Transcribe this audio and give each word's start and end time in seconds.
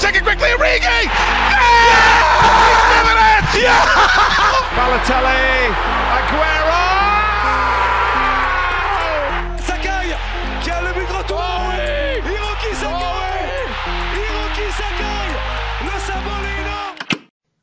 take 0.00 0.16
it 0.16 0.22
quickly, 0.22 0.48
Origi! 0.48 0.80
Yeah! 0.80 1.60
He's 3.52 3.62
Yeah! 3.62 3.84
Balotelli, 4.72 5.68
Aguero! 6.16 7.09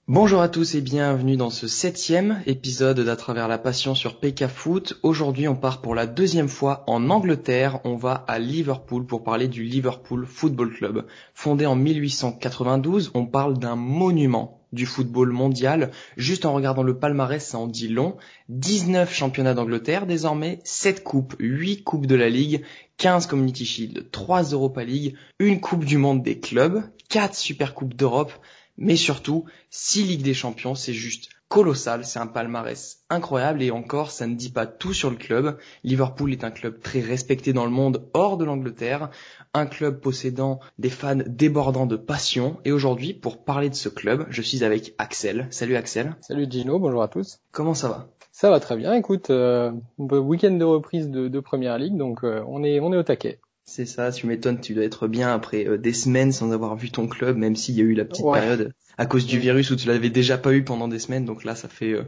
Bonjour 0.10 0.40
à 0.40 0.48
tous 0.48 0.76
et 0.76 0.80
bienvenue 0.80 1.36
dans 1.36 1.50
ce 1.50 1.68
septième 1.68 2.42
épisode 2.46 3.02
d'À 3.02 3.18
travers 3.18 3.50
la 3.50 3.58
passion 3.58 3.94
sur 3.94 4.22
PK 4.22 4.48
Foot. 4.48 4.98
Aujourd'hui 5.04 5.50
on 5.50 5.56
part 5.58 5.82
pour 5.82 5.96
la 5.96 6.08
deuxième 6.08 6.48
fois 6.48 6.86
en 6.88 7.10
Angleterre. 7.10 7.82
On 7.84 7.98
va 7.98 8.14
à 8.14 8.40
Liverpool 8.40 9.06
pour 9.06 9.26
parler 9.26 9.50
du 9.50 9.64
Liverpool 9.64 10.26
Football 10.26 10.74
Club. 10.74 11.06
Fondé 11.34 11.66
en 11.66 11.76
1892, 11.76 13.12
on 13.16 13.26
parle 13.26 13.60
d'un 13.60 13.76
monument 13.76 14.62
du 14.72 14.86
football 14.86 15.32
mondial. 15.32 15.92
Juste 16.16 16.46
en 16.46 16.54
regardant 16.54 16.84
le 16.84 16.98
palmarès, 16.98 17.46
ça 17.46 17.58
en 17.58 17.68
dit 17.68 17.90
long. 17.90 18.16
19 18.48 19.14
championnats 19.14 19.56
d'Angleterre 19.56 20.08
désormais, 20.08 20.60
7 20.64 21.04
coupes, 21.04 21.36
8 21.40 21.84
coupes 21.84 22.06
de 22.06 22.16
la 22.16 22.30
Ligue, 22.30 22.64
15 22.96 23.28
Community 23.28 23.66
Shield, 23.66 24.10
3 24.10 24.44
Europa 24.54 24.86
League, 24.86 25.16
une 25.40 25.60
Coupe 25.60 25.84
du 25.84 25.98
Monde 25.98 26.24
des 26.24 26.40
clubs, 26.40 26.82
4 27.10 27.36
Super 27.36 27.74
Coupes 27.74 27.94
d'Europe, 27.94 28.32
mais 28.78 28.96
surtout 28.96 29.46
6 29.70 30.04
Ligues 30.04 30.24
des 30.24 30.34
Champions, 30.34 30.76
c'est 30.76 30.94
juste 30.94 31.30
colossal, 31.50 32.04
c'est 32.06 32.20
un 32.20 32.28
palmarès 32.28 33.00
incroyable 33.10 33.62
et 33.62 33.72
encore 33.72 34.12
ça 34.12 34.28
ne 34.28 34.36
dit 34.36 34.50
pas 34.52 34.66
tout 34.66 34.94
sur 34.94 35.10
le 35.10 35.16
club. 35.16 35.58
Liverpool 35.84 36.32
est 36.32 36.44
un 36.44 36.52
club 36.52 36.82
très 36.82 37.00
respecté 37.00 37.54
dans 37.54 37.66
le 37.66 37.72
monde 37.72 38.10
hors 38.14 38.38
de 38.38 38.46
l'Angleterre, 38.46 39.10
un 39.54 39.66
club 39.66 40.00
possédant 40.00 40.60
des 40.78 40.90
fans 40.90 41.16
débordants 41.26 41.86
de 41.86 41.96
passion 41.96 42.58
et 42.66 42.72
aujourd'hui 42.72 43.14
pour 43.14 43.44
parler 43.44 43.70
de 43.70 43.76
ce 43.76 43.90
club, 43.90 44.26
je 44.30 44.42
suis 44.42 44.64
avec 44.64 44.94
Axel. 44.98 45.48
Salut 45.52 45.76
Axel. 45.76 46.16
Salut 46.22 46.48
Gino, 46.50 46.80
bonjour 46.80 47.02
à 47.02 47.08
tous. 47.08 47.40
Comment 47.52 47.74
ça 47.74 47.88
va? 47.88 48.08
Ça 48.32 48.52
va 48.52 48.60
très 48.60 48.78
bien, 48.78 48.94
écoute, 48.94 49.32
euh, 49.32 49.72
week-end 49.98 50.52
de 50.52 50.64
reprise 50.64 51.10
de, 51.10 51.28
de 51.28 51.40
Première 51.40 51.80
Ligue, 51.80 51.98
donc 51.98 52.24
euh, 52.24 52.44
on 52.48 52.64
est 52.64 52.80
on 52.80 52.94
est 52.94 52.98
au 52.98 53.04
taquet. 53.04 53.40
C'est 53.70 53.86
ça, 53.86 54.12
tu 54.14 54.28
m'étonnes, 54.28 54.62
tu 54.62 54.74
dois 54.74 54.86
être 54.86 55.08
bien 55.08 55.34
après 55.34 55.68
euh, 55.68 55.78
des 55.78 55.92
semaines 55.92 56.32
sans 56.32 56.52
avoir 56.54 56.76
vu 56.78 56.90
ton 56.90 57.06
club, 57.08 57.36
même 57.36 57.56
s'il 57.58 57.76
y 57.76 57.82
a 57.82 57.84
eu 57.84 57.94
la 57.94 58.06
petite 58.06 58.24
Ouais. 58.26 58.40
période 58.40 58.74
à 58.98 59.06
cause 59.06 59.26
du 59.28 59.38
virus 59.40 59.70
où 59.72 59.76
tu 59.76 59.88
l'avais 59.88 60.10
déjà 60.10 60.38
pas 60.38 60.54
eu 60.54 60.64
pendant 60.64 60.88
des 60.88 61.00
semaines, 61.00 61.26
donc 61.26 61.44
là 61.44 61.54
ça 61.54 61.68
fait 61.68 61.92
euh, 61.92 62.04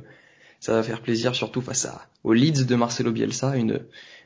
ça 0.62 0.74
va 0.74 0.82
faire 0.84 1.02
plaisir 1.02 1.36
surtout 1.36 1.62
face 1.62 1.86
à 1.86 2.02
au 2.24 2.32
Leeds 2.34 2.64
de 2.66 2.76
Marcelo 2.76 3.12
Bielsa, 3.12 3.56
une 3.58 3.82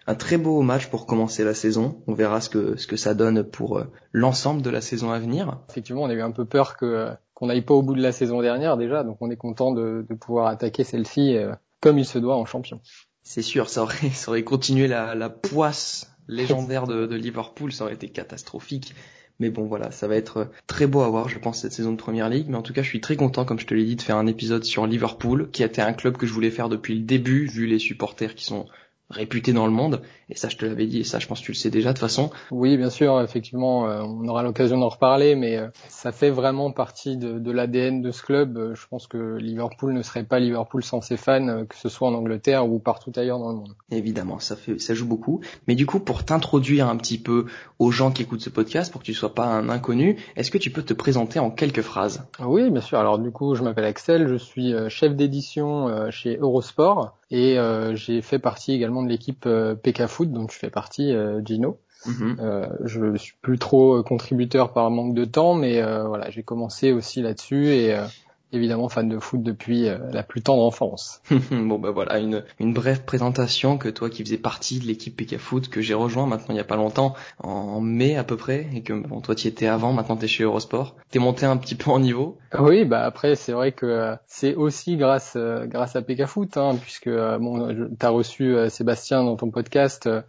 un 0.05 0.15
très 0.15 0.37
beau 0.37 0.61
match 0.61 0.87
pour 0.87 1.05
commencer 1.07 1.43
la 1.43 1.53
saison. 1.53 2.01
On 2.07 2.13
verra 2.13 2.39
ce 2.39 2.49
que 2.49 2.75
ce 2.77 2.85
que 2.87 2.97
ça 2.97 3.13
donne 3.15 3.43
pour 3.43 3.79
euh, 3.79 3.85
l'ensemble 4.11 4.61
de 4.61 4.69
la 4.69 4.81
saison 4.81 5.11
à 5.11 5.17
venir. 5.19 5.59
Effectivement, 5.71 6.03
on 6.03 6.09
a 6.09 6.13
eu 6.13 6.21
un 6.21 6.31
peu 6.31 6.45
peur 6.45 6.77
que 6.77 7.09
qu'on 7.33 7.47
n'aille 7.47 7.61
pas 7.63 7.73
au 7.73 7.81
bout 7.81 7.95
de 7.95 8.01
la 8.01 8.11
saison 8.11 8.41
dernière 8.41 8.77
déjà, 8.77 9.03
donc 9.03 9.17
on 9.21 9.31
est 9.31 9.37
content 9.37 9.71
de, 9.71 10.05
de 10.07 10.13
pouvoir 10.15 10.47
attaquer 10.47 10.83
celle-ci 10.83 11.35
comme 11.81 11.97
il 11.97 12.05
se 12.05 12.19
doit 12.19 12.35
en 12.35 12.45
champion. 12.45 12.79
C'est 13.23 13.41
sûr, 13.41 13.69
ça 13.69 13.81
aurait 13.81 14.09
ça 14.13 14.29
aurait 14.29 14.43
continué 14.43 14.87
la 14.87 15.15
la 15.15 15.29
poisse 15.29 16.12
légendaire 16.27 16.87
de, 16.87 17.15
Liverpool, 17.15 17.71
ça 17.71 17.85
aurait 17.85 17.93
été 17.93 18.09
catastrophique. 18.09 18.93
Mais 19.39 19.49
bon 19.49 19.65
voilà, 19.65 19.89
ça 19.91 20.07
va 20.07 20.15
être 20.15 20.51
très 20.67 20.85
beau 20.85 21.01
à 21.01 21.09
voir, 21.09 21.27
je 21.27 21.39
pense, 21.39 21.61
cette 21.61 21.73
saison 21.73 21.91
de 21.91 21.97
Première 21.97 22.29
Ligue. 22.29 22.47
Mais 22.49 22.55
en 22.55 22.61
tout 22.61 22.73
cas, 22.73 22.83
je 22.83 22.87
suis 22.87 23.01
très 23.01 23.15
content, 23.15 23.45
comme 23.45 23.59
je 23.59 23.65
te 23.65 23.73
l'ai 23.73 23.83
dit, 23.83 23.95
de 23.95 24.01
faire 24.01 24.17
un 24.17 24.27
épisode 24.27 24.63
sur 24.63 24.85
Liverpool, 24.85 25.49
qui 25.51 25.63
a 25.63 25.65
été 25.65 25.81
un 25.81 25.93
club 25.93 26.17
que 26.17 26.27
je 26.27 26.33
voulais 26.33 26.51
faire 26.51 26.69
depuis 26.69 26.93
le 26.93 27.01
début, 27.01 27.47
vu 27.47 27.65
les 27.65 27.79
supporters 27.79 28.35
qui 28.35 28.45
sont 28.45 28.67
réputés 29.09 29.53
dans 29.53 29.65
le 29.65 29.71
monde. 29.71 30.01
Et 30.29 30.35
ça, 30.35 30.49
je 30.49 30.57
te 30.57 30.65
l'avais 30.65 30.87
dit, 30.87 30.99
et 30.99 31.03
ça, 31.03 31.19
je 31.19 31.27
pense 31.27 31.41
que 31.41 31.45
tu 31.45 31.51
le 31.51 31.57
sais 31.57 31.69
déjà 31.69 31.89
de 31.89 31.93
toute 31.93 31.99
façon. 31.99 32.31
Oui, 32.49 32.77
bien 32.77 32.89
sûr, 32.89 33.21
effectivement, 33.21 33.87
euh, 33.87 34.01
on 34.01 34.27
aura 34.27 34.41
l'occasion 34.41 34.77
d'en 34.79 34.89
reparler, 34.89 35.35
mais 35.35 35.57
euh, 35.57 35.67
ça 35.89 36.11
fait 36.11 36.31
vraiment 36.31 36.71
partie 36.71 37.17
de, 37.17 37.37
de 37.39 37.51
l'ADN 37.51 38.01
de 38.01 38.11
ce 38.11 38.23
club. 38.23 38.57
Euh, 38.57 38.75
Je 38.75 38.87
pense 38.87 39.07
que 39.07 39.37
Liverpool 39.37 39.93
ne 39.93 40.01
serait 40.01 40.23
pas 40.23 40.39
Liverpool 40.39 40.83
sans 40.83 41.01
ses 41.01 41.17
fans, 41.17 41.65
que 41.67 41.75
ce 41.75 41.89
soit 41.89 42.07
en 42.07 42.13
Angleterre 42.13 42.67
ou 42.67 42.79
partout 42.79 43.11
ailleurs 43.15 43.39
dans 43.39 43.49
le 43.49 43.57
monde. 43.57 43.75
Évidemment, 43.91 44.39
ça 44.39 44.55
fait, 44.55 44.79
ça 44.79 44.93
joue 44.93 45.05
beaucoup. 45.05 45.41
Mais 45.67 45.75
du 45.75 45.85
coup, 45.85 45.99
pour 45.99 46.23
t'introduire 46.23 46.87
un 46.87 46.97
petit 46.97 47.17
peu 47.17 47.45
aux 47.79 47.91
gens 47.91 48.11
qui 48.11 48.23
écoutent 48.23 48.41
ce 48.41 48.49
podcast, 48.49 48.91
pour 48.91 49.01
que 49.01 49.05
tu 49.05 49.13
sois 49.13 49.35
pas 49.35 49.45
un 49.45 49.69
inconnu, 49.69 50.17
est-ce 50.35 50.49
que 50.49 50.57
tu 50.57 50.71
peux 50.71 50.83
te 50.83 50.93
présenter 50.93 51.39
en 51.39 51.51
quelques 51.51 51.81
phrases? 51.81 52.25
Oui, 52.39 52.69
bien 52.71 52.81
sûr. 52.81 52.97
Alors 52.97 53.19
du 53.19 53.31
coup, 53.31 53.55
je 53.55 53.63
m'appelle 53.63 53.85
Axel, 53.85 54.27
je 54.27 54.35
suis 54.35 54.73
chef 54.89 55.15
d'édition 55.15 56.09
chez 56.09 56.37
Eurosport 56.37 57.17
et 57.33 57.57
euh, 57.57 57.95
j'ai 57.95 58.21
fait 58.21 58.37
partie 58.37 58.73
également 58.73 59.01
de 59.01 59.09
l'équipe 59.09 59.47
euh, 59.47 59.73
PK 59.73 60.05
Foot, 60.05 60.31
dont 60.31 60.45
tu 60.45 60.59
fais 60.59 60.69
partie, 60.69 61.11
euh, 61.11 61.41
Gino. 61.43 61.79
Mhm. 62.05 62.37
Euh, 62.39 62.67
je 62.83 63.15
suis 63.17 63.33
plus 63.41 63.57
trop 63.57 64.03
contributeur 64.03 64.71
par 64.71 64.91
manque 64.91 65.15
de 65.15 65.25
temps, 65.25 65.55
mais 65.55 65.81
euh, 65.81 66.03
voilà, 66.03 66.29
j'ai 66.29 66.43
commencé 66.43 66.91
aussi 66.91 67.23
là-dessus 67.23 67.69
et 67.69 67.95
euh, 67.95 68.05
évidemment 68.53 68.89
fan 68.89 69.09
de 69.09 69.19
foot 69.19 69.41
depuis 69.43 69.87
euh, 69.89 69.97
la 70.11 70.23
plus 70.23 70.41
tendre 70.41 70.63
enfance. 70.63 71.21
bon 71.51 71.79
bah 71.79 71.91
voilà, 71.91 72.19
une, 72.19 72.43
une 72.59 72.73
brève 72.73 73.03
présentation 73.03 73.77
que 73.77 73.89
toi 73.89 74.09
qui 74.09 74.23
faisais 74.23 74.37
partie 74.37 74.79
de 74.79 74.85
l'équipe 74.85 75.15
PK 75.15 75.37
Foot 75.37 75.69
que 75.69 75.81
j'ai 75.81 75.93
rejoint 75.93 76.25
maintenant 76.27 76.53
il 76.53 76.57
y 76.57 76.61
a 76.61 76.65
pas 76.65 76.75
longtemps, 76.75 77.15
en 77.39 77.81
mai 77.81 78.15
à 78.15 78.23
peu 78.23 78.37
près, 78.37 78.67
et 78.73 78.81
que 78.81 78.93
bon 78.93 79.21
toi 79.21 79.35
tu 79.35 79.47
étais 79.47 79.67
avant, 79.67 79.93
maintenant 79.93 80.15
t'es 80.15 80.27
chez 80.27 80.43
Eurosport. 80.43 80.95
T'es 81.09 81.19
monté 81.19 81.45
un 81.45 81.57
petit 81.57 81.75
peu 81.75 81.91
en 81.91 81.99
niveau? 81.99 82.37
Oui, 82.59 82.85
bah 82.85 83.03
après 83.03 83.35
c'est 83.35 83.51
vrai 83.51 83.71
que 83.71 83.85
euh, 83.85 84.15
c'est 84.27 84.55
aussi 84.55 84.97
grâce 84.97 85.33
euh, 85.35 85.65
grâce 85.65 85.95
à 85.95 86.01
PK 86.01 86.25
Foot, 86.25 86.57
hein, 86.57 86.75
puisque 86.81 87.09
bon, 87.09 87.75
t'as 87.99 88.09
reçu 88.09 88.55
Sébastien 88.69 89.23
dans 89.23 89.35
ton 89.35 89.49
podcast. 89.49 90.07
euh, 90.07 90.21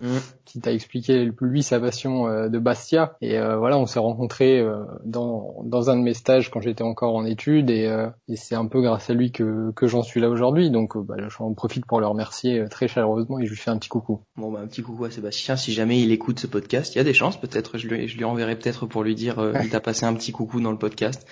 qui 0.44 0.60
t'a 0.60 0.72
expliqué 0.72 1.30
lui 1.40 1.62
sa 1.62 1.80
passion 1.80 2.48
de 2.48 2.58
Bastia 2.58 3.16
et 3.20 3.38
euh, 3.38 3.56
voilà 3.56 3.78
on 3.78 3.86
s'est 3.86 3.98
rencontrés 3.98 4.64
dans 5.04 5.62
dans 5.64 5.90
un 5.90 5.96
de 5.96 6.02
mes 6.02 6.14
stages 6.14 6.50
quand 6.50 6.60
j'étais 6.60 6.82
encore 6.82 7.14
en 7.16 7.24
études 7.24 7.70
et, 7.70 7.86
euh, 7.88 8.08
et 8.28 8.36
c'est 8.36 8.54
un 8.54 8.66
peu 8.66 8.80
grâce 8.80 9.10
à 9.10 9.14
lui 9.14 9.32
que 9.32 9.72
que 9.72 9.86
j'en 9.86 10.02
suis 10.02 10.20
là 10.20 10.28
aujourd'hui. 10.28 10.70
Donc 10.70 10.96
euh, 10.96 11.02
bah, 11.02 11.16
j'en 11.28 11.52
profite 11.54 11.86
pour 11.86 12.00
le 12.00 12.06
remercier 12.06 12.60
euh, 12.60 12.68
très 12.68 12.88
chaleureusement 12.88 13.38
et 13.38 13.46
je 13.46 13.50
lui 13.50 13.56
fais 13.56 13.70
un 13.70 13.78
petit 13.78 13.88
coucou. 13.88 14.22
Bon 14.36 14.50
bah 14.52 14.60
un 14.60 14.66
petit 14.66 14.82
coucou 14.82 15.04
à 15.04 15.10
Sébastien, 15.10 15.56
si 15.56 15.72
jamais 15.72 16.00
il 16.00 16.12
écoute 16.12 16.38
ce 16.38 16.46
podcast, 16.46 16.94
il 16.94 16.98
y 16.98 17.00
a 17.00 17.04
des 17.04 17.14
chances. 17.14 17.40
Peut-être, 17.40 17.78
je 17.78 17.88
lui, 17.88 18.08
je 18.08 18.16
lui 18.16 18.24
enverrai 18.24 18.56
peut-être 18.56 18.86
pour 18.86 19.02
lui 19.02 19.14
dire 19.14 19.38
euh, 19.38 19.52
il 19.62 19.70
t'a 19.70 19.80
passé 19.80 20.06
un 20.06 20.14
petit 20.14 20.32
coucou 20.32 20.60
dans 20.60 20.72
le 20.72 20.78
podcast. 20.78 21.26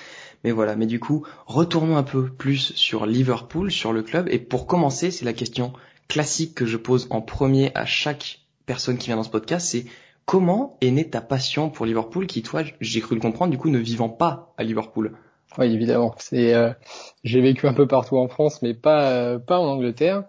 Mais 0.44 0.50
voilà, 0.50 0.74
mais 0.74 0.86
du 0.86 0.98
coup, 0.98 1.24
retournons 1.46 1.96
un 1.96 2.02
peu 2.02 2.28
plus 2.28 2.74
sur 2.74 3.06
Liverpool, 3.06 3.70
sur 3.70 3.92
le 3.92 4.02
club, 4.02 4.28
et 4.28 4.40
pour 4.40 4.66
commencer, 4.66 5.10
c'est 5.10 5.24
la 5.24 5.32
question 5.32 5.72
classique 6.08 6.54
que 6.54 6.66
je 6.66 6.76
pose 6.76 7.06
en 7.10 7.20
premier 7.20 7.70
à 7.74 7.86
chaque 7.86 8.40
personne 8.66 8.98
qui 8.98 9.06
vient 9.06 9.16
dans 9.16 9.22
ce 9.22 9.30
podcast, 9.30 9.68
c'est 9.68 9.86
comment 10.26 10.76
est 10.80 10.90
née 10.90 11.08
ta 11.08 11.20
passion 11.20 11.70
pour 11.70 11.86
Liverpool 11.86 12.26
qui, 12.26 12.42
toi, 12.42 12.62
j'ai 12.80 13.00
cru 13.00 13.14
le 13.14 13.20
comprendre, 13.20 13.50
du 13.50 13.58
coup, 13.58 13.70
ne 13.70 13.78
vivant 13.78 14.08
pas 14.08 14.52
à 14.56 14.64
Liverpool? 14.64 15.16
Oui 15.58 15.72
évidemment 15.72 16.14
c'est 16.18 16.54
euh, 16.54 16.70
j'ai 17.24 17.40
vécu 17.40 17.66
un 17.66 17.74
peu 17.74 17.86
partout 17.86 18.16
en 18.18 18.28
France 18.28 18.62
mais 18.62 18.74
pas 18.74 19.10
euh, 19.10 19.38
pas 19.38 19.58
en 19.58 19.66
Angleterre. 19.66 20.24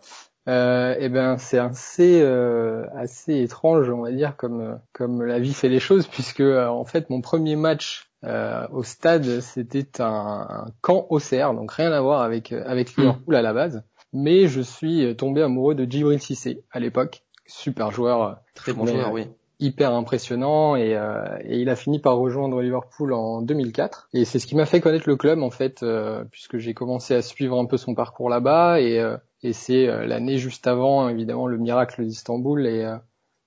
Euh, 0.50 0.94
et 1.00 1.08
ben 1.08 1.38
c'est 1.38 1.58
assez 1.58 2.22
euh, 2.22 2.86
assez 2.98 3.42
étrange 3.44 3.90
on 3.90 4.02
va 4.02 4.12
dire 4.12 4.36
comme 4.36 4.78
comme 4.92 5.24
la 5.24 5.40
vie 5.40 5.54
fait 5.54 5.70
les 5.70 5.80
choses 5.80 6.06
puisque 6.08 6.42
euh, 6.42 6.68
en 6.68 6.84
fait 6.84 7.10
mon 7.10 7.22
premier 7.22 7.56
match 7.56 8.10
euh, 8.26 8.68
au 8.74 8.84
stade 8.84 9.40
c'était 9.40 10.02
un, 10.02 10.46
un 10.50 10.66
camp 10.82 11.08
Auxerre 11.10 11.54
donc 11.54 11.72
rien 11.72 11.94
à 11.94 12.02
voir 12.02 12.22
avec 12.24 12.52
avec 12.52 12.94
Liverpool 12.98 13.36
à 13.36 13.42
la 13.42 13.54
base 13.54 13.84
mais 14.12 14.48
je 14.48 14.60
suis 14.60 15.16
tombé 15.16 15.42
amoureux 15.42 15.76
de 15.76 15.90
Djibril 15.90 16.20
Cissé 16.22 16.62
à 16.72 16.82
l'époque 16.82 17.24
super 17.46 17.92
joueur 17.92 18.40
Très 18.54 18.74
bon 18.74 18.86
joueur, 18.86 19.12
oui. 19.12 19.28
Hyper 19.64 19.94
impressionnant 19.94 20.76
et, 20.76 20.96
euh, 20.96 21.24
et 21.44 21.60
il 21.60 21.70
a 21.70 21.76
fini 21.76 22.00
par 22.00 22.18
rejoindre 22.18 22.62
Liverpool 22.62 23.14
en 23.14 23.42
2004 23.42 24.10
et 24.14 24.26
c'est 24.26 24.40
ce 24.40 24.46
qui 24.46 24.56
m'a 24.56 24.66
fait 24.66 24.82
connaître 24.82 25.08
le 25.08 25.16
club 25.16 25.42
en 25.42 25.50
fait 25.50 25.84
euh, 25.84 26.26
puisque 26.32 26.58
j'ai 26.58 26.74
commencé 26.74 27.16
à 27.16 27.22
suivre 27.22 27.58
un 27.58 27.66
peu 27.66 27.78
son 27.78 27.96
parcours 27.96 28.30
là-bas. 28.30 28.82
Et, 28.82 29.00
euh, 29.00 29.18
et 29.42 29.54
c'est 29.54 29.88
l'année 30.08 30.38
juste 30.38 30.68
avant 30.68 31.10
évidemment 31.10 31.48
le 31.48 31.58
miracle 31.58 32.04
d'Istanbul 32.06 32.66
et 32.66 32.90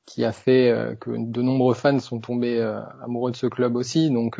qui 0.05 0.26
a 0.26 0.32
fait 0.32 0.94
que 1.00 1.10
de 1.10 1.43
nombreux 1.43 1.72
fans 1.72 1.99
sont 2.00 2.21
tombés 2.21 2.60
amoureux 3.03 3.31
de 3.31 3.37
ce 3.37 3.47
club 3.47 3.76
aussi. 3.76 4.10
Donc 4.10 4.38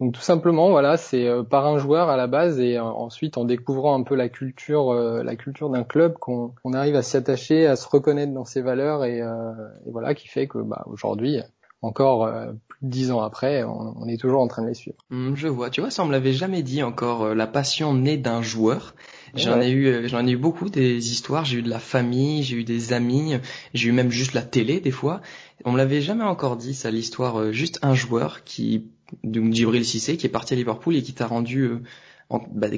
donc 0.00 0.12
tout 0.14 0.20
simplement 0.20 0.70
voilà 0.70 0.96
c'est 0.96 1.26
euh, 1.26 1.42
par 1.42 1.66
un 1.66 1.78
joueur 1.78 2.08
à 2.08 2.16
la 2.16 2.26
base 2.26 2.60
et 2.60 2.76
euh, 2.76 2.82
ensuite 2.82 3.38
en 3.38 3.44
découvrant 3.44 3.98
un 3.98 4.02
peu 4.02 4.14
la 4.14 4.28
culture 4.28 4.90
euh, 4.92 5.22
la 5.22 5.36
culture 5.36 5.70
d'un 5.70 5.84
club 5.84 6.14
qu'on 6.18 6.52
qu'on 6.62 6.72
arrive 6.74 6.96
à 6.96 7.02
s'y 7.02 7.16
attacher 7.16 7.66
à 7.66 7.76
se 7.76 7.88
reconnaître 7.88 8.32
dans 8.34 8.44
ses 8.44 8.60
valeurs 8.62 9.04
et, 9.04 9.22
euh, 9.22 9.52
et 9.86 9.90
voilà 9.90 10.14
qui 10.14 10.28
fait 10.28 10.46
que 10.48 10.58
bah 10.58 10.84
aujourd'hui 10.86 11.38
encore 11.82 12.24
euh, 12.24 12.52
plus 12.68 12.78
de 12.86 12.90
dix 12.90 13.10
ans 13.10 13.20
après 13.20 13.62
on, 13.64 13.94
on 13.98 14.06
est 14.08 14.18
toujours 14.20 14.40
en 14.42 14.48
train 14.48 14.62
de 14.62 14.68
les 14.68 14.74
suivre 14.74 14.96
Hmm, 15.08 15.36
je 15.36 15.46
vois, 15.46 15.70
tu 15.70 15.80
vois, 15.80 15.90
ça 15.90 16.02
on 16.02 16.06
me 16.06 16.12
l'avait 16.12 16.32
jamais 16.32 16.64
dit 16.64 16.82
encore, 16.82 17.22
euh, 17.22 17.34
la 17.34 17.46
passion 17.46 17.94
née 17.94 18.16
d'un 18.16 18.42
joueur. 18.42 18.96
J'en 19.36 19.58
Ouais. 19.58 19.68
ai 19.68 19.70
eu, 19.70 19.86
euh, 19.86 20.08
j'en 20.08 20.26
ai 20.26 20.32
eu 20.32 20.36
beaucoup 20.36 20.68
des 20.68 21.12
histoires. 21.12 21.44
J'ai 21.44 21.58
eu 21.58 21.62
de 21.62 21.70
la 21.70 21.78
famille, 21.78 22.42
j'ai 22.42 22.56
eu 22.56 22.64
des 22.64 22.92
amis, 22.92 23.36
j'ai 23.72 23.88
eu 23.88 23.92
même 23.92 24.10
juste 24.10 24.34
la 24.34 24.42
télé 24.42 24.80
des 24.80 24.90
fois. 24.90 25.20
On 25.64 25.70
me 25.70 25.78
l'avait 25.78 26.00
jamais 26.00 26.24
encore 26.24 26.56
dit 26.56 26.74
ça, 26.74 26.90
l'histoire. 26.90 27.38
euh, 27.38 27.52
juste 27.52 27.78
un 27.82 27.94
joueur 27.94 28.42
qui, 28.42 28.90
donc 29.24 29.52
Djibril 29.52 29.84
Cissé, 29.84 30.16
qui 30.16 30.26
est 30.26 30.30
parti 30.30 30.54
à 30.54 30.56
Liverpool 30.56 30.96
et 30.96 31.02
qui 31.02 31.12
t'a 31.14 31.26
rendu, 31.26 31.62
euh, 31.62 31.82
en- 32.30 32.40
bah, 32.52 32.68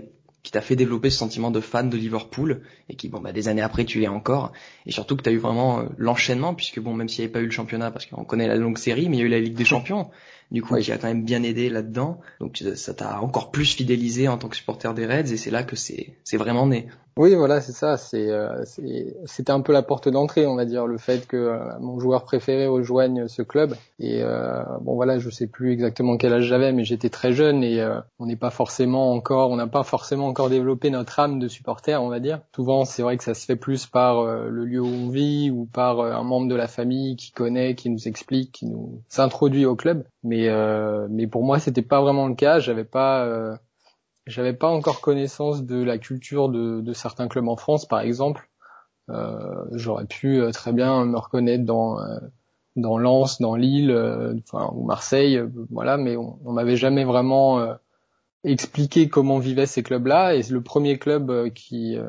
qui 0.42 0.52
t'a 0.52 0.60
fait 0.60 0.76
développer 0.76 1.10
ce 1.10 1.18
sentiment 1.18 1.50
de 1.50 1.60
fan 1.60 1.90
de 1.90 1.96
Liverpool 1.96 2.62
et 2.88 2.94
qui, 2.96 3.08
bon, 3.08 3.20
bah, 3.20 3.32
des 3.32 3.48
années 3.48 3.62
après, 3.62 3.84
tu 3.84 4.00
l'es 4.00 4.08
encore. 4.08 4.52
Et 4.86 4.92
surtout 4.92 5.16
que 5.16 5.22
t'as 5.22 5.32
eu 5.32 5.38
vraiment 5.38 5.80
euh, 5.80 5.84
l'enchaînement, 5.98 6.54
puisque 6.54 6.80
bon, 6.80 6.94
même 6.94 7.08
s'il 7.08 7.20
n'y 7.22 7.24
avait 7.26 7.32
pas 7.32 7.40
eu 7.40 7.46
le 7.46 7.50
championnat, 7.50 7.90
parce 7.90 8.06
qu'on 8.06 8.24
connaît 8.24 8.46
la 8.48 8.56
longue 8.56 8.78
série, 8.78 9.08
mais 9.08 9.16
il 9.16 9.20
y 9.20 9.22
a 9.24 9.26
eu 9.26 9.30
la 9.30 9.40
Ligue 9.40 9.54
des 9.54 9.64
Champions. 9.66 10.10
Du 10.50 10.62
coup, 10.62 10.76
qui 10.76 10.92
a 10.92 10.98
quand 10.98 11.08
même 11.08 11.24
bien 11.24 11.42
aidé 11.42 11.68
là-dedans. 11.70 12.20
Donc 12.40 12.62
ça 12.74 12.94
t'a 12.94 13.20
encore 13.20 13.50
plus 13.50 13.74
fidélisé 13.74 14.28
en 14.28 14.38
tant 14.38 14.48
que 14.48 14.56
supporter 14.56 14.94
des 14.94 15.06
Reds 15.06 15.32
et 15.32 15.36
c'est 15.36 15.50
là 15.50 15.62
que 15.62 15.76
c'est 15.76 16.14
c'est 16.24 16.36
vraiment 16.36 16.66
né. 16.66 16.88
Oui, 17.16 17.34
voilà, 17.34 17.60
c'est 17.60 17.72
ça. 17.72 17.96
C'est 17.96 18.30
c'était 19.24 19.50
un 19.50 19.60
peu 19.60 19.72
la 19.72 19.82
porte 19.82 20.08
d'entrée, 20.08 20.46
on 20.46 20.54
va 20.54 20.64
dire, 20.64 20.86
le 20.86 20.98
fait 20.98 21.26
que 21.26 21.58
mon 21.80 21.98
joueur 21.98 22.22
préféré 22.22 22.68
rejoigne 22.68 23.26
ce 23.26 23.42
club. 23.42 23.74
Et 23.98 24.22
bon, 24.82 24.94
voilà, 24.94 25.18
je 25.18 25.28
sais 25.28 25.48
plus 25.48 25.72
exactement 25.72 26.16
quel 26.16 26.32
âge 26.32 26.44
j'avais, 26.44 26.72
mais 26.72 26.84
j'étais 26.84 27.10
très 27.10 27.32
jeune 27.32 27.64
et 27.64 27.84
on 28.20 28.26
n'est 28.26 28.36
pas 28.36 28.50
forcément 28.50 29.12
encore, 29.12 29.50
on 29.50 29.56
n'a 29.56 29.66
pas 29.66 29.82
forcément 29.82 30.28
encore 30.28 30.48
développé 30.48 30.90
notre 30.90 31.18
âme 31.18 31.40
de 31.40 31.48
supporter, 31.48 32.00
on 32.00 32.08
va 32.08 32.20
dire. 32.20 32.40
Souvent, 32.54 32.84
c'est 32.84 33.02
vrai 33.02 33.16
que 33.16 33.24
ça 33.24 33.34
se 33.34 33.46
fait 33.46 33.56
plus 33.56 33.86
par 33.86 34.24
le 34.24 34.64
lieu 34.64 34.80
où 34.80 34.86
on 34.86 35.08
vit 35.08 35.50
ou 35.50 35.66
par 35.66 36.00
un 36.00 36.22
membre 36.22 36.46
de 36.46 36.54
la 36.54 36.68
famille 36.68 37.16
qui 37.16 37.32
connaît, 37.32 37.74
qui 37.74 37.90
nous 37.90 38.06
explique, 38.06 38.52
qui 38.52 38.66
nous 38.66 39.02
s'introduit 39.08 39.66
au 39.66 39.74
club. 39.74 40.04
Mais 40.24 40.48
euh, 40.48 41.06
mais 41.10 41.26
pour 41.26 41.44
moi, 41.44 41.58
c'était 41.58 41.82
pas 41.82 42.00
vraiment 42.00 42.26
le 42.28 42.34
cas. 42.34 42.58
J'avais 42.58 42.84
pas 42.84 43.24
euh, 43.24 43.56
j'avais 44.26 44.52
pas 44.54 44.68
encore 44.68 45.00
connaissance 45.00 45.64
de 45.64 45.82
la 45.82 45.98
culture 45.98 46.48
de, 46.48 46.80
de 46.80 46.92
certains 46.92 47.28
clubs 47.28 47.48
en 47.48 47.56
France, 47.56 47.86
par 47.86 48.00
exemple. 48.00 48.50
Euh, 49.10 49.64
J'aurais 49.72 50.06
pu 50.06 50.40
euh, 50.40 50.50
très 50.52 50.72
bien 50.72 51.04
me 51.06 51.18
reconnaître 51.18 51.64
dans 51.64 52.00
euh, 52.00 52.18
dans 52.76 52.98
Lens, 52.98 53.40
dans 53.40 53.56
Lille, 53.56 53.92
enfin 54.48 54.70
ou 54.74 54.84
Marseille, 54.86 55.42
voilà. 55.70 55.96
Mais 55.96 56.16
on, 56.16 56.38
on 56.44 56.52
m'avait 56.52 56.76
jamais 56.76 57.04
vraiment 57.04 57.60
expliquer 58.44 59.08
comment 59.08 59.38
vivaient 59.38 59.66
ces 59.66 59.82
clubs-là. 59.82 60.34
Et 60.34 60.42
le 60.42 60.60
premier 60.60 60.98
club 60.98 61.30
euh, 61.30 61.50
qui 61.50 61.96
euh, 61.96 62.04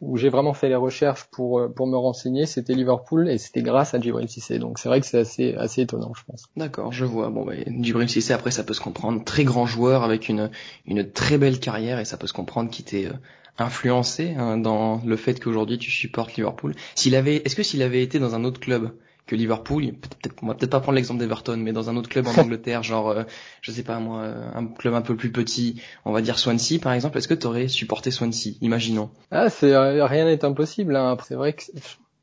où 0.00 0.16
j'ai 0.16 0.28
vraiment 0.28 0.54
fait 0.54 0.68
les 0.68 0.76
recherches 0.76 1.24
pour 1.30 1.60
euh, 1.60 1.68
pour 1.68 1.86
me 1.86 1.96
renseigner, 1.96 2.46
c'était 2.46 2.74
Liverpool 2.74 3.28
et 3.28 3.38
c'était 3.38 3.62
grâce 3.62 3.94
à 3.94 4.00
Djibril 4.00 4.28
Cissé. 4.28 4.58
Donc 4.58 4.78
c'est 4.78 4.88
vrai 4.88 5.00
que 5.00 5.06
c'est 5.06 5.20
assez 5.20 5.54
assez 5.54 5.82
étonnant, 5.82 6.12
je 6.14 6.24
pense. 6.24 6.44
D'accord, 6.56 6.92
je 6.92 7.04
vois. 7.04 7.30
Bon, 7.30 7.44
mais 7.44 7.64
Djibril 7.66 8.08
Cissé 8.08 8.32
après 8.32 8.50
ça 8.50 8.64
peut 8.64 8.74
se 8.74 8.80
comprendre, 8.80 9.24
très 9.24 9.44
grand 9.44 9.66
joueur 9.66 10.02
avec 10.02 10.28
une 10.28 10.50
une 10.86 11.10
très 11.10 11.38
belle 11.38 11.58
carrière 11.58 11.98
et 11.98 12.04
ça 12.04 12.16
peut 12.16 12.26
se 12.26 12.32
comprendre 12.32 12.70
était 12.78 13.08
influencé 13.58 14.34
hein, 14.36 14.56
dans 14.56 15.02
le 15.04 15.16
fait 15.16 15.38
qu'aujourd'hui 15.40 15.78
tu 15.78 15.90
supportes 15.90 16.34
Liverpool. 16.36 16.74
S'il 16.94 17.14
avait, 17.14 17.36
est-ce 17.36 17.56
que 17.56 17.62
s'il 17.62 17.82
avait 17.82 18.02
été 18.02 18.18
dans 18.18 18.34
un 18.34 18.44
autre 18.44 18.60
club 18.60 18.92
que 19.26 19.36
Liverpool. 19.36 19.92
Peut-être, 19.92 20.34
on 20.42 20.48
va 20.48 20.54
peut-être 20.54 20.70
pas 20.70 20.80
prendre 20.80 20.96
l'exemple 20.96 21.20
d'Everton, 21.20 21.56
mais 21.56 21.72
dans 21.72 21.88
un 21.90 21.96
autre 21.96 22.08
club 22.08 22.26
en 22.26 22.32
Angleterre, 22.40 22.82
genre, 22.82 23.10
euh, 23.10 23.22
je 23.60 23.70
sais 23.70 23.82
pas 23.82 23.98
moi, 23.98 24.26
un 24.54 24.66
club 24.66 24.94
un 24.94 25.02
peu 25.02 25.16
plus 25.16 25.30
petit, 25.30 25.80
on 26.04 26.12
va 26.12 26.22
dire 26.22 26.38
Swansea 26.38 26.78
par 26.80 26.92
exemple. 26.92 27.18
Est-ce 27.18 27.28
que 27.28 27.34
tu 27.34 27.46
aurais 27.46 27.68
supporté 27.68 28.10
Swansea 28.10 28.54
Imaginons? 28.60 29.10
Ah, 29.30 29.48
c'est 29.48 29.72
euh, 29.72 30.04
rien 30.06 30.24
n'est 30.24 30.44
impossible. 30.44 30.96
Hein. 30.96 31.16
C'est 31.26 31.34
vrai 31.34 31.52
que 31.52 31.62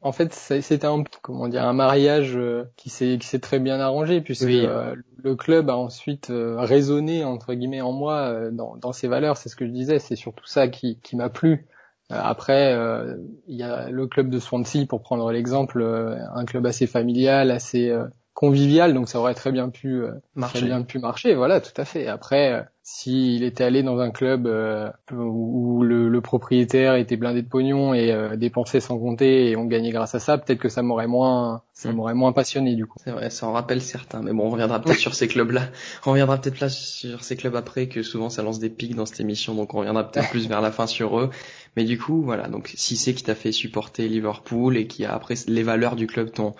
en 0.01 0.11
fait, 0.11 0.33
c'était 0.33 0.85
un 0.85 1.03
comment 1.21 1.47
dire 1.47 1.63
un 1.63 1.73
mariage 1.73 2.35
euh, 2.35 2.65
qui 2.77 2.89
s'est 2.89 3.17
qui 3.19 3.27
s'est 3.27 3.39
très 3.39 3.59
bien 3.59 3.79
arrangé 3.79 4.21
puisque 4.21 4.45
le 4.47 5.35
club 5.35 5.69
a 5.69 5.75
ensuite 5.75 6.31
résonné 6.31 7.23
entre 7.23 7.53
guillemets 7.53 7.81
en 7.81 7.91
moi 7.91 8.49
dans, 8.51 8.77
dans 8.77 8.93
ses 8.93 9.07
valeurs. 9.07 9.37
C'est 9.37 9.49
ce 9.49 9.55
que 9.55 9.65
je 9.65 9.71
disais. 9.71 9.99
C'est 9.99 10.15
surtout 10.15 10.45
ça 10.45 10.67
qui 10.67 10.99
qui 11.01 11.15
m'a 11.15 11.29
plu. 11.29 11.67
Euh, 12.11 12.19
après, 12.21 12.73
euh, 12.73 13.17
il 13.47 13.55
y 13.55 13.63
a 13.63 13.89
le 13.89 14.07
club 14.07 14.29
de 14.29 14.39
Swansea, 14.39 14.85
pour 14.87 15.01
prendre 15.01 15.31
l'exemple, 15.31 15.81
euh, 15.81 16.17
un 16.33 16.45
club 16.45 16.65
assez 16.65 16.87
familial, 16.87 17.51
assez 17.51 17.93
convivial, 18.39 18.93
donc 18.93 19.09
ça 19.09 19.19
aurait 19.19 19.33
très 19.33 19.51
bien 19.51 19.67
pu 19.67 20.01
marcher. 20.33 20.59
Très 20.59 20.67
bien 20.67 20.81
pu 20.83 20.97
marcher. 20.97 21.35
Voilà, 21.35 21.59
tout 21.59 21.73
à 21.75 21.83
fait. 21.83 22.07
Après, 22.07 22.65
s'il 22.91 23.43
était 23.43 23.65
allé 23.65 23.83
dans 23.83 23.99
un 23.99 24.11
club 24.11 24.47
euh, 24.47 24.89
où 25.11 25.83
le, 25.83 26.07
le, 26.07 26.21
propriétaire 26.21 26.95
était 26.95 27.17
blindé 27.17 27.41
de 27.41 27.49
pognon 27.49 27.93
et 27.93 28.13
euh, 28.13 28.37
dépensait 28.37 28.79
sans 28.79 28.97
compter 28.97 29.49
et 29.49 29.57
on 29.57 29.65
gagnait 29.65 29.91
grâce 29.91 30.15
à 30.15 30.19
ça, 30.19 30.37
peut-être 30.37 30.59
que 30.59 30.69
ça 30.69 30.83
m'aurait 30.83 31.05
moins 31.05 31.63
ça 31.73 31.91
hmm. 31.91 31.95
m'aurait 31.97 32.13
moins 32.13 32.31
passionné 32.31 32.75
du 32.75 32.85
coup. 32.85 32.97
C'est 33.03 33.11
vrai, 33.11 33.29
ça 33.29 33.45
en 33.45 33.51
rappelle 33.51 33.81
certains, 33.81 34.21
mais 34.21 34.31
bon, 34.31 34.47
on 34.47 34.49
reviendra 34.51 34.81
peut-être 34.81 34.97
sur 34.99 35.15
ces 35.15 35.27
clubs-là. 35.27 35.63
On 36.05 36.11
reviendra 36.11 36.37
peut-être 36.37 36.61
là 36.61 36.69
sur 36.69 37.25
ces 37.25 37.35
clubs 37.35 37.57
après 37.57 37.89
que 37.89 38.03
souvent 38.03 38.29
ça 38.29 38.41
lance 38.41 38.59
des 38.59 38.69
pics 38.69 38.95
dans 38.95 39.05
cette 39.05 39.19
émission, 39.19 39.53
donc 39.53 39.73
on 39.73 39.79
reviendra 39.79 40.09
peut-être 40.09 40.29
plus 40.29 40.47
vers 40.47 40.61
la 40.61 40.71
fin 40.71 40.87
sur 40.87 41.19
eux. 41.19 41.29
Mais 41.75 41.83
du 41.83 41.99
coup, 41.99 42.21
voilà, 42.21 42.47
donc 42.47 42.71
si 42.73 42.95
c'est 42.95 43.13
qui 43.13 43.23
t'a 43.23 43.35
fait 43.35 43.51
supporter 43.51 44.07
Liverpool 44.07 44.77
et 44.77 44.87
qui 44.87 45.03
a 45.03 45.13
après 45.13 45.35
les 45.47 45.63
valeurs 45.63 45.97
du 45.97 46.07
club 46.07 46.31
t'ont 46.31 46.55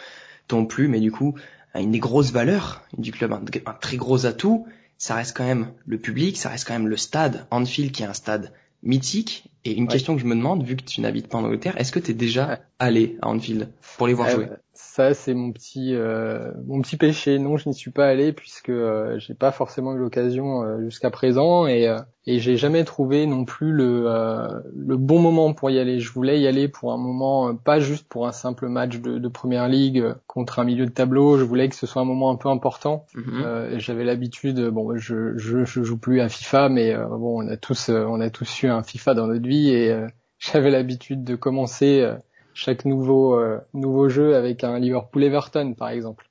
t'ont 0.50 0.66
plu, 0.66 0.90
mais 0.90 1.00
du 1.00 1.12
coup, 1.12 1.36
une 1.76 1.92
des 1.92 2.00
grosses 2.00 2.32
valeurs 2.32 2.84
du 2.98 3.12
club, 3.12 3.34
un 3.34 3.74
très 3.74 3.98
gros 3.98 4.26
atout, 4.26 4.66
ça 4.98 5.16
reste 5.16 5.36
quand 5.36 5.46
même 5.46 5.72
le 5.86 5.98
public, 5.98 6.38
ça 6.38 6.50
reste 6.50 6.68
quand 6.68 6.74
même 6.74 6.88
le 6.88 6.98
stade. 6.98 7.48
Anfield 7.52 7.92
qui 7.92 8.04
est 8.04 8.08
un 8.08 8.14
stade 8.14 8.52
mythique. 8.84 9.46
Et 9.66 9.74
une 9.74 9.88
question 9.88 10.16
que 10.16 10.22
je 10.22 10.26
me 10.26 10.36
demande, 10.36 10.64
vu 10.64 10.76
que 10.76 10.84
tu 10.84 11.02
n'habites 11.02 11.28
pas 11.28 11.38
en 11.38 11.44
Angleterre, 11.44 11.80
est-ce 11.80 11.92
que 11.92 12.00
tu 12.00 12.12
es 12.12 12.14
déjà 12.14 12.60
allé 12.80 13.18
à 13.22 13.28
Anfield 13.28 13.70
pour 13.98 14.08
les 14.08 14.14
voir 14.14 14.30
euh, 14.30 14.36
jouer? 14.36 14.48
Ça, 14.82 15.14
c'est 15.14 15.34
mon 15.34 15.52
petit 15.52 15.94
euh, 15.94 16.52
mon 16.66 16.82
petit 16.82 16.96
péché. 16.96 17.38
Non, 17.38 17.58
je 17.58 17.68
n'y 17.68 17.76
suis 17.76 17.92
pas 17.92 18.08
allé 18.08 18.32
puisque 18.32 18.70
euh, 18.70 19.20
j'ai 19.20 19.34
pas 19.34 19.52
forcément 19.52 19.94
eu 19.94 19.98
l'occasion 20.00 20.64
euh, 20.64 20.82
jusqu'à 20.86 21.10
présent 21.10 21.68
et 21.68 21.94
et 22.26 22.40
j'ai 22.40 22.56
jamais 22.56 22.86
trouvé 22.86 23.26
non 23.26 23.44
plus 23.44 23.72
le, 23.74 24.04
euh, 24.08 24.48
le 24.76 24.96
bon 24.96 25.20
moment 25.20 25.54
pour 25.54 25.70
y 25.70 25.80
aller. 25.80 26.00
Je 26.00 26.12
voulais 26.14 26.40
y 26.40 26.48
aller 26.48 26.70
pour 26.70 26.94
un 26.94 26.98
moment, 26.98 27.50
euh, 27.50 27.54
pas 27.54 27.80
juste 27.80 28.08
pour 28.08 28.26
un 28.26 28.32
simple 28.32 28.70
match 28.70 29.00
de, 29.00 29.18
de 29.20 29.28
première 29.28 29.68
ligue 29.68 30.00
euh, 30.00 30.14
contre 30.28 30.60
un 30.60 30.64
milieu 30.64 30.86
de 30.86 30.92
tableau. 30.92 31.38
Je 31.38 31.44
voulais 31.44 31.68
que 31.68 31.76
ce 31.76 31.86
soit 31.86 32.02
un 32.02 32.06
moment 32.06 32.32
un 32.32 32.36
peu 32.38 32.48
important. 32.48 33.06
Mhm. 33.16 33.42
euh, 33.46 33.80
J'avais 33.80 34.06
l'habitude, 34.06 34.62
bon, 34.70 34.96
je, 34.96 35.38
je, 35.38 35.66
je 35.66 35.84
joue 35.84 35.98
plus 35.98 36.22
à 36.22 36.30
FIFA, 36.30 36.70
mais 36.70 36.96
bon, 36.96 37.44
on 37.44 37.48
a 37.50 37.58
tous, 37.58 37.90
on 37.90 38.22
a 38.22 38.30
tous 38.30 38.64
eu 38.64 38.68
un 38.68 38.82
FIFA 38.84 39.14
dans 39.14 39.28
notre 39.28 39.48
vie 39.48 39.72
et 39.72 39.94
j'avais 40.40 40.72
l'habitude 40.72 41.26
de 41.26 41.36
commencer 41.36 42.10
chaque 42.54 42.86
nouveau 42.86 43.40
nouveau 43.74 44.10
jeu 44.10 44.36
avec 44.36 44.64
un 44.64 44.80
Liverpool 44.80 45.24
Everton 45.24 45.74
par 45.74 45.90
exemple. 45.90 46.30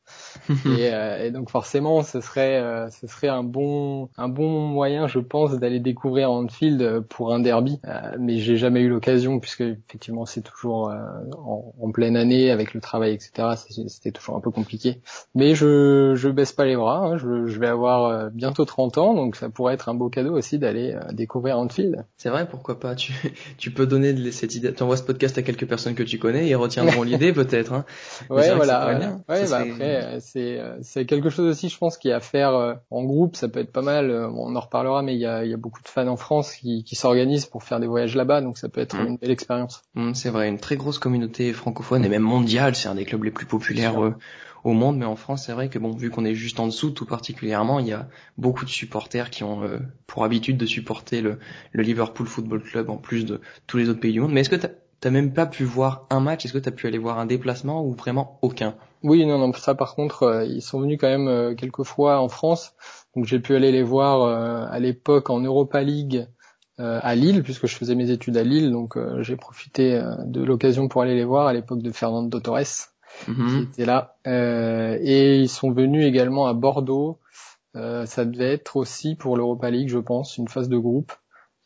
Et, 0.49 0.93
euh, 0.93 1.27
et, 1.27 1.31
donc 1.31 1.50
forcément, 1.50 2.03
ce 2.03 2.21
serait, 2.21 2.56
euh, 2.56 2.89
ce 2.91 3.06
serait 3.06 3.29
un 3.29 3.43
bon, 3.43 4.09
un 4.17 4.29
bon 4.29 4.49
moyen, 4.67 5.06
je 5.06 5.19
pense, 5.19 5.53
d'aller 5.53 5.81
découvrir 5.81 6.31
Anfield 6.31 7.00
pour 7.09 7.33
un 7.33 7.41
derby. 7.41 7.81
Euh, 7.87 8.17
mais 8.19 8.39
j'ai 8.39 8.56
jamais 8.56 8.81
eu 8.81 8.89
l'occasion 8.89 9.39
puisque 9.39 9.62
effectivement 9.62 10.27
c'est 10.27 10.43
toujours 10.43 10.93
en, 11.37 11.75
en, 11.81 11.91
pleine 11.91 12.17
année 12.17 12.50
avec 12.50 12.75
le 12.75 12.81
travail, 12.81 13.12
etc. 13.12 13.49
C'était 13.89 14.11
toujours 14.11 14.37
un 14.37 14.41
peu 14.41 14.50
compliqué. 14.50 15.00
Mais 15.35 15.55
je, 15.55 16.15
je 16.17 16.29
baisse 16.29 16.53
pas 16.53 16.65
les 16.65 16.77
bras. 16.77 16.99
Hein. 16.99 17.19
Je, 17.19 17.47
je, 17.47 17.59
vais 17.59 17.69
avoir 17.69 18.31
bientôt 18.31 18.65
30 18.65 18.99
ans, 18.99 19.15
donc 19.15 19.37
ça 19.37 19.49
pourrait 19.49 19.75
être 19.75 19.89
un 19.89 19.95
beau 19.95 20.09
cadeau 20.09 20.37
aussi 20.37 20.59
d'aller 20.59 20.97
découvrir 21.12 21.59
Anfield. 21.59 22.05
C'est 22.17 22.29
vrai, 22.29 22.49
pourquoi 22.49 22.79
pas. 22.79 22.95
Tu, 22.95 23.12
tu 23.59 23.71
peux 23.71 23.87
donner 23.87 24.33
cette 24.33 24.55
idée. 24.55 24.73
Tu 24.73 24.83
envoies 24.83 24.97
ce 24.97 25.03
podcast 25.03 25.37
à 25.39 25.43
quelques 25.43 25.67
personnes 25.67 25.95
que 25.95 26.03
tu 26.03 26.19
connais 26.19 26.49
ils 26.49 26.56
retiendront 26.56 27.03
l'idée 27.05 27.33
peut-être. 27.33 27.73
Hein. 27.73 27.85
Ouais, 28.31 28.55
voilà. 28.55 28.89
Ouais, 29.29 29.49
bah 29.49 29.59
après 29.59 30.05
euh, 30.05 30.21
c'est 30.82 31.06
quelque 31.06 31.31
chose 31.31 31.49
aussi, 31.49 31.69
je 31.69 31.79
pense, 31.79 31.96
qui 31.96 32.08
est 32.08 32.12
à 32.12 32.20
faire 32.20 32.55
euh, 32.55 32.75
en 32.90 33.05
groupe. 33.05 33.37
Ça 33.37 33.49
peut 33.49 33.61
être 33.61 33.73
pas 33.73 33.82
mal. 33.82 34.11
Euh, 34.11 34.29
on 34.29 34.55
en 34.55 34.61
reparlera, 34.61 35.02
mais 35.02 35.14
il 35.14 35.21
y 35.21 35.26
a, 35.26 35.45
y 35.45 35.54
a, 35.54 35.57
beaucoup 35.57 35.83
de 35.83 35.88
fans 35.88 36.07
en 36.07 36.16
France 36.16 36.54
qui, 36.54 36.85
qui 36.85 36.97
s'organisent 36.97 37.47
pour 37.47 37.62
faire 37.62 37.80
des 37.80 37.87
voyages 37.87 38.14
là-bas, 38.14 38.40
donc 38.40 38.59
ça 38.59 38.68
peut 38.68 38.80
être 38.80 38.97
mm. 38.97 39.07
une 39.07 39.16
belle 39.16 39.30
expérience. 39.30 39.83
Mm, 39.95 40.14
c'est 40.14 40.30
vrai, 40.30 40.49
une 40.49 40.59
très 40.59 40.76
grosse 40.76 40.99
communauté 40.99 41.52
francophone 41.52 42.04
et 42.04 42.09
même 42.09 42.23
mondiale. 42.23 42.75
C'est 42.75 42.88
un 42.88 42.95
des 42.95 43.04
clubs 43.04 43.25
les 43.25 43.30
plus 43.30 43.47
populaires 43.47 43.97
au 44.64 44.73
monde, 44.73 44.99
mais 44.99 45.04
en 45.04 45.16
France, 45.16 45.45
c'est 45.47 45.52
vrai 45.52 45.68
que 45.68 45.78
bon, 45.78 45.92
vu 45.92 46.11
qu'on 46.11 46.25
est 46.25 46.35
juste 46.35 46.61
en 46.61 46.66
dessous, 46.66 46.90
tout 46.90 47.07
particulièrement, 47.07 47.78
il 47.78 47.87
y 47.87 47.92
a 47.92 48.09
beaucoup 48.37 48.64
de 48.64 48.71
supporters 48.71 49.30
qui 49.30 49.45
ont 49.45 49.62
pour 50.07 50.25
habitude 50.25 50.57
de 50.57 50.66
supporter 50.66 51.21
le, 51.21 51.38
le 51.73 51.83
Liverpool 51.83 52.26
Football 52.26 52.62
Club 52.62 52.90
en 52.90 52.97
plus 52.97 53.25
de 53.25 53.40
tous 53.66 53.76
les 53.78 53.88
autres 53.88 54.00
pays 54.00 54.12
du 54.12 54.21
monde. 54.21 54.33
Mais 54.33 54.40
est-ce 54.40 54.50
que 54.50 54.66
T'as 55.00 55.11
même 55.11 55.33
pas 55.33 55.47
pu 55.47 55.64
voir 55.64 56.07
un 56.11 56.21
match. 56.21 56.45
Est-ce 56.45 56.52
que 56.52 56.59
t'as 56.59 56.73
pu 56.73 56.87
aller 56.87 56.99
voir 56.99 57.19
un 57.19 57.26
déplacement 57.26 57.85
ou 57.85 57.93
vraiment 57.93 58.38
aucun? 58.43 58.75
Oui, 59.02 59.25
non, 59.26 59.38
non, 59.38 59.52
ça 59.52 59.75
par 59.75 59.95
contre, 59.95 60.25
euh, 60.25 60.45
ils 60.45 60.62
sont 60.62 60.81
venus 60.81 60.99
quand 61.00 61.09
même 61.09 61.28
euh, 61.28 61.55
quelques 61.55 61.85
fois 61.85 62.21
en 62.21 62.28
France, 62.28 62.75
donc 63.14 63.26
j'ai 63.26 63.38
pu 63.38 63.55
aller 63.55 63.71
les 63.71 63.83
voir 63.83 64.23
euh, 64.23 64.67
à 64.69 64.78
l'époque 64.81 65.31
en 65.31 65.40
Europa 65.40 65.83
League 65.83 66.26
à 66.81 67.17
Lille, 67.17 67.43
puisque 67.43 67.67
je 67.67 67.75
faisais 67.75 67.97
mes 67.97 68.12
études 68.12 68.37
à 68.37 68.45
Lille, 68.45 68.71
donc 68.71 68.97
j'ai 69.19 69.35
profité 69.35 70.00
de 70.26 70.45
l'occasion 70.45 70.87
pour 70.87 71.02
aller 71.02 71.17
les 71.17 71.25
voir 71.25 71.49
à 71.49 71.52
l'époque 71.52 71.83
de 71.83 71.90
Fernando 71.90 72.38
Torres, 72.38 72.93
mhm. 73.26 73.49
qui 73.49 73.62
était 73.64 73.85
là, 73.85 74.14
et 74.25 75.40
ils 75.40 75.49
sont 75.49 75.73
venus 75.73 76.07
également 76.07 76.47
à 76.47 76.52
Bordeaux. 76.52 77.19
ça 77.75 78.25
devait 78.25 78.52
être 78.52 78.76
aussi 78.76 79.17
pour 79.17 79.37
l'Europa 79.37 79.73
League, 79.73 79.88
je 79.88 79.99
pense, 79.99 80.37
une 80.37 80.47
phase 80.47 80.69
de 80.69 80.78
groupe, 80.78 81.12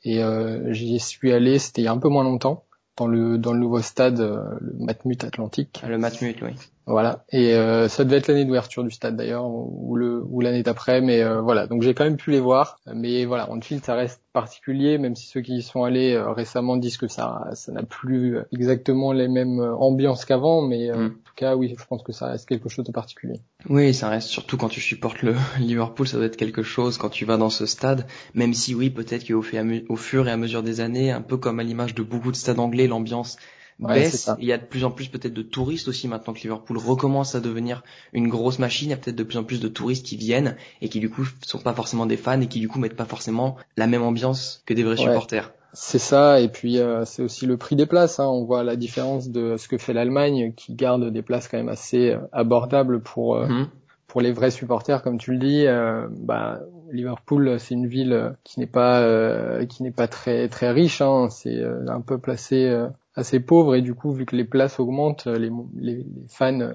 et 0.03 0.23
j'y 0.71 0.99
suis 0.99 1.31
allé, 1.31 1.59
c'était 1.59 1.83
il 1.83 1.85
y 1.85 1.89
a 1.89 1.93
un 1.93 1.99
peu 1.99 2.09
moins 2.09 2.25
longtemps 2.25 2.65
dans 2.97 3.07
le 3.07 3.39
dans 3.39 3.53
le 3.53 3.59
nouveau 3.59 3.81
stade, 3.81 4.21
euh, 4.21 4.57
le 4.61 4.85
Matmut 4.85 5.25
Atlantique. 5.25 5.83
Le 5.87 5.99
Matmut, 5.99 6.37
oui. 6.43 6.53
Voilà. 6.87 7.25
Et 7.31 7.55
euh, 7.55 7.89
ça 7.89 8.05
devait 8.05 8.17
être 8.17 8.27
l'année 8.27 8.45
d'ouverture 8.45 8.83
du 8.83 8.91
stade 8.91 9.17
d'ailleurs, 9.17 9.47
ou 9.47 9.95
le 9.97 10.23
ou 10.29 10.41
l'année 10.41 10.62
d'après, 10.62 11.01
mais 11.01 11.23
euh, 11.23 11.41
voilà. 11.41 11.67
Donc 11.67 11.83
j'ai 11.83 11.95
quand 11.95 12.05
même 12.05 12.17
pu 12.17 12.33
les 12.33 12.41
voir. 12.41 12.79
Mais 12.93 13.25
voilà, 13.25 13.51
Anfield 13.51 13.85
ça 13.85 13.95
reste 13.95 14.21
particulier, 14.33 14.99
même 14.99 15.15
si 15.15 15.27
ceux 15.29 15.43
qui 15.43 15.57
y 15.57 15.62
sont 15.62 15.85
allés 15.85 16.15
euh, 16.15 16.33
récemment 16.33 16.77
disent 16.77 16.97
que 16.97 17.07
ça 17.07 17.51
ça 17.55 17.71
n'a 17.73 17.85
plus 17.85 18.39
exactement 18.53 19.12
les 19.12 19.29
mêmes 19.29 19.61
ambiances 19.61 20.25
qu'avant, 20.25 20.62
mais 20.62 20.91
mm. 20.91 21.07
en 21.07 21.09
tout 21.09 21.35
cas 21.37 21.55
oui, 21.55 21.73
je 21.79 21.85
pense 21.87 22.03
que 22.03 22.12
ça 22.12 22.27
reste 22.27 22.49
quelque 22.49 22.69
chose 22.69 22.85
de 22.85 22.93
particulier. 22.93 23.41
Oui, 23.69 23.95
ça 23.95 24.09
reste 24.09 24.29
surtout 24.29 24.57
quand 24.57 24.69
tu 24.69 24.81
supportes 24.81 25.23
le 25.23 25.37
Liverpool, 25.61 26.09
ça 26.09 26.17
doit 26.17 26.27
être 26.27 26.37
quelque 26.37 26.65
chose 26.65 26.99
quand 26.99 27.11
tu 27.11 27.25
vas 27.25 27.37
dans 27.37 27.51
ce 27.51 27.67
stade. 27.67 28.07
Même 28.35 28.55
si 28.55 28.75
oui, 28.75 28.91
peut-être 28.91 29.27
qu'au 29.27 29.43
au 29.89 29.97
fur 29.97 30.29
et 30.29 30.33
à 30.33 30.37
mesure 30.37 30.65
des 30.65 30.81
années, 30.81 31.12
un 31.12 31.23
peu 31.23 31.37
comme 31.37 31.61
à 31.61 31.62
l'image 31.62 31.95
de 31.95 32.03
beaucoup 32.03 32.33
de 32.33 32.37
stades 32.37 32.59
anglais, 32.59 32.89
l'ambiance 32.89 33.37
baisse. 33.79 34.31
il 34.38 34.47
y 34.47 34.52
a 34.52 34.59
de 34.59 34.64
plus 34.64 34.85
en 34.85 34.91
plus 34.91 35.09
peut-être 35.09 35.35
de 35.35 35.43
touristes 35.43 35.88
aussi 35.88 36.09
maintenant 36.09 36.33
que 36.33 36.41
Liverpool 36.41 36.79
recommence 36.79 37.35
à 37.35 37.41
devenir 37.41 37.83
une 38.12 38.29
grosse 38.29 38.59
machine. 38.59 38.88
Il 38.88 38.91
y 38.91 38.95
a 38.95 38.97
peut-être 38.97 39.17
de 39.17 39.25
plus 39.25 39.38
en 39.38 39.45
plus 39.45 39.61
de 39.61 39.69
touristes 39.69 40.07
qui 40.07 40.17
viennent 40.17 40.57
et 40.81 40.88
qui 40.88 41.00
du 41.00 41.11
coup 41.11 41.26
sont 41.45 41.59
pas 41.59 41.75
forcément 41.75 42.07
des 42.07 42.17
fans 42.17 42.41
et 42.41 42.47
qui 42.47 42.61
du 42.61 42.69
coup 42.69 42.79
mettent 42.79 42.97
pas 42.97 43.05
forcément 43.05 43.57
la 43.76 43.87
même 43.87 44.02
ambiance 44.02 44.62
que 44.67 44.75
des 44.75 44.83
vrais 44.83 44.97
supporters. 44.97 45.52
C'est 45.75 45.99
ça, 45.99 46.38
et 46.41 46.49
puis 46.49 46.79
euh, 46.79 47.07
c'est 47.07 47.23
aussi 47.23 47.47
le 47.47 47.57
prix 47.57 47.76
des 47.76 47.87
places. 47.87 48.21
Hein. 48.21 48.26
On 48.26 48.45
voit 48.45 48.62
la 48.62 48.76
différence 48.76 49.31
de 49.31 49.57
ce 49.57 49.69
que 49.69 49.79
fait 49.79 49.95
l'Allemagne, 49.95 50.52
qui 50.55 50.75
garde 50.75 51.11
des 51.11 51.23
places 51.23 51.49
quand 51.49 51.57
même 51.57 51.71
assez 51.71 52.11
euh, 52.11 52.19
abordables 52.31 53.00
pour 53.00 53.37
euh, 53.37 53.47
mhm. 53.47 53.69
pour 54.07 54.21
les 54.21 54.33
vrais 54.33 54.50
supporters, 54.50 55.02
comme 55.02 55.17
tu 55.17 55.33
le 55.33 55.38
dis. 55.38 55.64
bah, 56.11 56.61
Liverpool, 56.91 57.59
c'est 57.59 57.75
une 57.75 57.87
ville 57.87 58.35
qui 58.45 58.61
n'est 58.61 58.67
pas 58.67 59.64
qui 59.64 59.83
n'est 59.83 59.91
pas 59.91 60.09
très 60.09 60.49
très 60.49 60.71
riche. 60.71 61.00
Hein. 61.00 61.29
C'est 61.31 61.62
un 61.88 62.02
peuple 62.02 62.31
assez 62.31 62.71
assez 63.14 63.40
pauvre, 63.40 63.75
et 63.75 63.83
du 63.83 63.95
coup, 63.95 64.12
vu 64.12 64.26
que 64.26 64.37
les 64.37 64.45
places 64.45 64.81
augmentent, 64.81 65.26
les, 65.26 65.50
les, 65.75 65.97
les 65.97 66.07
fans 66.28 66.73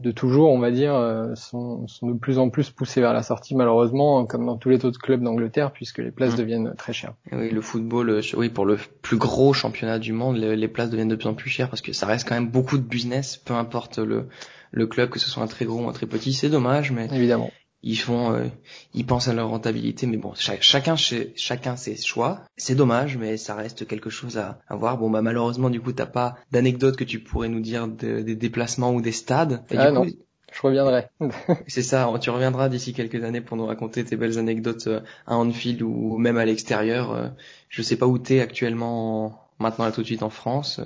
de 0.00 0.10
toujours, 0.10 0.50
on 0.50 0.58
va 0.58 0.70
dire, 0.70 0.94
euh, 0.94 1.34
sont, 1.34 1.86
sont, 1.88 2.08
de 2.08 2.18
plus 2.18 2.38
en 2.38 2.50
plus 2.50 2.70
poussés 2.70 3.00
vers 3.00 3.12
la 3.12 3.22
sortie, 3.22 3.54
malheureusement, 3.54 4.26
comme 4.26 4.46
dans 4.46 4.56
tous 4.56 4.68
les 4.68 4.84
autres 4.84 5.00
clubs 5.00 5.22
d'Angleterre, 5.22 5.72
puisque 5.72 5.98
les 5.98 6.10
places 6.10 6.34
mmh. 6.34 6.38
deviennent 6.38 6.74
très 6.76 6.92
chères. 6.92 7.14
Oui, 7.32 7.50
le 7.50 7.60
football, 7.60 8.10
euh, 8.10 8.20
oui, 8.36 8.48
pour 8.48 8.66
le 8.66 8.78
plus 9.02 9.16
gros 9.16 9.52
championnat 9.52 9.98
du 9.98 10.12
monde, 10.12 10.36
les, 10.36 10.68
places 10.68 10.90
deviennent 10.90 11.08
de 11.08 11.16
plus 11.16 11.28
en 11.28 11.34
plus 11.34 11.50
chères 11.50 11.70
parce 11.70 11.82
que 11.82 11.92
ça 11.92 12.06
reste 12.06 12.28
quand 12.28 12.34
même 12.34 12.50
beaucoup 12.50 12.76
de 12.76 12.82
business, 12.82 13.36
peu 13.36 13.54
importe 13.54 13.98
le, 13.98 14.28
le 14.70 14.86
club, 14.86 15.08
que 15.08 15.18
ce 15.18 15.30
soit 15.30 15.42
un 15.42 15.46
très 15.46 15.64
gros 15.64 15.84
ou 15.84 15.88
un 15.88 15.92
très 15.92 16.06
petit. 16.06 16.32
C'est 16.32 16.50
dommage, 16.50 16.92
mais 16.92 17.08
évidemment 17.12 17.50
ils 17.86 17.96
font, 17.96 18.32
euh, 18.32 18.46
ils 18.94 19.06
pensent 19.06 19.28
à 19.28 19.32
leur 19.32 19.48
rentabilité, 19.48 20.08
mais 20.08 20.16
bon, 20.16 20.34
chacun, 20.34 20.96
chacun 20.96 21.76
ses 21.76 21.96
choix. 21.96 22.40
C'est 22.56 22.74
dommage, 22.74 23.16
mais 23.16 23.36
ça 23.36 23.54
reste 23.54 23.86
quelque 23.86 24.10
chose 24.10 24.38
à, 24.38 24.58
à 24.66 24.74
voir. 24.74 24.98
Bon, 24.98 25.08
bah 25.08 25.22
malheureusement, 25.22 25.70
du 25.70 25.80
coup, 25.80 25.92
t'as 25.92 26.06
pas 26.06 26.36
d'anecdotes 26.50 26.96
que 26.96 27.04
tu 27.04 27.20
pourrais 27.20 27.48
nous 27.48 27.60
dire 27.60 27.86
des 27.86 28.34
déplacements 28.34 28.92
ou 28.92 29.00
des 29.00 29.12
stades. 29.12 29.64
ah 29.70 29.92
non. 29.92 30.04
je 30.04 30.62
reviendrai. 30.62 31.06
c'est 31.68 31.82
ça, 31.82 32.12
tu 32.20 32.30
reviendras 32.30 32.68
d'ici 32.68 32.92
quelques 32.92 33.22
années 33.22 33.40
pour 33.40 33.56
nous 33.56 33.66
raconter 33.66 34.04
tes 34.04 34.16
belles 34.16 34.36
anecdotes 34.36 34.88
euh, 34.88 35.00
à 35.28 35.36
Anfield 35.36 35.80
ou 35.82 36.18
même 36.18 36.38
à 36.38 36.44
l'extérieur. 36.44 37.12
Euh, 37.12 37.28
je 37.68 37.82
sais 37.82 37.96
pas 37.96 38.08
où 38.08 38.18
t'es 38.18 38.40
actuellement, 38.40 39.48
maintenant 39.60 39.84
là 39.84 39.92
tout 39.92 40.00
de 40.00 40.06
suite 40.06 40.24
en 40.24 40.30
France. 40.30 40.80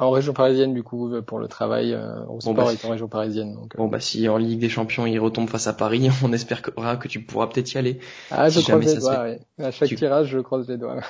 En 0.00 0.10
région 0.10 0.32
parisienne, 0.32 0.74
du 0.74 0.82
coup, 0.82 1.10
pour 1.26 1.38
le 1.38 1.48
travail 1.48 1.92
euh, 1.92 2.24
au 2.28 2.40
sport 2.40 2.54
bah, 2.54 2.72
est 2.72 2.84
en 2.84 2.90
région 2.90 3.08
parisienne. 3.08 3.54
Donc, 3.54 3.74
euh. 3.74 3.78
Bon, 3.78 3.88
bah 3.88 4.00
si 4.00 4.28
en 4.28 4.36
Ligue 4.36 4.60
des 4.60 4.68
Champions 4.68 5.06
il 5.06 5.18
retombe 5.18 5.48
face 5.48 5.66
à 5.66 5.72
Paris, 5.72 6.08
on 6.24 6.32
espère 6.32 6.62
que, 6.62 6.70
que 6.70 7.08
tu 7.08 7.20
pourras 7.20 7.46
peut-être 7.48 7.72
y 7.72 7.78
aller. 7.78 7.98
Ah, 8.30 8.48
je 8.48 8.60
croise 8.60 8.94
les 8.94 9.00
doigts, 9.00 9.24
oui. 9.24 9.64
À 9.64 9.70
chaque 9.70 9.94
tirage, 9.94 10.28
je 10.28 10.38
croise 10.38 10.68
les 10.68 10.76
doigts. 10.76 11.00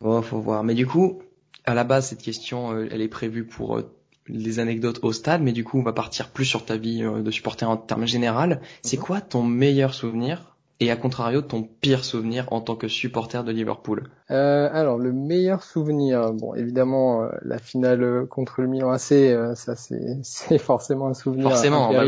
bon, 0.00 0.20
faut 0.22 0.40
voir. 0.40 0.64
Mais 0.64 0.74
du 0.74 0.86
coup, 0.86 1.22
à 1.64 1.74
la 1.74 1.84
base, 1.84 2.08
cette 2.08 2.22
question, 2.22 2.72
euh, 2.72 2.88
elle 2.90 3.00
est 3.00 3.08
prévue 3.08 3.44
pour 3.44 3.80
les 4.28 4.58
anecdotes 4.60 5.00
au 5.02 5.12
stade, 5.12 5.42
mais 5.42 5.52
du 5.52 5.64
coup, 5.64 5.78
on 5.78 5.82
va 5.82 5.92
partir 5.92 6.28
plus 6.28 6.44
sur 6.44 6.64
ta 6.64 6.76
vie 6.76 7.02
de 7.02 7.30
supporter 7.30 7.68
en 7.68 7.76
termes 7.76 8.06
général. 8.06 8.60
C'est 8.82 8.96
mhm. 8.96 9.02
quoi 9.02 9.20
ton 9.20 9.42
meilleur 9.42 9.94
souvenir 9.94 10.51
et 10.82 10.90
à 10.90 10.96
contrario 10.96 11.42
ton 11.42 11.62
pire 11.62 12.04
souvenir 12.04 12.46
en 12.50 12.60
tant 12.60 12.74
que 12.74 12.88
supporter 12.88 13.44
de 13.44 13.52
Liverpool? 13.52 14.08
Euh, 14.30 14.68
Alors 14.72 14.98
le 14.98 15.12
meilleur 15.12 15.62
souvenir, 15.62 16.32
bon 16.32 16.54
évidemment 16.54 17.22
euh, 17.22 17.28
la 17.42 17.58
finale 17.58 18.26
contre 18.28 18.60
le 18.60 18.68
Milan 18.68 18.90
AC, 18.90 19.12
euh, 19.12 19.54
ça 19.54 19.74
c'est 20.22 20.58
forcément 20.58 21.08
un 21.08 21.14
souvenir 21.14 21.48
forcément, 21.48 21.92
bah 21.92 22.04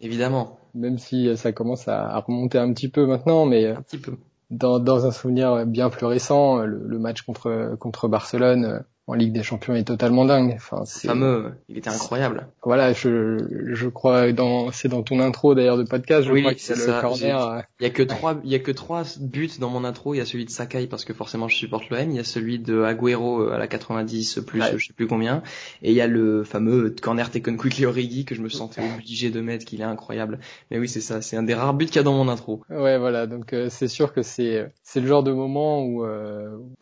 évidemment. 0.00 0.58
Même 0.74 0.98
si 0.98 1.34
ça 1.36 1.52
commence 1.52 1.88
à, 1.88 2.18
remonter 2.20 2.58
un 2.58 2.72
petit 2.72 2.88
peu 2.88 3.06
maintenant, 3.06 3.46
mais 3.46 3.66
un 3.66 3.82
petit 3.82 3.98
peu. 3.98 4.16
Dans, 4.50 4.78
dans 4.78 5.06
un 5.06 5.10
souvenir 5.10 5.66
bien 5.66 5.90
plus 5.90 6.06
récent, 6.06 6.58
le, 6.58 6.80
le 6.86 6.98
match 6.98 7.22
contre 7.22 7.76
contre 7.78 8.08
Barcelone 8.08 8.82
en 9.08 9.14
Ligue 9.14 9.32
des 9.32 9.42
Champions 9.42 9.74
est 9.74 9.84
totalement 9.84 10.26
dingue. 10.26 10.52
Enfin, 10.54 10.82
c'est 10.84 11.08
fameux, 11.08 11.52
il 11.70 11.78
était 11.78 11.88
incroyable. 11.88 12.46
Voilà, 12.62 12.92
je 12.92 13.38
je 13.72 13.88
crois 13.88 14.32
dans 14.32 14.70
c'est 14.70 14.88
dans 14.88 15.02
ton 15.02 15.18
intro 15.20 15.54
d'ailleurs 15.54 15.78
de 15.78 15.84
podcast, 15.84 16.28
je 16.28 16.38
crois 16.38 16.52
que 16.52 16.60
c'est 16.60 16.76
le 16.76 17.00
corner. 17.00 17.42
Euh, 17.42 17.60
il 17.80 17.84
y 17.84 17.86
a 17.86 17.90
que 17.90 18.02
trois 18.02 18.38
il 18.44 18.50
y 18.50 18.54
a 18.54 18.58
que 18.58 18.70
trois 18.70 19.04
buts 19.18 19.50
dans 19.58 19.70
mon 19.70 19.84
intro, 19.84 20.12
il 20.12 20.18
y 20.18 20.20
a 20.20 20.26
celui 20.26 20.44
de 20.44 20.50
Sakai 20.50 20.86
parce 20.86 21.06
que 21.06 21.14
forcément 21.14 21.48
je 21.48 21.56
supporte 21.56 21.88
l'OM, 21.88 22.10
il 22.10 22.16
y 22.16 22.18
a 22.18 22.24
celui 22.24 22.58
de 22.58 22.82
Agüero 22.82 23.40
euh, 23.40 23.54
à 23.54 23.58
la 23.58 23.66
90 23.66 24.40
plus 24.46 24.62
je 24.76 24.86
sais 24.88 24.92
plus 24.92 25.06
combien 25.06 25.42
et 25.82 25.90
il 25.90 25.96
y 25.96 26.02
a 26.02 26.06
le 26.06 26.44
fameux 26.44 26.94
corner 27.00 27.30
taken 27.30 27.56
quickly 27.56 27.86
Origi 27.86 28.26
que 28.26 28.34
je 28.34 28.42
me 28.42 28.50
sentais 28.50 28.82
obligé 28.94 29.30
de 29.30 29.40
mettre 29.40 29.64
qu'il 29.64 29.80
est 29.80 29.84
incroyable. 29.84 30.38
Mais 30.70 30.78
oui, 30.78 30.88
c'est 30.88 31.00
ça, 31.00 31.22
c'est 31.22 31.36
un 31.36 31.42
des 31.42 31.54
rares 31.54 31.72
buts 31.72 31.86
qu'il 31.86 31.96
y 31.96 32.00
a 32.00 32.02
dans 32.02 32.12
mon 32.12 32.28
intro. 32.28 32.62
Ouais, 32.68 32.98
voilà, 32.98 33.26
donc 33.26 33.54
euh, 33.54 33.68
c'est 33.70 33.88
sûr 33.88 34.12
que 34.12 34.20
c'est 34.20 34.70
c'est 34.82 35.00
le 35.00 35.06
genre 35.06 35.22
de 35.22 35.32
moment 35.32 35.82
où 35.82 36.04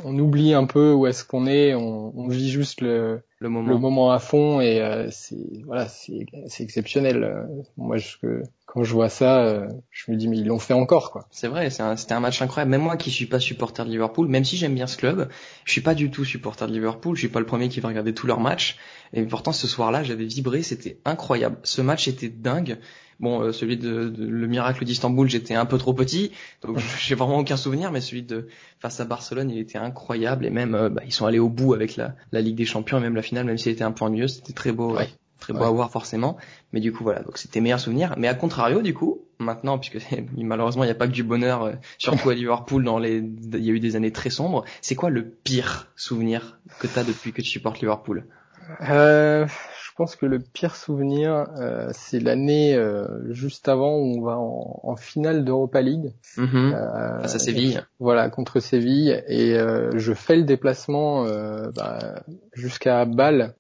on 0.04 0.18
oublie 0.18 0.54
un 0.54 0.64
peu 0.64 0.92
où 0.92 1.06
est-ce 1.06 1.25
qu'on 1.25 1.47
est, 1.47 1.75
on 1.75 2.16
on 2.17 2.29
vit 2.29 2.51
juste 2.51 2.81
le, 2.81 3.23
le, 3.39 3.49
moment. 3.49 3.69
le 3.69 3.79
moment 3.79 4.11
à 4.11 4.19
fond 4.19 4.61
et 4.61 4.81
euh, 4.81 5.09
c'est 5.11 5.63
voilà 5.65 5.87
c'est 5.87 6.27
c'est 6.49 6.65
exceptionnel. 6.65 7.47
Moi 7.77 7.99
je, 7.99 8.17
quand 8.76 8.85
je 8.85 8.92
vois 8.92 9.09
ça, 9.09 9.42
euh, 9.42 9.68
je 9.90 10.11
me 10.11 10.18
dis 10.18 10.28
mais 10.28 10.37
ils 10.37 10.47
l'ont 10.47 10.59
fait 10.59 10.75
encore 10.75 11.11
quoi. 11.11 11.26
C'est 11.30 11.49
vrai, 11.49 11.71
c'était 11.71 12.12
un, 12.12 12.21
match 12.21 12.42
incroyable. 12.42 12.73
Même 12.73 12.83
moi 12.83 12.99
qui 12.99 13.11
suis 13.11 13.25
pas 13.25 13.40
supporter 13.40 13.87
de 13.87 13.90
Liverpool, 13.90 14.28
même 14.28 14.45
si 14.45 14.59
j'aime 14.59 14.75
bien 14.75 14.87
ce 14.87 14.99
club, 14.99 15.30
je 15.64 15.73
suis 15.73 15.80
pas 15.80 15.95
du 15.95 16.11
tout 16.11 16.26
supporter 16.26 16.66
de 16.66 16.75
Liverpool. 16.75 17.16
Je 17.16 17.21
suis 17.21 17.30
pas 17.30 17.40
le 17.40 17.47
premier 17.47 17.71
qui 17.71 17.80
va 17.80 17.88
regarder 17.88 18.12
tous 18.12 18.26
leurs 18.26 18.38
matchs. 18.38 18.76
Et 19.14 19.23
pourtant 19.23 19.52
ce 19.52 19.66
soir-là, 19.66 20.02
j'avais 20.02 20.26
vibré, 20.26 20.62
c'était 20.62 20.99
incroyable. 21.06 21.56
Ce 21.62 21.80
match 21.80 22.06
était 22.06 22.28
dingue. 22.28 22.76
Bon, 23.18 23.40
euh, 23.40 23.52
celui 23.52 23.78
de, 23.78 24.12
le 24.14 24.47
miracle 24.47 24.85
d'Istanbul, 24.85 25.26
j'étais 25.26 25.54
un 25.54 25.64
peu 25.64 25.78
trop 25.78 25.95
petit, 25.95 26.33
donc 26.61 26.76
j'ai 27.00 27.14
vraiment 27.14 27.38
aucun 27.38 27.56
souvenir. 27.56 27.90
Mais 27.92 28.02
celui 28.02 28.25
de 28.25 28.47
face 28.78 29.00
à 29.00 29.06
Barcelone, 29.06 29.49
il 29.49 29.59
était 29.59 29.78
incroyable 29.78 30.45
et 30.45 30.50
même 30.50 30.75
euh, 30.75 30.90
bah, 30.90 31.00
ils 31.06 31.14
sont 31.14 31.25
allés 31.25 31.38
au 31.38 31.49
bout 31.49 31.73
avec 31.73 31.97
la, 31.97 32.14
la 32.30 32.42
Ligue 32.42 32.56
des 32.56 32.66
Champions 32.66 32.99
et 32.99 33.00
même 33.00 33.16
la 33.16 33.23
finale, 33.23 33.47
même 33.47 33.56
s'il 33.56 33.73
était 33.73 33.85
un 33.85 33.92
peu 33.92 34.04
ennuyeux, 34.04 34.28
c'était 34.28 34.52
très 34.52 34.73
beau. 34.73 34.99
Très 35.40 35.52
beau 35.52 35.64
à 35.64 35.71
voir 35.71 35.90
forcément, 35.90 36.37
mais 36.73 36.81
du 36.81 36.93
coup 36.93 37.05
voilà, 37.05 37.23
donc 37.23 37.38
c'était 37.38 37.61
meilleur 37.61 37.78
souvenir. 37.78 38.14
Mais 38.16 38.26
à 38.26 38.35
contrario 38.35 38.81
du 38.81 38.95
coup, 38.95 39.21
maintenant 39.38 39.78
puisque 39.78 39.99
malheureusement 40.37 40.85
il 40.85 40.87
n'y 40.87 40.93
a 40.93 40.97
pas 40.97 41.07
que 41.07 41.12
du 41.12 41.23
bonheur, 41.23 41.64
euh, 41.64 41.73
surtout 41.99 42.31
à 42.31 42.35
Liverpool 42.35 42.85
dans 42.85 42.99
les, 42.99 43.19
il 43.19 43.64
y 43.64 43.71
a 43.71 43.73
eu 43.73 43.81
des 43.81 43.97
années 43.97 44.12
très 44.12 44.31
sombres. 44.31 44.64
C'est 44.81 44.95
quoi 44.95 45.11
le 45.11 45.28
pire 45.28 45.88
souvenir 45.95 46.59
que 46.81 46.87
tu 46.87 46.99
as 46.99 47.05
depuis 47.05 47.33
que 47.33 47.43
tu 47.43 47.49
supportes 47.49 47.81
Liverpool? 47.81 48.25
Euh, 48.88 49.47
je 49.47 49.90
pense 49.97 50.16
que 50.16 50.26
le 50.26 50.40
pire 50.40 50.76
souvenir, 50.76 51.47
euh, 51.59 51.88
c'est 51.93 52.21
l'année 52.21 52.75
euh, 52.75 53.33
juste 53.33 53.69
avant 53.69 53.97
où 53.97 54.19
on 54.19 54.21
va 54.21 54.38
en, 54.38 54.81
en 54.83 54.97
finale 54.97 55.45
d'Europa 55.45 55.81
League. 55.81 56.12
Mm 56.37 56.73
Face 57.23 57.35
à 57.35 57.38
Séville. 57.38 57.83
Voilà, 57.99 58.28
contre 58.28 58.61
Séville. 58.61 59.23
Et 59.28 59.55
euh, 59.55 59.97
je 59.97 60.12
fais 60.12 60.37
le 60.37 60.43
déplacement 60.43 61.25
bah, 61.75 62.23
jusqu'à 62.52 63.07
Bâle 63.07 63.55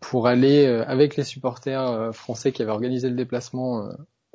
pour 0.00 0.26
aller 0.26 0.66
avec 0.66 1.16
les 1.16 1.24
supporters 1.24 2.14
français 2.14 2.52
qui 2.52 2.62
avaient 2.62 2.70
organisé 2.70 3.08
le 3.08 3.16
déplacement 3.16 3.90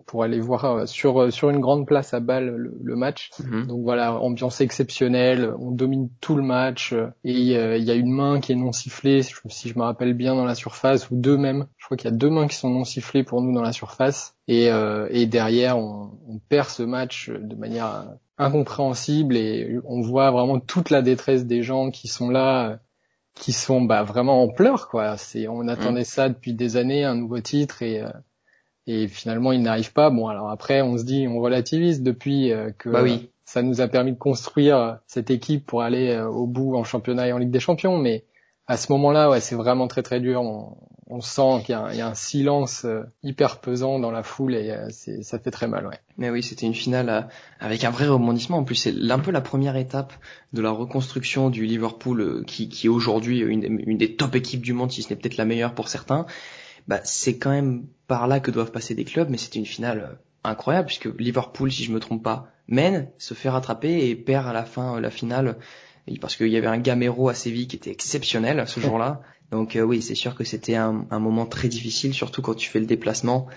pour 0.05 0.23
aller 0.23 0.39
voir 0.39 0.65
euh, 0.65 0.85
sur 0.85 1.19
euh, 1.19 1.31
sur 1.31 1.49
une 1.49 1.59
grande 1.59 1.87
place 1.87 2.13
à 2.13 2.19
Bâle 2.19 2.55
le, 2.81 2.95
match. 2.95 3.31
Mhm. 3.39 3.67
Donc 3.67 3.83
voilà, 3.83 4.19
ambiance 4.19 4.61
exceptionnelle, 4.61 5.53
on 5.59 5.71
domine 5.71 6.09
tout 6.21 6.35
le 6.35 6.43
match 6.43 6.93
euh, 6.93 7.07
et 7.23 7.33
il 7.33 7.83
y 7.83 7.91
a 7.91 7.95
une 7.95 8.11
main 8.11 8.39
qui 8.39 8.51
est 8.51 8.55
non 8.55 8.71
sifflée 8.71 9.21
si 9.23 9.69
je 9.69 9.77
me 9.77 9.83
rappelle 9.83 10.13
bien 10.13 10.35
dans 10.35 10.45
la 10.45 10.55
surface 10.55 11.09
ou 11.09 11.15
deux 11.15 11.37
même. 11.37 11.67
Je 11.77 11.85
crois 11.85 11.97
qu'il 11.97 12.09
y 12.09 12.13
a 12.13 12.15
deux 12.15 12.29
mains 12.29 12.47
qui 12.47 12.55
sont 12.55 12.69
non 12.69 12.83
sifflées 12.83 13.23
pour 13.23 13.41
nous 13.41 13.53
dans 13.53 13.61
la 13.61 13.73
surface 13.73 14.35
et 14.47 14.69
et 15.09 15.25
derrière 15.25 15.77
on, 15.77 16.11
on 16.27 16.39
perd 16.49 16.69
ce 16.69 16.83
match 16.83 17.29
de 17.29 17.55
manière 17.55 18.05
incompréhensible 18.37 19.35
et 19.35 19.79
on 19.85 20.01
voit 20.01 20.31
vraiment 20.31 20.59
toute 20.59 20.89
la 20.89 21.01
détresse 21.01 21.45
des 21.45 21.63
gens 21.63 21.89
qui 21.89 22.07
sont 22.07 22.29
là 22.29 22.79
qui 23.35 23.51
sont 23.51 23.81
bah 23.81 24.03
vraiment 24.03 24.41
en 24.41 24.47
pleurs 24.47 24.87
quoi 24.87 25.17
c'est 25.17 25.47
on 25.47 25.67
attendait 25.67 25.99
mhm. 25.99 26.05
ça 26.05 26.29
depuis 26.29 26.53
des 26.53 26.77
années 26.77 27.03
un 27.03 27.15
nouveau 27.15 27.39
titre 27.41 27.83
et 27.83 28.01
et 28.87 29.07
finalement 29.07 29.51
il 29.51 29.61
n'arrive 29.61 29.93
pas. 29.93 30.09
Bon 30.09 30.27
alors 30.27 30.49
après 30.49 30.81
on 30.81 30.97
se 30.97 31.03
dit 31.03 31.27
on 31.27 31.39
relativise 31.39 32.01
depuis 32.01 32.51
euh, 32.51 32.71
que 32.77 32.89
bah 32.89 33.03
oui. 33.03 33.29
ça 33.45 33.61
nous 33.61 33.81
a 33.81 33.87
permis 33.87 34.13
de 34.13 34.17
construire 34.17 34.99
cette 35.07 35.31
équipe 35.31 35.65
pour 35.65 35.81
aller 35.81 36.11
euh, 36.11 36.27
au 36.27 36.45
bout 36.45 36.75
en 36.75 36.83
championnat 36.83 37.27
et 37.27 37.33
en 37.33 37.37
Ligue 37.37 37.51
des 37.51 37.59
Champions, 37.59 37.97
mais 37.97 38.25
à 38.67 38.77
ce 38.77 38.91
moment-là 38.91 39.29
ouais 39.29 39.39
c'est 39.39 39.55
vraiment 39.55 39.87
très 39.87 40.03
très 40.03 40.19
dur. 40.19 40.41
On, 40.41 40.77
on 41.07 41.21
sent 41.21 41.63
qu'il 41.65 41.75
y, 41.75 41.97
y, 41.97 42.01
a 42.01 42.07
un 42.07 42.15
silence 42.15 42.85
euh, 42.85 43.03
hyper 43.21 43.59
pesant 43.59 43.99
dans 43.99 44.11
la 44.11 44.23
foule 44.23 44.55
et 44.55 44.75
ça 44.89 45.37
fait 45.39 45.51
très 45.51 45.67
mal 45.67 45.85
ouais. 45.85 45.99
Mais 46.17 46.29
oui 46.29 46.41
c'était 46.41 46.65
une 46.65 46.73
finale 46.73 47.29
avec 47.59 47.83
un 47.83 47.91
vrai 47.91 48.07
rebondissement. 48.07 48.57
En 48.57 48.63
plus 48.63 48.75
c'est 48.75 48.93
un 49.11 49.19
peu 49.19 49.31
la 49.31 49.41
première 49.41 49.75
étape 49.75 50.13
de 50.53 50.61
la 50.61 50.71
reconstruction 50.71 51.49
du 51.49 51.65
Liverpool 51.65 52.43
qui, 52.47 52.69
qui 52.69 52.87
est 52.87 52.89
aujourd'hui 52.89 53.39
une, 53.39 53.83
une 53.85 53.97
des 53.97 54.15
top 54.15 54.35
équipes 54.35 54.61
du 54.61 54.73
monde 54.73 54.91
si 54.91 55.03
ce 55.03 55.09
n'est 55.09 55.15
peut-être 55.15 55.37
la 55.37 55.45
meilleure 55.45 55.73
pour 55.73 55.89
certains 55.89 56.25
bah, 56.87 57.01
c'est 57.03 57.37
quand 57.37 57.51
même 57.51 57.87
par 58.07 58.27
là 58.27 58.39
que 58.39 58.51
doivent 58.51 58.71
passer 58.71 58.95
des 58.95 59.05
clubs, 59.05 59.29
mais 59.29 59.37
c'était 59.37 59.59
une 59.59 59.65
finale 59.65 59.99
euh, 60.11 60.15
incroyable 60.43 60.87
puisque 60.87 61.05
Liverpool, 61.05 61.71
si 61.71 61.83
je 61.83 61.91
me 61.91 61.99
trompe 61.99 62.23
pas, 62.23 62.47
mène, 62.67 63.09
se 63.17 63.33
fait 63.33 63.49
rattraper 63.49 64.09
et 64.09 64.15
perd 64.15 64.47
à 64.47 64.53
la 64.53 64.65
fin 64.65 64.97
euh, 64.97 64.99
la 64.99 65.09
finale 65.09 65.57
parce 66.21 66.35
qu'il 66.35 66.49
y 66.49 66.57
avait 66.57 66.67
un 66.67 66.77
Gamero 66.77 67.29
à 67.29 67.33
Séville 67.33 67.67
qui 67.67 67.75
était 67.75 67.89
exceptionnel 67.89 68.67
ce 68.67 68.79
jour-là. 68.79 69.21
Donc 69.51 69.75
euh, 69.75 69.81
oui, 69.81 70.01
c'est 70.01 70.15
sûr 70.15 70.35
que 70.35 70.43
c'était 70.43 70.75
un, 70.75 71.05
moment 71.11 71.45
très 71.45 71.67
difficile, 71.67 72.13
surtout 72.13 72.41
quand 72.41 72.55
tu 72.55 72.69
fais 72.69 72.79
le 72.79 72.85
déplacement. 72.85 73.47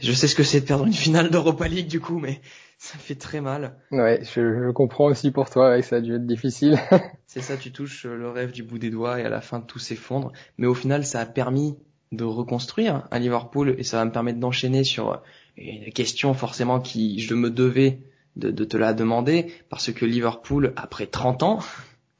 je 0.00 0.12
sais 0.12 0.28
ce 0.28 0.34
que 0.34 0.42
c'est 0.42 0.60
de 0.60 0.66
perdre 0.66 0.86
une 0.86 0.92
finale 0.92 1.30
d'Europa 1.30 1.68
League 1.68 1.88
du 1.88 2.00
coup, 2.00 2.18
mais 2.18 2.40
ça 2.78 2.98
fait 2.98 3.14
très 3.14 3.40
mal. 3.40 3.76
Ouais, 3.90 4.20
je, 4.22 4.66
je 4.66 4.70
comprends 4.70 5.06
aussi 5.06 5.30
pour 5.30 5.50
toi, 5.50 5.70
ouais, 5.70 5.82
ça 5.82 5.96
a 5.96 6.00
dû 6.00 6.14
être 6.14 6.26
difficile. 6.26 6.78
c'est 7.26 7.42
ça, 7.42 7.56
tu 7.56 7.72
touches 7.72 8.06
le 8.06 8.30
rêve 8.30 8.52
du 8.52 8.62
bout 8.62 8.78
des 8.78 8.90
doigts 8.90 9.20
et 9.20 9.24
à 9.24 9.28
la 9.28 9.40
fin 9.40 9.60
tout 9.60 9.78
s'effondre. 9.78 10.32
Mais 10.58 10.66
au 10.66 10.74
final, 10.74 11.04
ça 11.04 11.20
a 11.20 11.26
permis 11.26 11.76
de 12.12 12.24
reconstruire 12.24 13.06
à 13.10 13.18
Liverpool 13.18 13.74
et 13.78 13.82
ça 13.82 13.98
va 13.98 14.04
me 14.04 14.12
permettre 14.12 14.38
d'enchaîner 14.38 14.84
sur 14.84 15.22
une 15.56 15.92
question 15.92 16.32
forcément 16.34 16.80
qui 16.80 17.20
je 17.20 17.34
me 17.34 17.50
devais 17.50 18.00
de, 18.36 18.50
de, 18.50 18.64
te 18.64 18.76
la 18.76 18.94
demander 18.94 19.52
parce 19.68 19.92
que 19.92 20.06
Liverpool 20.06 20.72
après 20.76 21.06
30 21.06 21.42
ans 21.42 21.58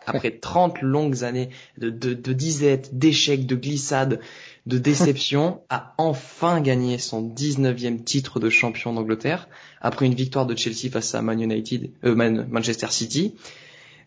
après 0.06 0.30
30 0.30 0.82
longues 0.82 1.24
années 1.24 1.50
de, 1.76 1.90
de, 1.90 2.14
de 2.14 2.32
disette, 2.32 2.96
d'échecs, 2.96 3.46
de 3.46 3.56
glissades, 3.56 4.20
de 4.66 4.78
déception, 4.78 5.60
a 5.68 5.94
enfin 5.98 6.60
gagné 6.60 6.98
son 6.98 7.28
19e 7.28 8.02
titre 8.02 8.40
de 8.40 8.50
champion 8.50 8.92
d'Angleterre 8.92 9.48
après 9.80 10.06
une 10.06 10.14
victoire 10.14 10.46
de 10.46 10.56
Chelsea 10.56 10.90
face 10.90 11.14
à 11.14 11.22
Man 11.22 11.40
United, 11.40 11.90
euh, 12.04 12.14
Manchester 12.14 12.88
City. 12.90 13.34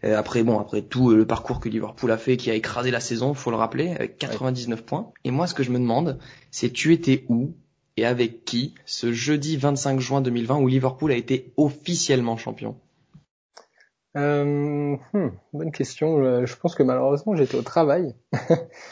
Euh, 0.03 0.17
après 0.17 0.43
bon, 0.43 0.59
après 0.59 0.81
tout 0.81 1.11
le 1.11 1.25
parcours 1.25 1.59
que 1.59 1.69
Liverpool 1.69 2.11
a 2.11 2.17
fait, 2.17 2.37
qui 2.37 2.49
a 2.49 2.55
écrasé 2.55 2.91
la 2.91 2.99
saison, 2.99 3.33
faut 3.33 3.51
le 3.51 3.57
rappeler, 3.57 3.89
avec 3.91 4.17
99 4.17 4.83
points. 4.83 5.11
Et 5.23 5.31
moi, 5.31 5.47
ce 5.47 5.53
que 5.53 5.63
je 5.63 5.71
me 5.71 5.79
demande, 5.79 6.17
c'est 6.49 6.71
tu 6.71 6.93
étais 6.93 7.25
où 7.29 7.53
et 7.97 8.05
avec 8.05 8.45
qui 8.45 8.73
ce 8.85 9.11
jeudi 9.11 9.57
25 9.57 9.99
juin 9.99 10.21
2020 10.21 10.57
où 10.57 10.67
Liverpool 10.67 11.11
a 11.11 11.15
été 11.15 11.51
officiellement 11.57 12.37
champion? 12.37 12.77
Euh, 14.17 14.97
hmm, 15.13 15.29
bonne 15.53 15.71
question. 15.71 16.17
Euh, 16.23 16.45
je 16.45 16.55
pense 16.55 16.75
que 16.75 16.83
malheureusement 16.83 17.35
j'étais 17.35 17.55
au 17.55 17.61
travail. 17.61 18.15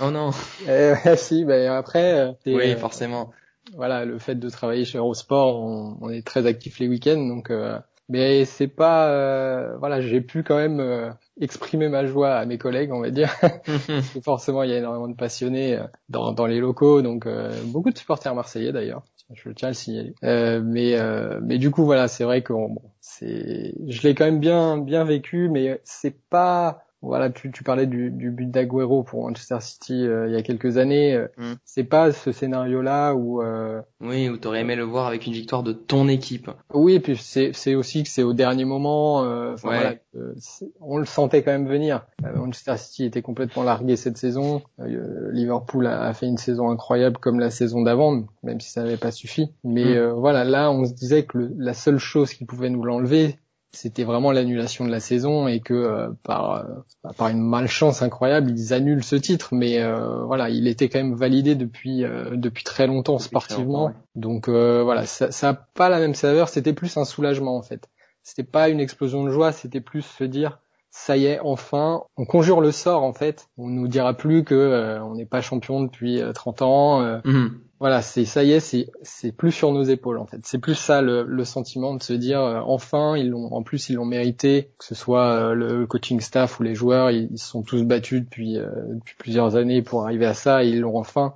oh 0.02 0.12
non. 0.12 0.32
euh, 0.68 0.96
si, 1.16 1.46
ben 1.46 1.72
après. 1.72 2.20
Euh, 2.20 2.32
oui, 2.46 2.76
forcément. 2.76 3.32
Voilà, 3.76 4.06
le 4.06 4.18
fait 4.18 4.36
de 4.36 4.50
travailler 4.50 4.86
chez 4.86 4.98
Eurosport, 4.98 5.62
on, 5.62 5.98
on 6.02 6.10
est 6.10 6.26
très 6.26 6.46
actif 6.48 6.80
les 6.80 6.88
week-ends, 6.88 7.28
donc. 7.28 7.52
mais 8.08 8.46
c'est 8.46 8.68
pas. 8.68 9.76
voilà, 9.78 10.02
j'ai 10.02 10.22
pu 10.22 10.42
quand 10.42 10.58
même 10.58 11.14
exprimer 11.40 11.88
ma 11.88 12.06
joie 12.06 12.34
à 12.34 12.46
mes 12.46 12.58
collègues, 12.58 12.92
on 12.92 13.02
va 13.02 13.12
dire. 13.12 13.32
Parce 13.42 14.10
que 14.10 14.22
forcément, 14.22 14.64
il 14.64 14.72
y 14.72 14.74
a 14.74 14.78
énormément 14.78 15.08
de 15.08 15.16
passionnés 15.16 15.80
dans, 16.08 16.32
dans 16.32 16.48
les 16.48 16.60
locaux, 16.60 17.02
donc 17.04 17.28
beaucoup 17.66 17.92
de 17.92 17.98
supporters 17.98 18.34
marseillais 18.34 18.72
d'ailleurs 18.72 19.04
je 19.34 19.50
tiens 19.52 19.68
à 19.68 19.72
le 19.72 19.76
signaler. 19.76 20.16
Euh, 20.24 20.62
mais 20.64 20.96
euh, 20.96 21.40
mais 21.44 21.58
du 21.58 21.72
coup 21.72 21.86
voilà, 21.86 22.08
c'est 22.08 22.24
vrai 22.24 22.42
que 22.42 22.54
bon, 22.54 22.82
c'est 23.02 23.74
je 23.88 24.02
l'ai 24.04 24.16
quand 24.16 24.26
même 24.26 24.40
bien 24.40 24.78
bien 24.78 25.04
vécu, 25.04 25.50
mais 25.50 25.82
c'est 25.84 26.20
pas 26.30 26.86
voilà, 27.02 27.30
tu, 27.30 27.50
tu 27.52 27.64
parlais 27.64 27.86
du, 27.86 28.12
du 28.12 28.30
but 28.30 28.52
d'Aguero 28.52 29.04
pour 29.04 29.24
Manchester 29.24 29.58
City 29.62 30.06
euh, 30.06 30.28
il 30.28 30.34
y 30.34 30.36
a 30.36 30.42
quelques 30.42 30.78
années. 30.78 31.14
Euh, 31.14 31.28
mm. 31.38 31.54
C'est 31.64 31.86
pas 31.86 32.12
ce 32.12 32.34
scénario-là 32.34 33.14
où. 33.14 33.42
Euh... 33.42 33.82
Oui, 34.02 34.28
où 34.28 34.36
t'aurais 34.36 34.62
aimé 34.62 34.76
le 34.76 34.84
voir 34.84 35.08
avec 35.08 35.26
une 35.26 35.32
victoire 35.32 35.64
de 35.64 35.72
ton 35.72 36.10
équipe. 36.10 36.52
Oui, 36.74 36.96
et 36.96 37.00
puis 37.00 37.16
c'est, 37.16 37.52
c'est 37.54 37.76
aussi 37.76 38.04
que 38.04 38.10
c'est 38.10 38.24
au 38.24 38.34
dernier 38.34 38.66
moment. 38.66 39.24
Euh, 39.24 39.56
voilà, 39.56 39.96
on 40.82 40.98
le 40.98 41.06
sentait 41.06 41.42
quand 41.42 41.52
même 41.52 41.68
venir. 41.68 42.06
Manchester 42.22 42.76
City 42.78 43.06
était 43.06 43.22
complètement 43.22 43.64
largué 43.64 43.96
cette 43.96 44.18
saison. 44.18 44.62
Liverpool 44.78 45.88
a, 45.88 46.02
a, 46.02 46.14
fait 46.14 46.28
une 46.28 46.38
saison 46.38 46.70
incroyable 46.70 47.18
comme 47.18 47.40
la 47.40 47.50
saison 47.50 47.82
d'avant, 47.82 48.26
même 48.44 48.60
si 48.60 48.72
ça 48.72 48.84
n'avait 48.84 48.98
pas 48.98 49.12
suffi. 49.12 49.54
Mais 49.64 49.98
mm. 49.98 50.12
voilà, 50.12 50.44
là, 50.44 50.70
on 50.70 50.84
se 50.84 50.94
disait 50.94 51.24
que 51.24 51.38
le, 51.38 51.52
la 51.58 51.74
seule 51.74 51.98
chose 51.98 52.34
qui 52.34 52.44
pouvait 52.44 52.70
nous 52.70 52.84
l'enlever, 52.84 53.38
c'était 53.72 54.04
vraiment 54.04 54.32
l'annulation 54.32 54.86
de 54.86 54.92
la 54.92 55.00
saison 55.00 55.48
et 55.48 55.60
que 55.60 55.74
euh, 55.74 56.10
par 56.24 56.54
euh, 56.54 57.12
par 57.18 57.28
une 57.28 57.42
malchance 57.42 58.02
incroyable 58.02 58.52
ils 58.52 58.74
annulent 58.74 59.04
ce 59.04 59.16
titre. 59.16 59.54
Mais 59.54 59.82
euh, 59.82 60.24
voilà 60.24 60.50
il 60.50 60.68
était 60.68 60.90
quand 60.90 61.00
même 61.00 61.16
validé 61.16 61.56
depuis 61.56 62.04
depuis 62.32 62.64
très 62.64 62.88
longtemps 62.88 63.20
sportivement. 63.20 63.92
donc 64.16 64.50
voilà 64.50 65.06
ça 65.06 65.32
ça 65.32 65.50
a 65.50 65.54
pas 65.54 65.90
la 65.90 66.00
même 66.00 66.16
saveur. 66.16 66.50
C'était 66.50 66.74
plus 66.74 66.98
un 66.98 67.06
soulagement 67.06 67.56
en 67.56 67.62
fait. 67.62 67.90
C'était 68.24 68.44
pas 68.44 68.70
une 68.70 68.80
explosion 68.80 69.24
de 69.24 69.30
joie. 69.30 69.52
C'était 69.52 69.82
plus 69.82 70.02
se 70.02 70.24
dire 70.24 70.60
ça 70.92 71.16
y 71.18 71.28
est, 71.28 71.40
enfin, 71.42 72.02
on 72.18 72.26
conjure 72.26 72.62
le 72.62 72.72
sort 72.72 73.04
en 73.04 73.14
fait. 73.14 73.48
On 73.60 73.68
nous 73.68 73.88
dira 73.88 74.16
plus 74.16 74.44
que 74.44 75.00
on 75.04 75.14
n'est 75.14 75.28
pas 75.28 75.42
champion 75.42 75.82
depuis 75.82 76.22
30 76.34 76.62
ans. 76.64 77.22
Mhm 77.24 77.62
voilà, 77.80 78.02
c'est 78.02 78.26
ça 78.26 78.44
y 78.44 78.52
est, 78.52 78.60
c'est 78.60 78.92
c'est 79.04 79.32
plus 79.32 79.54
sur 79.54 79.72
nos 79.72 79.84
épaules 79.84 80.18
en 80.18 80.26
fait. 80.26 80.42
C'est 80.44 80.58
plus 80.58 80.76
ça 80.76 81.02
le, 81.02 81.24
le 81.24 81.46
sentiment 81.46 81.96
de 81.96 82.04
se 82.04 82.12
dire 82.12 82.42
euh, 82.42 82.60
enfin 82.66 83.16
ils 83.16 83.30
l'ont 83.30 83.54
en 83.54 83.64
plus 83.64 83.88
ils 83.88 83.96
l'ont 83.96 84.06
mérité, 84.06 84.72
que 84.78 84.86
ce 84.86 84.96
soit 84.96 85.52
euh, 85.52 85.54
le 85.54 85.88
coaching 85.88 86.20
staff 86.20 86.60
ou 86.60 86.64
les 86.64 86.76
joueurs, 86.76 87.10
ils, 87.10 87.38
sont 87.38 87.64
tous 87.64 87.84
battus 87.84 88.22
depuis 88.22 88.58
euh, 88.58 88.70
depuis 88.96 89.16
plusieurs 89.18 89.56
années 89.56 89.82
pour 89.82 90.04
arriver 90.04 90.26
à 90.26 90.34
ça 90.34 90.64
et 90.64 90.70
ils 90.70 90.82
l'ont 90.82 90.98
enfin. 90.98 91.36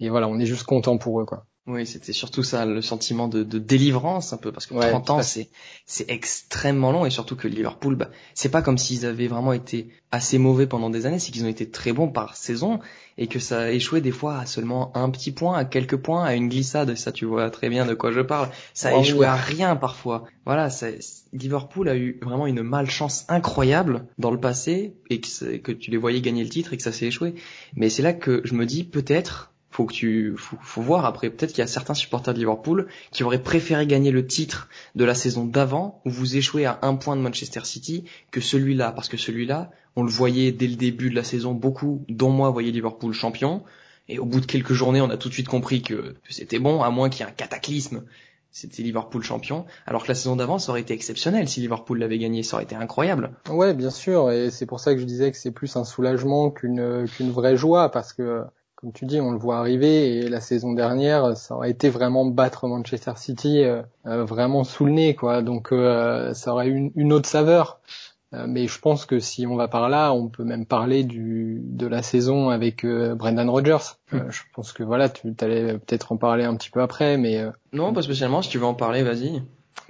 Et 0.00 0.08
voilà, 0.08 0.28
on 0.28 0.38
est 0.38 0.46
juste 0.46 0.64
content 0.64 0.96
pour 0.96 1.20
eux 1.20 1.26
quoi. 1.26 1.46
Oui, 1.68 1.86
c'était 1.86 2.12
surtout 2.12 2.42
ça, 2.42 2.66
le 2.66 2.82
sentiment 2.82 3.28
de, 3.28 3.44
de, 3.44 3.60
délivrance 3.60 4.32
un 4.32 4.36
peu, 4.36 4.50
parce 4.50 4.66
que 4.66 4.74
30 4.74 5.10
ans, 5.10 5.22
c'est 5.22 5.48
c'est 5.86 6.10
extrêmement 6.10 6.90
long, 6.90 7.06
et 7.06 7.10
surtout 7.10 7.36
que 7.36 7.46
Liverpool, 7.46 7.94
bah, 7.94 8.10
c'est 8.34 8.48
pas 8.48 8.62
comme 8.62 8.78
s'ils 8.78 9.06
avaient 9.06 9.28
vraiment 9.28 9.52
été 9.52 9.88
assez 10.10 10.38
mauvais 10.38 10.66
pendant 10.66 10.90
des 10.90 11.06
années, 11.06 11.20
c'est 11.20 11.30
qu'ils 11.30 11.44
ont 11.44 11.48
été 11.48 11.70
très 11.70 11.92
bons 11.92 12.08
par 12.08 12.36
saison, 12.36 12.80
et 13.16 13.28
que 13.28 13.38
ça 13.38 13.60
a 13.60 13.70
échoué 13.70 14.00
des 14.00 14.10
fois 14.10 14.38
à 14.38 14.46
seulement 14.46 14.90
un 14.96 15.08
petit 15.08 15.30
point, 15.30 15.56
à 15.56 15.64
quelques 15.64 15.98
points, 15.98 16.24
à 16.24 16.34
une 16.34 16.48
glissade, 16.48 16.96
ça 16.96 17.12
tu 17.12 17.26
vois 17.26 17.48
très 17.48 17.68
bien 17.68 17.86
de 17.86 17.94
quoi 17.94 18.10
je 18.10 18.22
parle. 18.22 18.48
Ça 18.74 18.88
a 18.88 18.98
échoué 18.98 19.24
à 19.24 19.36
rien 19.36 19.76
parfois. 19.76 20.24
Voilà, 20.44 20.68
Liverpool 21.32 21.88
a 21.88 21.94
eu 21.94 22.18
vraiment 22.22 22.48
une 22.48 22.64
malchance 22.64 23.24
incroyable 23.28 24.08
dans 24.18 24.32
le 24.32 24.40
passé, 24.40 24.96
et 25.10 25.20
que, 25.20 25.58
que 25.58 25.70
tu 25.70 25.92
les 25.92 25.96
voyais 25.96 26.22
gagner 26.22 26.42
le 26.42 26.50
titre 26.50 26.72
et 26.72 26.76
que 26.76 26.82
ça 26.82 26.90
s'est 26.90 27.06
échoué. 27.06 27.36
Mais 27.76 27.88
c'est 27.88 28.02
là 28.02 28.12
que 28.12 28.40
je 28.42 28.54
me 28.54 28.66
dis, 28.66 28.82
peut-être, 28.82 29.51
faut 29.72 29.86
que 29.86 29.94
tu 29.94 30.34
faut, 30.36 30.82
voir 30.82 31.06
après. 31.06 31.30
Peut-être 31.30 31.50
qu'il 31.50 31.60
y 31.60 31.64
a 31.64 31.66
certains 31.66 31.94
supporters 31.94 32.34
de 32.34 32.38
Liverpool 32.38 32.88
qui 33.10 33.24
auraient 33.24 33.42
préféré 33.42 33.86
gagner 33.86 34.10
le 34.10 34.26
titre 34.26 34.68
de 34.94 35.04
la 35.04 35.14
saison 35.14 35.46
d'avant 35.46 36.02
où 36.04 36.10
vous 36.10 36.36
échouez 36.36 36.66
à 36.66 36.78
un 36.82 36.94
point 36.94 37.16
de 37.16 37.22
Manchester 37.22 37.64
City 37.64 38.04
que 38.30 38.40
celui-là. 38.40 38.92
Parce 38.92 39.08
que 39.08 39.16
celui-là 39.16 39.70
on 39.96 40.02
le 40.02 40.10
voyait 40.10 40.52
dès 40.52 40.66
le 40.66 40.76
début 40.76 41.10
de 41.10 41.16
la 41.16 41.24
saison 41.24 41.54
beaucoup 41.54 42.04
dont 42.08 42.30
moi 42.30 42.50
voyaient 42.50 42.70
Liverpool 42.70 43.14
champion. 43.14 43.62
Et 44.08 44.18
au 44.18 44.26
bout 44.26 44.40
de 44.40 44.46
quelques 44.46 44.74
journées 44.74 45.00
on 45.00 45.08
a 45.08 45.16
tout 45.16 45.30
de 45.30 45.34
suite 45.34 45.48
compris 45.48 45.80
que, 45.82 46.16
c'était 46.28 46.58
bon 46.58 46.82
à 46.82 46.90
moins 46.90 47.08
qu'il 47.08 47.24
y 47.24 47.28
ait 47.28 47.30
un 47.30 47.34
cataclysme. 47.34 48.04
C'était 48.54 48.82
Liverpool 48.82 49.22
champion, 49.22 49.64
alors 49.86 50.02
que 50.02 50.08
la 50.08 50.14
saison 50.14 50.36
d'avant, 50.36 50.58
ça 50.58 50.72
aurait 50.72 50.82
été 50.82 50.92
exceptionnel. 50.92 51.48
Si 51.48 51.60
Liverpool 51.60 51.98
l'avait 51.98 52.18
gagné, 52.18 52.42
ça 52.42 52.56
aurait 52.56 52.64
été 52.64 52.74
incroyable. 52.74 53.30
Ouais, 53.48 53.72
bien 53.72 53.88
sûr, 53.88 54.30
et 54.30 54.50
c'est 54.50 54.66
pour 54.66 54.78
ça 54.78 54.92
que 54.92 55.00
je 55.00 55.06
disais 55.06 55.32
que 55.32 55.38
c'est 55.38 55.52
plus 55.52 55.74
un 55.76 55.84
soulagement 55.84 56.50
qu'une 56.50 57.06
qu'une 57.16 57.30
vraie 57.30 57.56
joie, 57.56 57.90
parce 57.90 58.12
que 58.12 58.42
comme 58.82 58.92
tu 58.92 59.06
dis, 59.06 59.20
on 59.20 59.30
le 59.30 59.38
voit 59.38 59.58
arriver 59.58 60.16
et 60.16 60.28
la 60.28 60.40
saison 60.40 60.72
dernière, 60.72 61.36
ça 61.36 61.54
aurait 61.54 61.70
été 61.70 61.88
vraiment 61.88 62.26
battre 62.26 62.66
Manchester 62.66 63.12
City 63.14 63.62
euh, 63.62 63.82
euh, 64.06 64.24
vraiment 64.24 64.64
sous 64.64 64.84
le 64.84 64.90
nez, 64.90 65.14
quoi. 65.14 65.40
Donc 65.40 65.70
euh, 65.70 66.34
ça 66.34 66.52
aurait 66.52 66.66
eu 66.66 66.90
une, 66.96 67.12
autre 67.12 67.28
saveur. 67.28 67.78
mais 68.32 68.66
je 68.66 68.80
pense 68.80 69.06
que 69.06 69.20
si 69.20 69.46
on 69.46 69.54
va 69.54 69.68
par 69.68 69.88
là, 69.88 70.12
on 70.12 70.28
peut 70.28 70.42
même 70.42 70.66
parler 70.66 71.04
du 71.04 71.60
de 71.62 71.86
la 71.86 72.02
saison 72.02 72.48
avec 72.48 72.84
Brendan 72.84 73.48
Rodgers. 73.48 73.94
Hmm. 74.10 74.30
je 74.30 74.42
pense 74.52 74.72
que 74.72 74.82
voilà, 74.82 75.08
tu 75.08 75.32
allais 75.40 75.74
peut-être 75.78 76.10
en 76.10 76.16
parler 76.16 76.42
un 76.42 76.56
petit 76.56 76.70
peu 76.70 76.82
après, 76.82 77.18
mais 77.18 77.44
non, 77.72 77.92
pas 77.92 78.02
spécialement. 78.02 78.42
Si 78.42 78.50
tu 78.50 78.58
veux 78.58 78.66
en 78.66 78.74
parler, 78.74 79.04
vas-y 79.04 79.42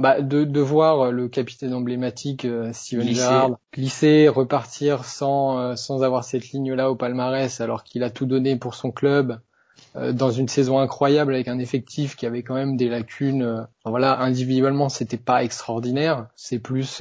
bah, 0.02 0.20
de, 0.20 0.42
de 0.42 0.60
voir 0.60 1.12
le 1.12 1.28
capitaine 1.28 1.72
emblématique 1.72 2.44
euh, 2.44 2.72
Steven 2.72 3.14
Gerrard 3.14 3.52
glisser, 3.72 4.26
repartir 4.26 5.04
sans 5.04 5.58
euh, 5.58 5.76
sans 5.76 6.02
avoir 6.02 6.24
cette 6.24 6.50
ligne-là 6.50 6.90
au 6.90 6.96
palmarès, 6.96 7.60
alors 7.60 7.84
qu'il 7.84 8.02
a 8.02 8.10
tout 8.10 8.26
donné 8.26 8.56
pour 8.56 8.74
son 8.74 8.90
club 8.90 9.38
euh, 9.94 10.12
dans 10.12 10.32
une 10.32 10.48
saison 10.48 10.80
incroyable 10.80 11.32
avec 11.32 11.46
un 11.46 11.60
effectif 11.60 12.16
qui 12.16 12.26
avait 12.26 12.42
quand 12.42 12.56
même 12.56 12.76
des 12.76 12.88
lacunes. 12.88 13.64
voilà, 13.84 14.18
individuellement, 14.20 14.88
c'était 14.88 15.18
pas 15.18 15.44
extraordinaire. 15.44 16.26
C'est 16.34 16.58
plus, 16.58 17.00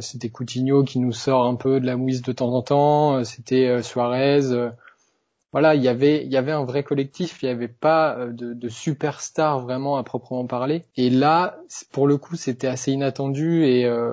c'était 0.00 0.28
Coutinho 0.28 0.84
qui 0.84 0.98
nous 0.98 1.12
sort 1.12 1.46
un 1.46 1.54
peu 1.54 1.80
de 1.80 1.86
la 1.86 1.96
mouise 1.96 2.20
de 2.20 2.32
temps 2.32 2.52
en 2.52 2.60
temps. 2.60 3.24
C'était 3.24 3.82
Suarez 3.82 4.42
voilà, 5.56 5.74
il 5.74 5.82
y 5.82 5.88
avait 5.88 6.22
il 6.22 6.30
y 6.30 6.36
avait 6.36 6.52
un 6.52 6.66
vrai 6.66 6.82
collectif, 6.82 7.42
il 7.42 7.46
n'y 7.46 7.50
avait 7.50 7.66
pas 7.66 8.14
euh, 8.18 8.30
de, 8.30 8.52
de 8.52 8.68
superstar 8.68 9.58
vraiment 9.60 9.96
à 9.96 10.02
proprement 10.02 10.46
parler. 10.46 10.84
Et 10.98 11.08
là, 11.08 11.56
pour 11.92 12.06
le 12.06 12.18
coup, 12.18 12.36
c'était 12.36 12.66
assez 12.66 12.92
inattendu 12.92 13.64
et, 13.64 13.86
euh, 13.86 14.10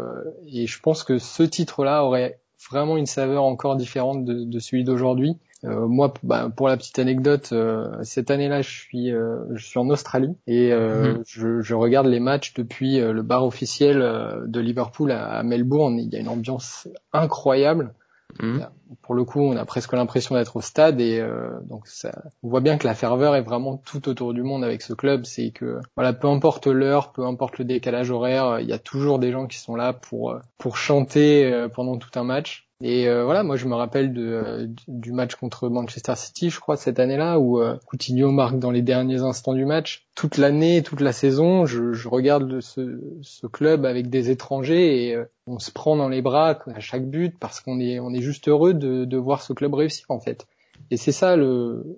et 0.47 0.67
je 0.67 0.79
pense 0.79 1.03
que 1.03 1.17
ce 1.17 1.43
titre-là 1.43 2.05
aurait 2.05 2.39
vraiment 2.71 2.95
une 2.95 3.07
saveur 3.07 3.43
encore 3.43 3.75
différente 3.75 4.23
de, 4.23 4.45
de 4.45 4.59
celui 4.59 4.85
d'aujourd'hui. 4.85 5.35
Euh, 5.65 5.85
moi, 5.85 6.13
bah, 6.23 6.49
pour 6.55 6.69
la 6.69 6.77
petite 6.77 6.97
anecdote, 6.97 7.49
euh, 7.51 7.89
cette 8.03 8.31
année-là, 8.31 8.61
je 8.61 8.69
suis, 8.69 9.09
je 9.09 9.65
suis 9.65 9.79
en 9.79 9.89
Australie 9.89 10.37
et 10.47 10.73
mhm. 10.73 11.23
je, 11.27 11.59
je, 11.59 11.75
regarde 11.75 12.07
les 12.07 12.21
matchs 12.21 12.53
depuis 12.53 12.99
le 13.01 13.21
bar 13.21 13.43
officiel 13.45 13.99
de 14.45 14.59
Liverpool 14.61 15.11
à, 15.11 15.25
à, 15.25 15.43
Melbourne. 15.43 15.99
Il 15.99 16.07
y 16.07 16.15
a 16.15 16.19
une 16.19 16.29
ambiance 16.29 16.87
incroyable. 17.11 17.93
Mhm. 18.41 18.67
Pour 19.01 19.15
le 19.15 19.23
coup, 19.23 19.41
on 19.41 19.55
a 19.57 19.65
presque 19.65 19.93
l'impression 19.93 20.35
d'être 20.35 20.55
au 20.55 20.61
stade 20.61 21.01
et 21.01 21.19
euh, 21.19 21.59
donc 21.63 21.87
ça, 21.87 22.11
on 22.41 22.49
voit 22.49 22.61
bien 22.61 22.77
que 22.77 22.87
la 22.87 22.93
ferveur 22.93 23.35
est 23.35 23.41
vraiment 23.41 23.77
tout 23.77 24.07
autour 24.07 24.33
du 24.33 24.43
monde 24.43 24.63
avec 24.63 24.81
ce 24.81 24.93
club. 24.93 25.25
C'est 25.25 25.51
que 25.51 25.79
voilà, 25.95 26.13
peu 26.13 26.27
importe 26.27 26.67
l'heure, 26.67 27.11
peu 27.11 27.25
importe 27.25 27.57
le 27.57 27.65
décalage 27.65 28.11
horaire, 28.11 28.59
il 28.59 28.67
y 28.67 28.73
a 28.73 28.79
toujours 28.79 29.19
des 29.19 29.31
gens 29.31 29.47
qui 29.47 29.57
sont 29.57 29.75
là 29.75 29.93
pour 29.93 30.39
pour 30.57 30.77
chanter 30.77 31.51
euh, 31.51 31.67
pendant 31.67 31.97
tout 31.97 32.17
un 32.17 32.23
match. 32.23 32.69
Et 32.85 33.07
euh, 33.07 33.23
voilà, 33.23 33.43
moi 33.43 33.55
je 33.55 33.65
me 33.67 33.75
rappelle 33.75 34.11
de, 34.11 34.69
du 34.89 35.13
match 35.13 35.35
contre 35.35 35.69
Manchester 35.69 36.15
City, 36.17 36.49
je 36.49 36.59
crois 36.59 36.75
cette 36.75 36.99
année-là, 36.99 37.39
où 37.39 37.61
Coutinho 37.85 38.29
marque 38.31 38.59
dans 38.59 38.71
les 38.71 38.81
derniers 38.81 39.21
instants 39.21 39.53
du 39.53 39.65
match. 39.65 40.05
Toute 40.15 40.37
l'année, 40.37 40.83
toute 40.83 40.99
la 40.99 41.13
saison, 41.13 41.65
je, 41.65 41.93
je 41.93 42.09
regarde 42.09 42.59
ce, 42.59 42.99
ce, 43.21 43.47
club 43.47 43.85
avec 43.85 44.09
des 44.09 44.29
étrangers 44.29 45.07
et 45.07 45.17
on 45.47 45.59
se 45.59 45.71
prend 45.71 45.95
dans 45.95 46.09
les 46.09 46.21
bras 46.21 46.59
à 46.75 46.79
chaque 46.81 47.09
but 47.09 47.33
parce 47.39 47.61
qu'on 47.61 47.79
est 47.79 47.99
on 47.99 48.13
est 48.13 48.21
juste 48.21 48.49
heureux 48.49 48.73
de, 48.73 49.05
de 49.05 49.17
voir 49.17 49.41
ce 49.41 49.53
club 49.53 49.73
réussir 49.73 50.05
en 50.09 50.19
fait. 50.19 50.45
Et 50.91 50.97
c'est 50.97 51.11
ça 51.11 51.35
le, 51.35 51.97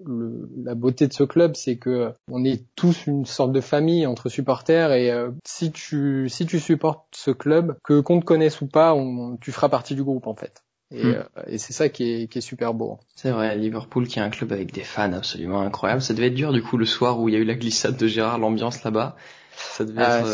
la 0.64 0.76
beauté 0.76 1.08
de 1.08 1.14
ce 1.14 1.24
club, 1.24 1.56
c'est 1.56 1.78
que 1.78 2.14
on 2.32 2.44
est 2.46 2.64
tous 2.76 3.08
une 3.08 3.26
sorte 3.26 3.52
de 3.52 3.62
famille 3.62 4.06
entre 4.06 4.30
supporters 4.30 4.92
et 4.92 5.12
euh, 5.12 5.32
si 5.44 5.72
tu 5.72 6.30
si 6.30 6.46
tu 6.46 6.60
supportes 6.60 7.06
ce 7.12 7.32
club, 7.32 7.78
que 7.84 8.00
qu'on 8.00 8.20
te 8.20 8.26
connaisse 8.26 8.62
ou 8.62 8.68
pas, 8.68 8.94
on, 8.94 9.38
tu 9.38 9.52
feras 9.52 9.70
partie 9.70 9.96
du 9.96 10.04
groupe 10.04 10.28
en 10.28 10.36
fait. 10.36 10.65
Et, 10.92 11.04
hmm. 11.04 11.16
euh, 11.16 11.44
et 11.48 11.58
c'est 11.58 11.74
ça 11.74 11.90
qui 11.90 12.12
est, 12.12 12.28
qui 12.28 12.38
est 12.38 12.42
super 12.42 12.74
beau. 12.74 13.00
C'est 13.16 13.32
vrai, 13.32 13.56
Liverpool 13.58 14.08
qui 14.08 14.20
est 14.20 14.22
un 14.22 14.30
club 14.30 14.52
avec 14.52 14.72
des 14.72 14.84
fans 14.84 15.14
absolument 15.14 15.62
incroyables. 15.62 16.02
Ça 16.02 16.14
devait 16.14 16.28
être 16.28 16.36
dur 16.36 16.54
du 16.54 16.62
coup 16.62 16.78
le 16.78 16.86
soir 16.86 17.20
où 17.20 17.30
il 17.30 17.34
y 17.34 17.38
a 17.38 17.40
eu 17.40 17.46
la 17.46 17.56
glissade 17.56 17.98
de 17.98 18.08
Gérard, 18.08 18.38
l'ambiance 18.38 18.84
là-bas. 18.84 19.16
Ça 19.58 19.86
devait 19.86 20.02
ah, 20.04 20.20
être. 20.20 20.28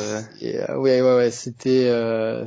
Euh... 0.43 0.77
ouais, 0.77 1.01
ouais, 1.01 1.15
ouais, 1.15 1.31
c'était. 1.31 1.87
Euh... 1.89 2.45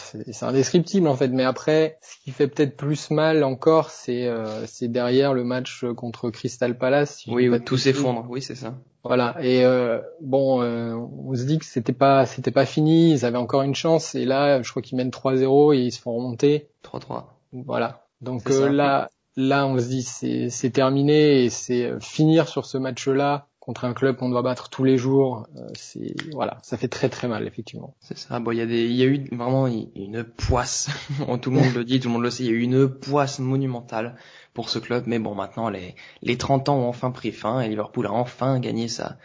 c'est 0.00 0.44
indescriptible 0.44 1.08
en 1.08 1.16
fait. 1.16 1.28
Mais 1.28 1.44
après, 1.44 1.98
ce 2.02 2.16
qui 2.22 2.30
fait 2.30 2.48
peut-être 2.48 2.76
plus 2.76 3.10
mal 3.10 3.42
encore, 3.44 3.90
c'est 3.90 4.26
euh, 4.26 4.66
c'est 4.66 4.88
derrière 4.88 5.34
le 5.34 5.44
match 5.44 5.84
contre 5.96 6.30
Crystal 6.30 6.78
Palace. 6.78 7.24
oui, 7.26 7.48
où 7.48 7.58
tout 7.58 7.76
s'effondre. 7.76 8.26
Oui, 8.28 8.42
c'est 8.42 8.54
ça. 8.54 8.74
Voilà. 9.04 9.36
Et 9.40 9.64
euh, 9.64 10.00
bon, 10.20 10.62
euh, 10.62 10.94
on 10.94 11.34
se 11.34 11.42
dit 11.42 11.58
que 11.58 11.66
c'était 11.66 11.92
pas 11.92 12.26
c'était 12.26 12.50
pas 12.50 12.64
fini. 12.64 13.12
Ils 13.12 13.24
avaient 13.24 13.38
encore 13.38 13.62
une 13.62 13.74
chance. 13.74 14.14
Et 14.14 14.24
là, 14.24 14.62
je 14.62 14.70
crois 14.70 14.82
qu'ils 14.82 14.96
mènent 14.96 15.10
3-0 15.10 15.74
et 15.74 15.80
ils 15.80 15.92
se 15.92 16.00
font 16.00 16.14
remonter. 16.14 16.68
3-3. 16.84 17.24
Voilà. 17.66 18.06
Donc 18.20 18.50
euh, 18.50 18.68
là, 18.68 19.10
là, 19.36 19.66
on 19.66 19.78
se 19.78 19.86
dit 19.86 20.02
c'est 20.02 20.50
c'est 20.50 20.70
terminé 20.70 21.44
et 21.44 21.50
c'est 21.50 21.84
euh, 21.84 22.00
finir 22.00 22.48
sur 22.48 22.66
ce 22.66 22.78
match-là 22.78 23.46
contre 23.60 23.86
un 23.86 23.94
club 23.94 24.16
qu'on 24.16 24.28
doit 24.28 24.42
battre 24.42 24.68
tous 24.68 24.84
les 24.84 24.98
jours, 24.98 25.46
euh, 25.56 25.66
c'est 25.72 26.14
voilà, 26.32 26.58
ça 26.62 26.76
fait 26.76 26.88
très 26.88 27.08
très 27.08 27.28
mal 27.28 27.46
effectivement. 27.46 27.94
C'est 28.00 28.18
ça. 28.18 28.38
Bon, 28.38 28.50
il 28.50 28.58
y 28.58 28.60
a 28.60 28.66
des, 28.66 28.84
il 28.84 28.94
y 28.94 29.02
a 29.02 29.06
eu 29.06 29.26
vraiment 29.32 29.66
une 29.66 30.22
poisse. 30.22 30.90
tout 31.40 31.50
le 31.50 31.56
monde 31.56 31.74
le 31.74 31.84
dit, 31.84 31.98
tout 31.98 32.08
le 32.08 32.14
monde 32.14 32.24
le 32.24 32.30
sait. 32.30 32.42
Il 32.42 32.50
y 32.50 32.52
a 32.52 32.52
eu 32.52 32.60
une 32.60 32.88
poisse 32.88 33.38
monumentale 33.38 34.16
pour 34.52 34.68
ce 34.68 34.78
club. 34.78 35.04
Mais 35.06 35.18
bon, 35.18 35.34
maintenant 35.34 35.70
les 35.70 35.94
les 36.20 36.36
30 36.36 36.68
ans 36.68 36.76
ont 36.76 36.88
enfin 36.88 37.10
pris 37.10 37.32
fin 37.32 37.60
et 37.60 37.68
Liverpool 37.68 38.06
a 38.06 38.12
enfin 38.12 38.60
gagné 38.60 38.88
sa 38.88 39.16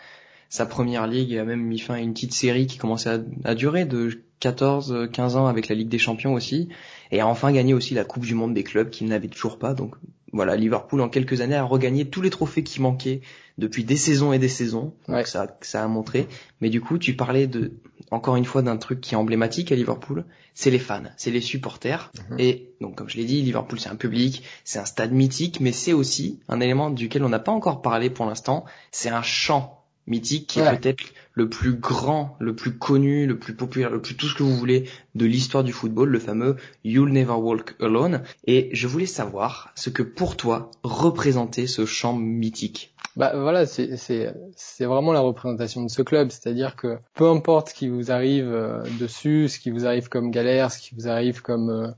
sa 0.47 0.65
première 0.65 1.05
ligue 1.05 1.33
et 1.33 1.39
a 1.39 1.45
même 1.45 1.61
mis 1.61 1.79
fin 1.79 1.95
à 1.95 1.99
une 1.99 2.13
petite 2.13 2.33
série 2.33 2.65
qui 2.65 2.77
commençait 2.77 3.09
à, 3.09 3.19
à 3.43 3.55
durer 3.55 3.85
de 3.85 4.23
14, 4.39 5.09
15 5.11 5.35
ans 5.35 5.47
avec 5.47 5.67
la 5.67 5.75
Ligue 5.75 5.89
des 5.89 5.99
Champions 5.99 6.33
aussi 6.33 6.69
et 7.11 7.19
a 7.19 7.27
enfin 7.27 7.51
gagné 7.51 7.73
aussi 7.73 7.93
la 7.93 8.03
Coupe 8.03 8.25
du 8.25 8.35
Monde 8.35 8.53
des 8.53 8.63
clubs 8.63 8.89
qu'il 8.89 9.07
n'avait 9.07 9.27
toujours 9.27 9.59
pas. 9.59 9.73
Donc 9.73 9.95
voilà, 10.31 10.55
Liverpool 10.55 11.01
en 11.01 11.09
quelques 11.09 11.41
années 11.41 11.55
a 11.55 11.63
regagné 11.63 12.05
tous 12.05 12.21
les 12.21 12.29
trophées 12.29 12.63
qui 12.63 12.81
manquaient 12.81 13.21
depuis 13.57 13.83
des 13.83 13.97
saisons 13.97 14.31
et 14.31 14.39
des 14.39 14.49
saisons. 14.49 14.93
Donc 15.07 15.27
ça, 15.27 15.57
ça 15.61 15.83
a 15.83 15.87
montré. 15.87 16.27
Mais 16.61 16.69
du 16.69 16.81
coup, 16.81 16.97
tu 16.97 17.15
parlais 17.15 17.47
de, 17.47 17.73
encore 18.11 18.35
une 18.35 18.45
fois, 18.45 18.61
d'un 18.61 18.77
truc 18.77 19.01
qui 19.01 19.15
est 19.15 19.17
emblématique 19.17 19.71
à 19.71 19.75
Liverpool, 19.75 20.25
c'est 20.53 20.71
les 20.71 20.79
fans, 20.79 21.03
c'est 21.17 21.31
les 21.31 21.41
supporters. 21.41 22.11
Mhm. 22.29 22.39
Et 22.39 22.71
donc, 22.79 22.95
comme 22.95 23.09
je 23.09 23.17
l'ai 23.17 23.25
dit, 23.25 23.41
Liverpool 23.41 23.79
c'est 23.79 23.89
un 23.89 23.95
public, 23.95 24.43
c'est 24.63 24.79
un 24.79 24.85
stade 24.85 25.11
mythique, 25.11 25.59
mais 25.59 25.71
c'est 25.71 25.93
aussi 25.93 26.39
un 26.47 26.59
élément 26.59 26.89
duquel 26.89 27.23
on 27.23 27.29
n'a 27.29 27.39
pas 27.39 27.51
encore 27.51 27.81
parlé 27.81 28.09
pour 28.09 28.25
l'instant. 28.25 28.65
C'est 28.91 29.09
un 29.09 29.23
chant 29.23 29.78
mythique 30.09 30.47
qui 30.47 30.59
est 30.59 30.77
peut-être 30.77 31.03
le 31.33 31.47
plus 31.47 31.73
grand, 31.73 32.35
le 32.39 32.55
plus 32.55 32.77
connu, 32.77 33.25
le 33.25 33.39
plus 33.39 33.55
populaire, 33.55 33.89
le 33.89 34.01
plus 34.01 34.15
tout 34.15 34.27
ce 34.27 34.35
que 34.35 34.43
vous 34.43 34.55
voulez 34.55 34.89
de 35.15 35.25
l'histoire 35.25 35.63
du 35.63 35.71
football, 35.71 36.09
le 36.09 36.19
fameux 36.19 36.57
You'll 36.83 37.11
Never 37.11 37.33
Walk 37.33 37.75
Alone. 37.79 38.23
Et 38.45 38.69
je 38.73 38.87
voulais 38.87 39.05
savoir 39.05 39.71
ce 39.75 39.89
que 39.89 40.03
pour 40.03 40.35
toi 40.35 40.71
représentait 40.83 41.67
ce 41.67 41.85
chant 41.85 42.13
mythique. 42.13 42.93
Bah 43.15 43.33
voilà, 43.35 43.65
c'est 43.65 43.97
c'est 43.97 44.85
vraiment 44.85 45.11
la 45.11 45.19
représentation 45.19 45.83
de 45.83 45.89
ce 45.89 46.01
club, 46.01 46.29
c'est-à-dire 46.29 46.75
que 46.75 46.99
peu 47.15 47.27
importe 47.27 47.69
ce 47.69 47.73
qui 47.73 47.89
vous 47.89 48.11
arrive 48.11 48.47
euh, 48.47 48.81
dessus, 48.99 49.49
ce 49.49 49.59
qui 49.59 49.71
vous 49.71 49.85
arrive 49.85 50.09
comme 50.09 50.31
galère, 50.31 50.71
ce 50.71 50.79
qui 50.79 50.95
vous 50.95 51.07
arrive 51.07 51.41
comme 51.41 51.69
euh, 51.69 51.91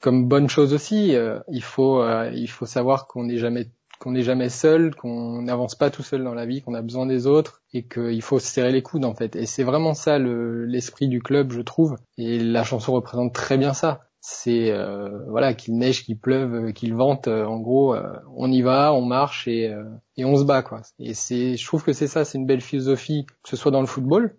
comme 0.00 0.26
bonne 0.26 0.48
chose 0.48 0.74
aussi, 0.74 1.14
euh, 1.14 1.38
il 1.48 1.62
faut 1.62 2.02
il 2.32 2.48
faut 2.48 2.66
savoir 2.66 3.06
qu'on 3.06 3.24
n'est 3.24 3.38
jamais 3.38 3.68
qu'on 3.98 4.12
n'est 4.12 4.22
jamais 4.22 4.48
seul, 4.48 4.94
qu'on 4.94 5.42
n'avance 5.42 5.74
pas 5.74 5.90
tout 5.90 6.02
seul 6.02 6.24
dans 6.24 6.34
la 6.34 6.46
vie, 6.46 6.62
qu'on 6.62 6.74
a 6.74 6.82
besoin 6.82 7.06
des 7.06 7.26
autres 7.26 7.62
et 7.72 7.86
qu'il 7.86 8.22
faut 8.22 8.38
se 8.38 8.46
serrer 8.46 8.72
les 8.72 8.82
coudes 8.82 9.04
en 9.04 9.14
fait. 9.14 9.36
Et 9.36 9.46
c'est 9.46 9.64
vraiment 9.64 9.94
ça 9.94 10.18
l'esprit 10.18 11.08
du 11.08 11.20
club, 11.20 11.52
je 11.52 11.60
trouve. 11.60 11.96
Et 12.16 12.38
la 12.38 12.64
chanson 12.64 12.92
représente 12.92 13.34
très 13.34 13.58
bien 13.58 13.74
ça. 13.74 14.00
C'est 14.20 14.72
euh, 14.72 15.24
voilà 15.28 15.54
qu'il 15.54 15.78
neige, 15.78 16.04
qu'il 16.04 16.18
pleuve, 16.18 16.72
qu'il 16.72 16.94
vente. 16.94 17.28
Euh, 17.28 17.44
en 17.44 17.60
gros, 17.60 17.94
euh, 17.94 18.12
on 18.36 18.50
y 18.50 18.62
va, 18.62 18.92
on 18.92 19.02
marche 19.02 19.46
et, 19.48 19.74
et 20.16 20.24
on 20.24 20.36
se 20.36 20.44
bat 20.44 20.62
quoi. 20.62 20.82
Et 20.98 21.14
c'est, 21.14 21.56
je 21.56 21.66
trouve 21.66 21.84
que 21.84 21.92
c'est 21.92 22.08
ça, 22.08 22.24
c'est 22.24 22.38
une 22.38 22.46
belle 22.46 22.60
philosophie, 22.60 23.26
que 23.42 23.48
ce 23.48 23.56
soit 23.56 23.70
dans 23.70 23.80
le 23.80 23.86
football, 23.86 24.36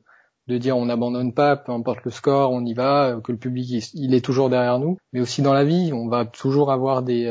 de 0.49 0.57
dire 0.57 0.75
on 0.77 0.85
n'abandonne 0.85 1.33
pas, 1.33 1.55
peu 1.55 1.71
importe 1.71 2.03
le 2.03 2.11
score, 2.11 2.51
on 2.51 2.65
y 2.65 2.73
va, 2.73 3.19
que 3.23 3.31
le 3.31 3.37
public 3.37 3.89
il 3.93 4.13
est 4.13 4.25
toujours 4.25 4.49
derrière 4.49 4.79
nous, 4.79 4.97
mais 5.13 5.21
aussi 5.21 5.41
dans 5.41 5.53
la 5.53 5.63
vie, 5.63 5.91
on 5.93 6.07
va 6.07 6.25
toujours 6.25 6.71
avoir 6.71 7.03
des 7.03 7.27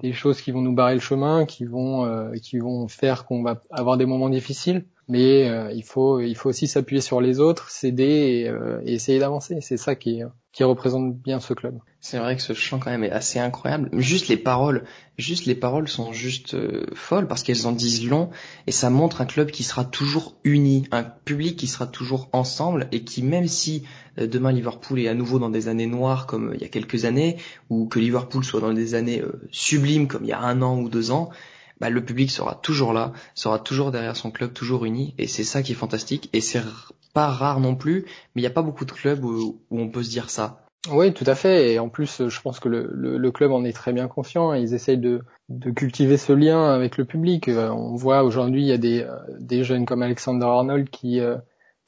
des 0.00 0.12
choses 0.12 0.40
qui 0.40 0.50
vont 0.50 0.60
nous 0.60 0.74
barrer 0.74 0.94
le 0.94 1.00
chemin, 1.00 1.46
qui 1.46 1.64
vont 1.64 2.04
euh, 2.04 2.32
qui 2.42 2.58
vont 2.58 2.88
faire 2.88 3.26
qu'on 3.26 3.42
va 3.42 3.60
avoir 3.70 3.96
des 3.96 4.06
moments 4.06 4.28
difficiles. 4.28 4.86
Mais 5.08 5.48
euh, 5.48 5.70
il 5.72 5.84
faut 5.84 6.20
il 6.20 6.34
faut 6.34 6.48
aussi 6.48 6.66
s'appuyer 6.66 7.00
sur 7.00 7.20
les 7.20 7.40
autres, 7.40 7.70
s'aider 7.70 8.04
et, 8.04 8.48
euh, 8.48 8.80
et, 8.84 8.94
essayer 8.94 9.18
d'avancer. 9.18 9.58
C'est 9.60 9.76
ça 9.76 9.94
qui 9.94 10.22
qui 10.54 10.62
représente 10.62 11.16
bien 11.16 11.40
ce 11.40 11.52
club. 11.52 11.78
C'est 12.00 12.18
vrai 12.18 12.36
que 12.36 12.42
ce 12.42 12.52
chant 12.52 12.78
quand 12.78 12.90
même 12.90 13.02
est 13.02 13.10
assez 13.10 13.40
incroyable. 13.40 13.90
Juste 13.92 14.28
les 14.28 14.36
paroles, 14.36 14.84
juste 15.18 15.46
les 15.46 15.56
paroles 15.56 15.88
sont 15.88 16.12
juste 16.12 16.54
euh, 16.54 16.86
folles 16.94 17.26
parce 17.26 17.42
qu'elles 17.42 17.66
en 17.66 17.72
disent 17.72 18.06
long 18.06 18.30
et 18.68 18.70
ça 18.70 18.88
montre 18.88 19.20
un 19.20 19.26
club 19.26 19.50
qui 19.50 19.64
sera 19.64 19.84
toujours 19.84 20.36
uni, 20.44 20.86
un 20.92 21.02
public 21.02 21.56
qui 21.56 21.66
sera 21.66 21.88
toujours 21.88 22.28
ensemble 22.32 22.86
et 22.92 23.02
qui 23.02 23.22
même 23.22 23.48
si 23.48 23.82
euh, 24.20 24.28
demain 24.28 24.52
Liverpool 24.52 25.00
est 25.00 25.08
à 25.08 25.14
nouveau 25.14 25.40
dans 25.40 25.50
des 25.50 25.66
années 25.66 25.88
noires 25.88 26.26
comme 26.26 26.50
euh, 26.50 26.54
il 26.54 26.62
y 26.62 26.64
a 26.64 26.68
quelques 26.68 27.04
années 27.04 27.36
ou 27.68 27.86
que 27.86 27.98
Liverpool 27.98 28.44
soit 28.44 28.60
dans 28.60 28.72
des 28.72 28.94
années 28.94 29.22
sublimes 29.50 30.06
comme 30.06 30.22
il 30.22 30.28
y 30.28 30.32
a 30.32 30.40
un 30.40 30.62
an 30.62 30.78
ou 30.78 30.88
deux 30.88 31.10
ans, 31.10 31.30
bah, 31.80 31.90
le 31.90 32.04
public 32.04 32.30
sera 32.30 32.54
toujours 32.54 32.92
là, 32.92 33.12
sera 33.34 33.58
toujours 33.58 33.90
derrière 33.90 34.16
son 34.16 34.30
club, 34.30 34.52
toujours 34.52 34.84
uni 34.84 35.14
et 35.18 35.26
c'est 35.26 35.44
ça 35.44 35.62
qui 35.62 35.72
est 35.72 35.76
fantastique 35.76 36.30
et 36.32 36.40
c'est 36.40 36.62
pas 37.12 37.28
rare 37.28 37.60
non 37.60 37.74
plus, 37.74 38.04
mais 38.34 38.42
il 38.42 38.44
n'y 38.44 38.48
a 38.48 38.50
pas 38.50 38.62
beaucoup 38.62 38.84
de 38.84 38.92
clubs 38.92 39.24
où 39.24 39.60
on 39.70 39.88
peut 39.88 40.02
se 40.02 40.10
dire 40.10 40.30
ça. 40.30 40.64
Oui, 40.90 41.14
tout 41.14 41.24
à 41.26 41.34
fait. 41.34 41.72
Et 41.72 41.78
en 41.78 41.88
plus, 41.88 42.28
je 42.28 42.40
pense 42.42 42.60
que 42.60 42.68
le, 42.68 43.30
club 43.30 43.52
en 43.52 43.64
est 43.64 43.72
très 43.72 43.92
bien 43.92 44.06
conscient. 44.06 44.52
Ils 44.52 44.74
essayent 44.74 44.98
de, 44.98 45.22
cultiver 45.74 46.16
ce 46.18 46.32
lien 46.32 46.72
avec 46.72 46.98
le 46.98 47.04
public. 47.04 47.48
Euh, 47.48 47.70
on 47.70 47.94
voit 47.94 48.22
aujourd'hui, 48.22 48.62
il 48.62 48.66
y 48.68 48.72
a 48.72 48.78
des, 48.78 49.02
euh, 49.02 49.62
jeunes 49.62 49.86
comme 49.86 50.02
Alexander 50.02 50.44
Arnold 50.44 50.90
qui, 50.90 51.20
euh, 51.20 51.36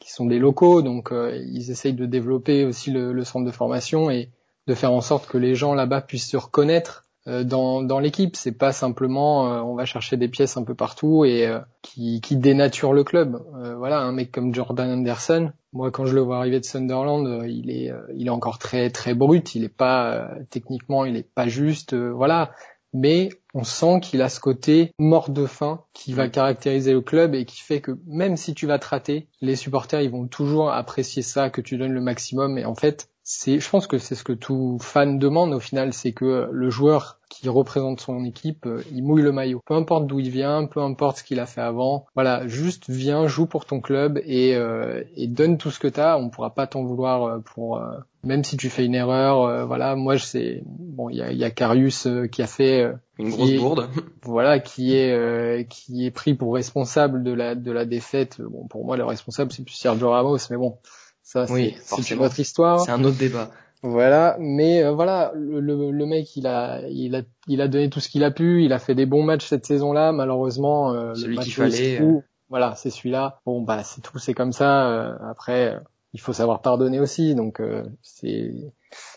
sont 0.06 0.26
des 0.26 0.38
locaux. 0.38 0.82
Donc, 0.82 1.10
ils 1.12 1.70
essayent 1.70 1.92
de 1.92 2.06
développer 2.06 2.64
aussi 2.64 2.90
le, 2.90 3.24
centre 3.24 3.44
de 3.44 3.50
formation 3.50 4.08
et 4.10 4.30
de 4.66 4.74
faire 4.74 4.92
en 4.92 5.00
sorte 5.00 5.26
que 5.28 5.36
les 5.36 5.54
gens 5.54 5.74
là-bas 5.74 6.00
puissent 6.00 6.30
se 6.30 6.36
reconnaître 6.36 7.05
dans, 7.26 7.82
dans 7.82 7.98
l'équipe. 7.98 8.36
C'est 8.36 8.56
pas 8.56 8.72
simplement 8.72 9.42
on 9.68 9.74
va 9.74 9.84
chercher 9.84 10.16
des 10.16 10.28
pièces 10.28 10.56
un 10.56 10.64
peu 10.64 10.74
partout 10.74 11.24
et 11.24 11.50
qui, 11.82 12.20
qui 12.20 12.36
dénature 12.36 12.92
le 12.92 13.04
club. 13.04 13.42
voilà, 13.76 14.00
un 14.00 14.12
mec 14.12 14.30
comme 14.30 14.54
Jordan 14.54 14.90
Anderson, 14.90 15.50
moi, 15.76 15.90
quand 15.90 16.06
je 16.06 16.14
le 16.14 16.22
vois 16.22 16.38
arriver 16.38 16.58
de 16.58 16.64
Sunderland, 16.64 17.26
euh, 17.26 17.46
il 17.46 17.70
est, 17.70 17.90
euh, 17.90 18.00
il 18.14 18.28
est 18.28 18.30
encore 18.30 18.58
très 18.58 18.88
très 18.88 19.14
brut. 19.14 19.54
Il 19.54 19.62
est 19.62 19.68
pas 19.68 20.14
euh, 20.14 20.42
techniquement, 20.48 21.04
il 21.04 21.16
est 21.16 21.30
pas 21.34 21.48
juste, 21.48 21.94
voilà. 21.94 22.52
Mais 22.94 23.28
on 23.52 23.62
sent 23.62 24.00
qu'il 24.00 24.22
a 24.22 24.30
ce 24.30 24.40
côté 24.40 24.92
mort 24.98 25.28
de 25.28 25.44
faim 25.44 25.84
qui 25.92 26.14
va 26.14 26.28
caractériser 26.30 26.92
le 26.92 27.02
club 27.02 27.34
et 27.34 27.44
qui 27.44 27.60
fait 27.60 27.82
que 27.82 27.98
même 28.06 28.38
si 28.38 28.54
tu 28.54 28.66
vas 28.66 28.78
te 28.78 28.86
rater, 28.86 29.28
les 29.42 29.54
supporters 29.54 30.00
ils 30.00 30.10
vont 30.10 30.26
toujours 30.26 30.70
apprécier 30.70 31.20
ça, 31.20 31.50
que 31.50 31.60
tu 31.60 31.76
donnes 31.76 31.92
le 31.92 32.00
maximum. 32.00 32.56
Et 32.56 32.64
en 32.64 32.74
fait, 32.74 33.10
c'est, 33.28 33.58
je 33.58 33.68
pense 33.68 33.88
que 33.88 33.98
c'est 33.98 34.14
ce 34.14 34.22
que 34.22 34.32
tout 34.32 34.78
fan 34.80 35.18
demande 35.18 35.52
au 35.52 35.58
final, 35.58 35.92
c'est 35.92 36.12
que 36.12 36.48
le 36.52 36.70
joueur 36.70 37.18
qui 37.28 37.48
représente 37.48 38.00
son 38.00 38.24
équipe, 38.24 38.66
euh, 38.66 38.84
il 38.92 39.02
mouille 39.02 39.22
le 39.22 39.32
maillot. 39.32 39.60
Peu 39.66 39.74
importe 39.74 40.06
d'où 40.06 40.20
il 40.20 40.30
vient, 40.30 40.64
peu 40.64 40.80
importe 40.80 41.18
ce 41.18 41.24
qu'il 41.24 41.40
a 41.40 41.46
fait 41.46 41.60
avant. 41.60 42.06
Voilà, 42.14 42.46
juste 42.46 42.88
viens, 42.88 43.26
joue 43.26 43.46
pour 43.46 43.64
ton 43.64 43.80
club 43.80 44.20
et, 44.24 44.54
euh, 44.54 45.02
et 45.16 45.26
donne 45.26 45.58
tout 45.58 45.72
ce 45.72 45.80
que 45.80 45.88
t'as. 45.88 46.16
On 46.16 46.30
pourra 46.30 46.54
pas 46.54 46.68
t'en 46.68 46.84
vouloir 46.84 47.24
euh, 47.24 47.38
pour 47.40 47.82
même 48.22 48.44
si 48.44 48.56
tu 48.56 48.70
fais 48.70 48.84
une 48.84 48.94
erreur. 48.94 49.66
voilà, 49.66 49.96
moi 49.96 50.14
je 50.14 50.24
sais. 50.24 50.62
Bon, 50.64 51.10
il 51.10 51.16
y 51.16 51.22
a, 51.22 51.32
y 51.32 51.42
a 51.42 51.50
Carius 51.50 52.06
qui 52.30 52.42
a 52.42 52.46
fait 52.46 52.92
une 53.18 53.30
grosse 53.30 53.56
bourde. 53.56 53.88
Voilà, 54.22 54.60
qui 54.60 54.94
est 54.94 55.68
qui 55.68 56.06
est 56.06 56.10
pris 56.12 56.34
pour 56.34 56.54
responsable 56.54 57.24
de 57.24 57.32
la 57.32 57.56
de 57.56 57.72
la 57.72 57.86
défaite. 57.86 58.40
Bon, 58.40 58.68
pour 58.68 58.84
moi 58.84 58.96
le 58.96 59.04
responsable 59.04 59.50
c'est 59.50 59.64
plus 59.64 59.74
Sergio 59.74 60.10
Ramos, 60.10 60.38
mais 60.50 60.56
bon 60.56 60.78
ça, 61.26 61.44
oui, 61.50 61.74
c'est 61.82 62.14
votre 62.14 62.38
histoire. 62.38 62.78
C'est 62.78 62.92
un 62.92 63.02
autre 63.02 63.18
débat. 63.18 63.50
Voilà, 63.82 64.36
mais 64.38 64.84
euh, 64.84 64.92
voilà, 64.92 65.32
le, 65.34 65.60
le, 65.90 66.06
mec, 66.06 66.36
il 66.36 66.46
a, 66.46 66.82
il 66.88 67.16
a, 67.16 67.22
il 67.48 67.60
a 67.60 67.66
donné 67.66 67.90
tout 67.90 67.98
ce 67.98 68.08
qu'il 68.08 68.22
a 68.22 68.30
pu. 68.30 68.62
Il 68.64 68.72
a 68.72 68.78
fait 68.78 68.94
des 68.94 69.06
bons 69.06 69.24
matchs 69.24 69.44
cette 69.44 69.66
saison-là. 69.66 70.12
Malheureusement, 70.12 70.92
euh, 70.92 71.14
celui 71.14 71.36
qu'il 71.38 71.52
fallait. 71.52 72.00
Euh. 72.00 72.20
Voilà, 72.48 72.76
c'est 72.76 72.90
celui-là. 72.90 73.40
Bon, 73.44 73.60
bah, 73.60 73.82
c'est 73.82 74.02
tout, 74.02 74.20
c'est 74.20 74.34
comme 74.34 74.52
ça. 74.52 75.16
après, 75.28 75.76
il 76.12 76.20
faut 76.20 76.32
savoir 76.32 76.62
pardonner 76.62 77.00
aussi. 77.00 77.34
Donc, 77.34 77.60
c'est, 78.02 78.52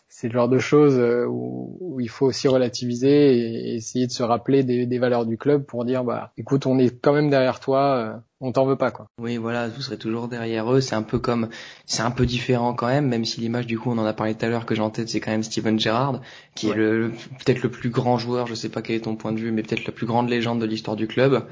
c'est 0.08 0.30
le 0.30 0.34
genre 0.34 0.50
de 0.50 0.58
choses 0.58 1.00
où, 1.28 1.78
où, 1.80 2.00
il 2.00 2.10
faut 2.10 2.26
aussi 2.26 2.48
relativiser 2.48 3.38
et 3.38 3.76
essayer 3.76 4.08
de 4.08 4.12
se 4.12 4.24
rappeler 4.24 4.64
des, 4.64 4.88
des, 4.88 4.98
valeurs 4.98 5.28
du 5.28 5.38
club 5.38 5.64
pour 5.64 5.86
dire 5.86 6.04
bah 6.04 6.32
écoute 6.38 6.66
on 6.66 6.80
est 6.80 6.90
quand 6.90 7.14
même 7.14 7.30
derrière 7.30 7.60
toi 7.60 8.24
on 8.42 8.52
t'en 8.52 8.66
veut 8.66 8.76
pas 8.76 8.92
quoi. 8.92 9.08
Oui 9.20 9.38
voilà, 9.38 9.68
vous 9.68 9.82
serez 9.82 9.98
toujours 9.98 10.28
derrière 10.28 10.72
eux, 10.72 10.82
c'est 10.82 10.96
un 10.96 11.04
peu 11.04 11.20
comme 11.20 11.50
c'est 11.86 12.02
un 12.02 12.12
peu 12.12 12.26
différent 12.26 12.74
quand 12.74 12.88
même, 12.88 13.08
même 13.08 13.26
si 13.26 13.42
l'image 13.42 13.68
du 13.68 13.78
coup 13.78 13.92
on 13.92 13.98
en 13.98 14.06
a 14.06 14.14
parlé 14.14 14.34
tout 14.34 14.46
à 14.46 14.50
l'heure 14.50 14.66
que 14.66 14.76
j'ai 14.76 14.82
en 14.82 14.90
tête 14.90 15.10
c'est 15.10 15.20
quand 15.20 15.32
même 15.32 15.44
Steven 15.44 15.80
Gerrard 15.80 16.22
qui 16.56 16.70
est 16.70 16.74
le 16.74 17.12
peut-être 17.46 17.62
le 17.62 17.70
plus 17.70 17.90
grand 17.90 18.18
joueur, 18.18 18.48
je 18.48 18.56
sais 18.56 18.70
pas 18.70 18.82
quel 18.82 18.96
est 18.96 19.02
ton 19.02 19.16
point 19.16 19.32
de 19.32 19.40
vue, 19.40 19.52
mais 19.52 19.64
peut-être 19.64 19.86
la 19.86 19.92
plus 19.92 20.06
grande 20.06 20.30
légende 20.30 20.60
de 20.60 20.66
l'histoire 20.66 20.96
du 20.96 21.08
club. 21.08 21.48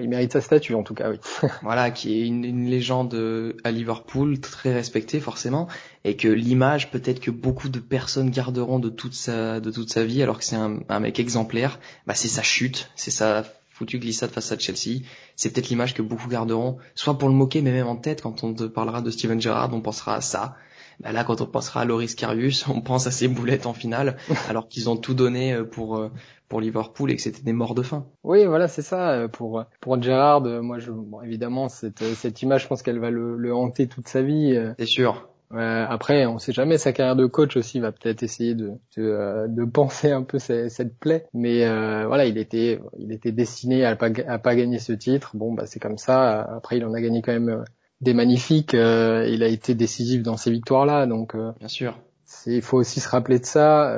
Il 0.00 0.08
mérite 0.08 0.32
sa 0.32 0.40
statue 0.40 0.74
en 0.74 0.82
tout 0.82 0.94
cas, 0.94 1.10
oui. 1.10 1.18
voilà, 1.62 1.90
qui 1.90 2.20
est 2.20 2.26
une, 2.26 2.44
une, 2.44 2.68
légende 2.68 3.14
à 3.62 3.70
Liverpool, 3.70 4.40
très 4.40 4.74
respectée 4.74 5.20
forcément, 5.20 5.68
et 6.04 6.16
que 6.16 6.26
l'image 6.26 6.90
peut-être 6.90 7.20
que 7.20 7.30
beaucoup 7.30 7.68
de 7.68 7.78
personnes 7.78 8.30
garderont 8.30 8.80
de 8.80 8.88
toute 8.88 9.14
sa 9.14 9.60
de 9.60 9.70
toute 9.70 9.90
sa 9.90 10.04
vie, 10.04 10.22
alors 10.22 10.38
que 10.38 10.44
c'est 10.44 10.56
un, 10.56 10.80
un 10.88 11.00
mec 11.00 11.20
exemplaire, 11.20 11.78
bah 12.06 12.14
c'est 12.14 12.28
sa 12.28 12.42
chute, 12.42 12.90
c'est 12.96 13.12
sa 13.12 13.44
foutu 13.78 13.98
glissade 13.98 14.30
face 14.30 14.50
à 14.50 14.58
Chelsea. 14.58 15.02
C'est 15.36 15.52
peut-être 15.52 15.68
l'image 15.68 15.94
que 15.94 16.02
beaucoup 16.02 16.28
garderont, 16.28 16.78
soit 16.94 17.16
pour 17.16 17.28
le 17.28 17.34
moquer, 17.34 17.62
mais 17.62 17.72
même 17.72 17.86
en 17.86 17.96
tête, 17.96 18.22
quand 18.22 18.42
on 18.42 18.52
te 18.52 18.64
parlera 18.64 19.02
de 19.02 19.10
Steven 19.10 19.40
Gerrard, 19.40 19.72
on 19.72 19.80
pensera 19.80 20.16
à 20.16 20.20
ça. 20.20 20.56
Bah 21.00 21.12
là, 21.12 21.22
quand 21.22 21.40
on 21.40 21.46
pensera 21.46 21.82
à 21.82 21.84
Loris 21.84 22.16
Karius, 22.16 22.66
on 22.68 22.80
pense 22.80 23.06
à 23.06 23.12
ses 23.12 23.28
boulettes 23.28 23.66
en 23.66 23.72
finale, 23.72 24.16
alors 24.48 24.68
qu'ils 24.68 24.90
ont 24.90 24.96
tout 24.96 25.14
donné 25.14 25.52
euh, 25.52 25.64
pour 25.64 25.96
euh, 25.96 26.10
pour 26.48 26.60
Liverpool 26.60 27.10
et 27.10 27.16
que 27.16 27.22
c'était 27.22 27.42
des 27.42 27.52
morts 27.52 27.74
de 27.74 27.82
faim. 27.82 28.06
Oui, 28.24 28.46
voilà, 28.46 28.66
c'est 28.66 28.82
ça. 28.82 29.10
Euh, 29.12 29.28
pour 29.28 29.64
pour 29.80 30.02
Gerrard, 30.02 30.42
moi, 30.42 30.80
je, 30.80 30.90
bon, 30.90 31.22
évidemment, 31.22 31.68
cette 31.68 32.02
cette 32.14 32.42
image, 32.42 32.62
je 32.62 32.68
pense 32.68 32.82
qu'elle 32.82 32.98
va 32.98 33.10
le, 33.10 33.36
le 33.36 33.54
hanter 33.54 33.86
toute 33.86 34.08
sa 34.08 34.22
vie. 34.22 34.58
C'est 34.78 34.86
sûr. 34.86 35.28
Euh, 35.54 35.86
après, 35.88 36.26
on 36.26 36.38
sait 36.38 36.52
jamais, 36.52 36.76
sa 36.78 36.92
carrière 36.92 37.16
de 37.16 37.26
coach 37.26 37.56
aussi 37.56 37.80
va 37.80 37.92
peut-être 37.92 38.22
essayer 38.22 38.54
de, 38.54 38.72
de, 38.96 39.02
euh, 39.02 39.46
de, 39.48 39.64
penser 39.64 40.10
un 40.10 40.22
peu 40.22 40.38
cette, 40.38 40.70
cette 40.70 40.98
plaie. 40.98 41.26
Mais 41.32 41.64
euh, 41.64 42.06
voilà, 42.06 42.26
il 42.26 42.36
était, 42.38 42.80
il 42.98 43.12
était 43.12 43.32
destiné 43.32 43.84
à 43.84 43.96
pas, 43.96 44.10
à 44.26 44.38
pas 44.38 44.54
gagner 44.56 44.78
ce 44.78 44.92
titre. 44.92 45.30
Bon, 45.34 45.52
bah 45.52 45.64
c'est 45.66 45.80
comme 45.80 45.98
ça. 45.98 46.40
Après, 46.40 46.76
il 46.76 46.84
en 46.84 46.92
a 46.92 47.00
gagné 47.00 47.22
quand 47.22 47.32
même 47.32 47.64
des 48.00 48.14
magnifiques. 48.14 48.74
il 48.74 49.42
a 49.42 49.48
été 49.48 49.74
décisif 49.74 50.22
dans 50.22 50.36
ces 50.36 50.50
victoires-là, 50.50 51.06
donc. 51.06 51.34
Bien 51.58 51.68
sûr. 51.68 51.98
Il 52.46 52.60
faut 52.60 52.76
aussi 52.76 53.00
se 53.00 53.08
rappeler 53.08 53.38
de 53.38 53.46
ça. 53.46 53.96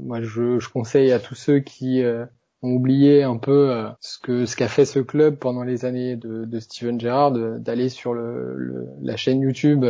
moi, 0.00 0.20
je, 0.22 0.60
je, 0.60 0.68
conseille 0.68 1.10
à 1.10 1.18
tous 1.18 1.34
ceux 1.34 1.58
qui 1.58 2.00
ont 2.62 2.70
oublié 2.70 3.24
un 3.24 3.38
peu 3.38 3.86
ce 4.00 4.18
que 4.20 4.46
ce 4.46 4.54
qu'a 4.54 4.68
fait 4.68 4.84
ce 4.84 5.00
club 5.00 5.36
pendant 5.36 5.64
les 5.64 5.84
années 5.84 6.14
de, 6.14 6.44
de 6.44 6.60
Steven 6.60 7.00
Gerrard, 7.00 7.32
d'aller 7.32 7.88
sur 7.88 8.14
le, 8.14 8.54
le, 8.56 8.86
la 9.02 9.16
chaîne 9.16 9.40
YouTube 9.40 9.84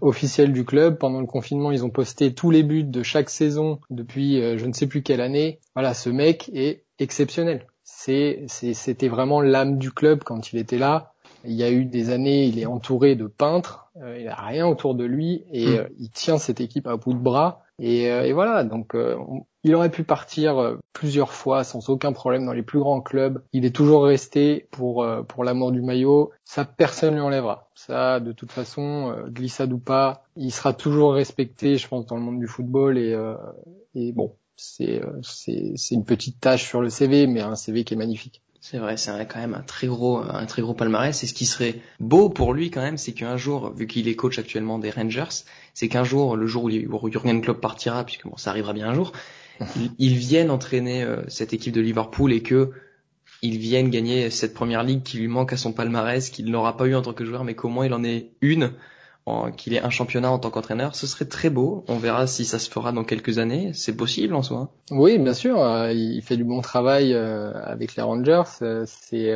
officiel 0.00 0.52
du 0.52 0.64
club. 0.64 0.98
Pendant 0.98 1.20
le 1.20 1.26
confinement, 1.26 1.70
ils 1.70 1.84
ont 1.84 1.90
posté 1.90 2.34
tous 2.34 2.50
les 2.50 2.62
buts 2.62 2.84
de 2.84 3.02
chaque 3.02 3.30
saison 3.30 3.80
depuis 3.90 4.40
euh, 4.40 4.58
je 4.58 4.66
ne 4.66 4.72
sais 4.72 4.86
plus 4.86 5.02
quelle 5.02 5.20
année. 5.20 5.60
Voilà, 5.74 5.94
ce 5.94 6.10
mec 6.10 6.50
est 6.52 6.84
exceptionnel. 6.98 7.66
C'est, 7.84 8.44
c'était 8.48 9.08
vraiment 9.08 9.40
l'âme 9.40 9.78
du 9.78 9.90
club 9.90 10.22
quand 10.22 10.52
il 10.52 10.58
était 10.58 10.78
là. 10.78 11.14
Il 11.44 11.52
y 11.52 11.62
a 11.62 11.70
eu 11.70 11.84
des 11.84 12.10
années, 12.10 12.44
il 12.44 12.58
est 12.58 12.66
entouré 12.66 13.14
de 13.14 13.26
peintres, 13.26 13.90
euh, 14.02 14.18
il 14.20 14.28
a 14.28 14.34
rien 14.34 14.66
autour 14.66 14.94
de 14.94 15.04
lui 15.04 15.44
et 15.52 15.66
hmm. 15.66 15.76
euh, 15.76 15.88
il 15.98 16.10
tient 16.10 16.38
cette 16.38 16.60
équipe 16.60 16.86
à 16.86 16.96
bout 16.96 17.14
de 17.14 17.18
bras. 17.18 17.62
Et, 17.78 18.04
et 18.04 18.32
voilà, 18.32 18.64
donc 18.64 18.96
il 19.62 19.74
aurait 19.74 19.90
pu 19.90 20.02
partir 20.02 20.78
plusieurs 20.92 21.32
fois 21.32 21.62
sans 21.62 21.90
aucun 21.90 22.12
problème 22.12 22.44
dans 22.44 22.52
les 22.52 22.62
plus 22.62 22.80
grands 22.80 23.00
clubs. 23.00 23.42
Il 23.52 23.64
est 23.64 23.74
toujours 23.74 24.04
resté 24.04 24.66
pour 24.70 25.06
pour 25.28 25.44
l'amour 25.44 25.70
du 25.72 25.82
maillot. 25.82 26.32
Ça, 26.44 26.64
personne 26.64 27.14
lui 27.14 27.20
enlèvera. 27.20 27.68
Ça, 27.74 28.18
de 28.18 28.32
toute 28.32 28.50
façon, 28.50 29.12
euh, 29.12 29.28
glissade 29.28 29.72
ou 29.72 29.78
pas, 29.78 30.24
il 30.36 30.50
sera 30.50 30.72
toujours 30.72 31.14
respecté, 31.14 31.76
je 31.76 31.86
pense, 31.86 32.06
dans 32.06 32.16
le 32.16 32.22
monde 32.22 32.40
du 32.40 32.48
football. 32.48 32.98
Et, 32.98 33.12
euh, 33.12 33.36
et 33.94 34.12
bon, 34.12 34.34
euh, 34.80 35.20
c'est 35.22 35.72
c'est 35.76 35.94
une 35.94 36.04
petite 36.04 36.40
tâche 36.40 36.66
sur 36.66 36.80
le 36.80 36.90
CV, 36.90 37.26
mais 37.26 37.40
un 37.40 37.54
CV 37.54 37.84
qui 37.84 37.94
est 37.94 37.96
magnifique. 37.96 38.42
C'est 38.60 38.78
vrai, 38.78 38.96
c'est 38.96 39.12
quand 39.28 39.38
même 39.38 39.54
un 39.54 39.62
très 39.62 39.86
gros, 39.86 40.18
un 40.18 40.44
très 40.46 40.62
gros 40.62 40.74
palmarès. 40.74 41.22
Et 41.22 41.26
ce 41.26 41.34
qui 41.34 41.46
serait 41.46 41.80
beau 42.00 42.28
pour 42.28 42.52
lui 42.52 42.70
quand 42.70 42.82
même, 42.82 42.98
c'est 42.98 43.12
qu'un 43.12 43.36
jour, 43.36 43.72
vu 43.72 43.86
qu'il 43.86 44.08
est 44.08 44.16
coach 44.16 44.38
actuellement 44.38 44.78
des 44.78 44.90
Rangers, 44.90 45.44
c'est 45.74 45.88
qu'un 45.88 46.04
jour, 46.04 46.36
le 46.36 46.46
jour 46.46 46.64
où 46.64 47.10
Jurgen 47.10 47.40
Klopp 47.40 47.60
partira, 47.60 48.04
puisque 48.04 48.26
bon, 48.26 48.36
ça 48.36 48.50
arrivera 48.50 48.72
bien 48.72 48.88
un 48.88 48.94
jour, 48.94 49.12
il, 49.76 49.92
il 49.98 50.14
vienne 50.14 50.50
entraîner 50.50 51.06
cette 51.28 51.52
équipe 51.52 51.72
de 51.72 51.80
Liverpool 51.80 52.32
et 52.32 52.42
que 52.42 52.72
il 53.42 53.58
vienne 53.58 53.90
gagner 53.90 54.30
cette 54.30 54.54
première 54.54 54.82
ligue 54.82 55.02
qui 55.02 55.18
lui 55.18 55.28
manque 55.28 55.52
à 55.52 55.56
son 55.56 55.72
palmarès, 55.72 56.30
qu'il 56.30 56.50
n'aura 56.50 56.76
pas 56.76 56.86
eu 56.86 56.94
en 56.94 57.02
tant 57.02 57.12
que 57.12 57.24
joueur, 57.24 57.44
mais 57.44 57.54
qu'au 57.54 57.68
moins 57.68 57.86
il 57.86 57.94
en 57.94 58.02
ait 58.02 58.30
une, 58.40 58.72
qu'il 59.56 59.74
ait 59.74 59.82
un 59.82 59.90
championnat 59.90 60.30
en 60.30 60.38
tant 60.38 60.50
qu'entraîneur. 60.50 60.94
Ce 60.94 61.06
serait 61.06 61.24
très 61.24 61.50
beau. 61.50 61.84
On 61.88 61.96
verra 61.96 62.26
si 62.26 62.44
ça 62.44 62.58
se 62.58 62.70
fera 62.70 62.92
dans 62.92 63.04
quelques 63.04 63.38
années. 63.38 63.72
C'est 63.74 63.96
possible 63.96 64.34
en 64.34 64.42
soi. 64.42 64.70
Oui, 64.90 65.18
bien 65.18 65.34
sûr. 65.34 65.60
Euh, 65.60 65.92
il 65.92 66.22
fait 66.22 66.36
du 66.36 66.44
bon 66.44 66.60
travail 66.60 67.12
euh, 67.12 67.52
avec 67.64 67.96
les 67.96 68.02
Rangers. 68.02 68.42
Euh, 68.62 68.84
c'est, 68.86 69.32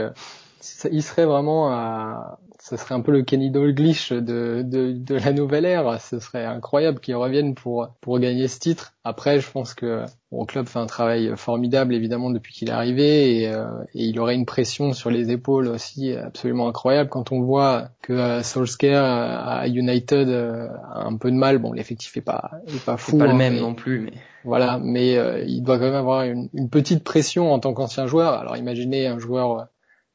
il 0.91 1.03
serait 1.03 1.27
vraiment 1.27 1.71
à, 1.71 2.39
ce 2.63 2.77
serait 2.77 2.95
un 2.95 3.01
peu 3.01 3.11
le 3.11 3.23
Kenny 3.23 3.51
Dalglish 3.51 4.13
de, 4.13 4.63
de, 4.65 4.93
de 4.93 5.15
la 5.17 5.33
nouvelle 5.33 5.65
ère. 5.65 6.01
Ce 6.01 6.21
serait 6.21 6.45
incroyable 6.45 7.01
qu'il 7.01 7.17
revienne 7.17 7.57
pour, 7.57 7.89
pour 8.01 8.21
gagner 8.21 8.47
ce 8.47 8.61
titre. 8.61 8.95
Après, 9.03 9.41
je 9.41 9.51
pense 9.51 9.75
que 9.75 10.05
le 10.31 10.45
club 10.47 10.67
fait 10.67 10.79
un 10.79 10.87
travail 10.87 11.33
formidable 11.37 11.93
évidemment 11.93 12.31
depuis 12.31 12.55
qu'il 12.55 12.69
est 12.69 12.73
arrivé 12.73 13.41
et, 13.41 13.49
euh, 13.49 13.67
et, 13.95 14.05
il 14.05 14.21
aurait 14.21 14.37
une 14.37 14.47
pression 14.47 14.93
sur 14.93 15.11
les 15.11 15.33
épaules 15.33 15.67
aussi 15.67 16.13
absolument 16.13 16.69
incroyable 16.69 17.11
quand 17.11 17.33
on 17.33 17.41
voit 17.41 17.89
que 18.01 18.13
euh, 18.13 18.43
Solskjaer 18.45 19.03
à 19.03 19.67
United 19.67 20.29
euh, 20.29 20.69
a 20.95 21.05
un 21.05 21.17
peu 21.17 21.33
de 21.33 21.37
mal. 21.37 21.59
Bon, 21.59 21.73
l'effectif 21.73 22.17
est 22.17 22.23
pas 22.23 22.53
est 22.69 22.85
pas 22.85 22.97
fou. 22.97 23.19
Pas 23.19 23.27
le 23.27 23.33
hein, 23.33 23.37
même 23.37 23.57
non 23.57 23.75
plus, 23.75 23.99
mais 23.99 24.13
voilà. 24.45 24.79
Mais 24.81 25.17
euh, 25.17 25.43
il 25.45 25.63
doit 25.63 25.79
quand 25.79 25.87
même 25.87 25.95
avoir 25.95 26.23
une, 26.23 26.49
une 26.55 26.71
petite 26.71 27.03
pression 27.03 27.53
en 27.53 27.59
tant 27.59 27.75
qu'ancien 27.75 28.07
joueur. 28.07 28.35
Alors 28.35 28.57
imaginez 28.57 29.09
un 29.09 29.19
joueur 29.19 29.67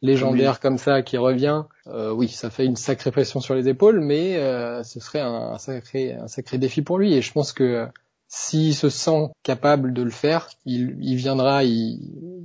légendaire 0.01 0.59
comme 0.59 0.77
ça 0.77 1.01
qui 1.01 1.17
revient, 1.17 1.63
euh, 1.87 2.11
oui, 2.11 2.27
ça 2.27 2.49
fait 2.49 2.65
une 2.65 2.75
sacrée 2.75 3.11
pression 3.11 3.39
sur 3.39 3.55
les 3.55 3.67
épaules, 3.67 3.99
mais 3.99 4.37
euh, 4.37 4.83
ce 4.83 4.99
serait 4.99 5.21
un, 5.21 5.57
sacré, 5.57 6.13
un 6.13 6.27
sacré 6.27 6.57
défi 6.57 6.81
pour 6.81 6.99
lui. 6.99 7.13
Et 7.13 7.21
je 7.21 7.31
pense 7.31 7.53
que 7.53 7.87
s'il 8.27 8.75
se 8.75 8.89
sent 8.89 9.29
capable 9.43 9.93
de 9.93 10.01
le 10.01 10.11
faire, 10.11 10.49
il, 10.65 10.97
il 11.01 11.15
viendra, 11.15 11.63
il, 11.63 11.99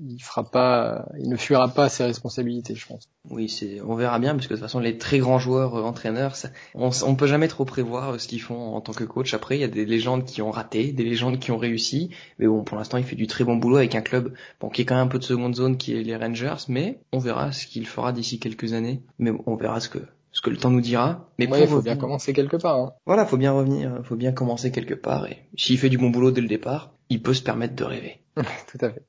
il 0.08 0.22
fera 0.22 0.48
pas, 0.48 1.06
il 1.18 1.28
ne 1.28 1.36
fuira 1.36 1.68
pas 1.68 1.88
ses 1.88 2.04
responsabilités, 2.04 2.74
je 2.74 2.86
pense. 2.86 3.08
Oui, 3.30 3.48
c'est, 3.48 3.80
on 3.80 3.94
verra 3.94 4.18
bien, 4.18 4.34
parce 4.34 4.46
que 4.46 4.54
de 4.54 4.58
toute 4.58 4.66
façon, 4.66 4.78
les 4.78 4.98
très 4.98 5.18
grands 5.18 5.38
joueurs 5.38 5.74
euh, 5.76 5.82
entraîneurs, 5.82 6.36
ça, 6.36 6.50
on, 6.74 6.90
on 7.04 7.14
peut 7.16 7.26
jamais 7.26 7.48
trop 7.48 7.64
prévoir 7.64 8.10
euh, 8.10 8.18
ce 8.18 8.28
qu'ils 8.28 8.40
font 8.40 8.74
en 8.74 8.80
tant 8.80 8.92
que 8.92 9.04
coach. 9.04 9.34
Après, 9.34 9.56
il 9.56 9.60
y 9.60 9.64
a 9.64 9.68
des 9.68 9.84
légendes 9.84 10.24
qui 10.24 10.40
ont 10.42 10.50
raté, 10.50 10.92
des 10.92 11.04
légendes 11.04 11.38
qui 11.38 11.50
ont 11.50 11.58
réussi, 11.58 12.10
mais 12.38 12.46
bon, 12.46 12.62
pour 12.62 12.76
l'instant, 12.76 12.98
il 12.98 13.04
fait 13.04 13.16
du 13.16 13.26
très 13.26 13.44
bon 13.44 13.56
boulot 13.56 13.76
avec 13.76 13.94
un 13.94 14.02
club, 14.02 14.34
bon, 14.60 14.68
qui 14.68 14.82
est 14.82 14.84
quand 14.84 14.94
même 14.94 15.06
un 15.06 15.10
peu 15.10 15.18
de 15.18 15.24
seconde 15.24 15.56
zone, 15.56 15.76
qui 15.76 15.94
est 15.94 16.02
les 16.02 16.16
Rangers, 16.16 16.64
mais 16.68 17.00
on 17.12 17.18
verra 17.18 17.50
ce 17.52 17.66
qu'il 17.66 17.86
fera 17.86 18.12
d'ici 18.12 18.38
quelques 18.38 18.72
années. 18.72 19.02
Mais 19.18 19.32
on 19.46 19.56
verra 19.56 19.80
ce 19.80 19.88
que 19.88 19.98
ce 20.32 20.40
que 20.40 20.50
le 20.50 20.56
temps 20.56 20.70
nous 20.70 20.80
dira. 20.80 21.30
Mais 21.38 21.46
il 21.46 21.66
faut 21.66 21.82
bien 21.82 21.96
commencer 21.96 22.32
quelque 22.32 22.56
part. 22.56 22.78
Hein. 22.78 22.92
Voilà, 23.06 23.26
faut 23.26 23.36
bien 23.36 23.52
revenir, 23.52 24.00
faut 24.04 24.16
bien 24.16 24.32
commencer 24.32 24.72
quelque 24.72 24.94
part. 24.94 25.26
Et 25.26 25.48
s'il 25.56 25.78
fait 25.78 25.90
du 25.90 25.98
bon 25.98 26.10
boulot 26.10 26.30
dès 26.30 26.40
le 26.40 26.48
départ, 26.48 26.94
il 27.08 27.22
peut 27.22 27.34
se 27.34 27.42
permettre 27.42 27.74
de 27.74 27.84
rêver. 27.84 28.20
Tout 28.36 28.78
à 28.80 28.90
fait. 28.90 29.06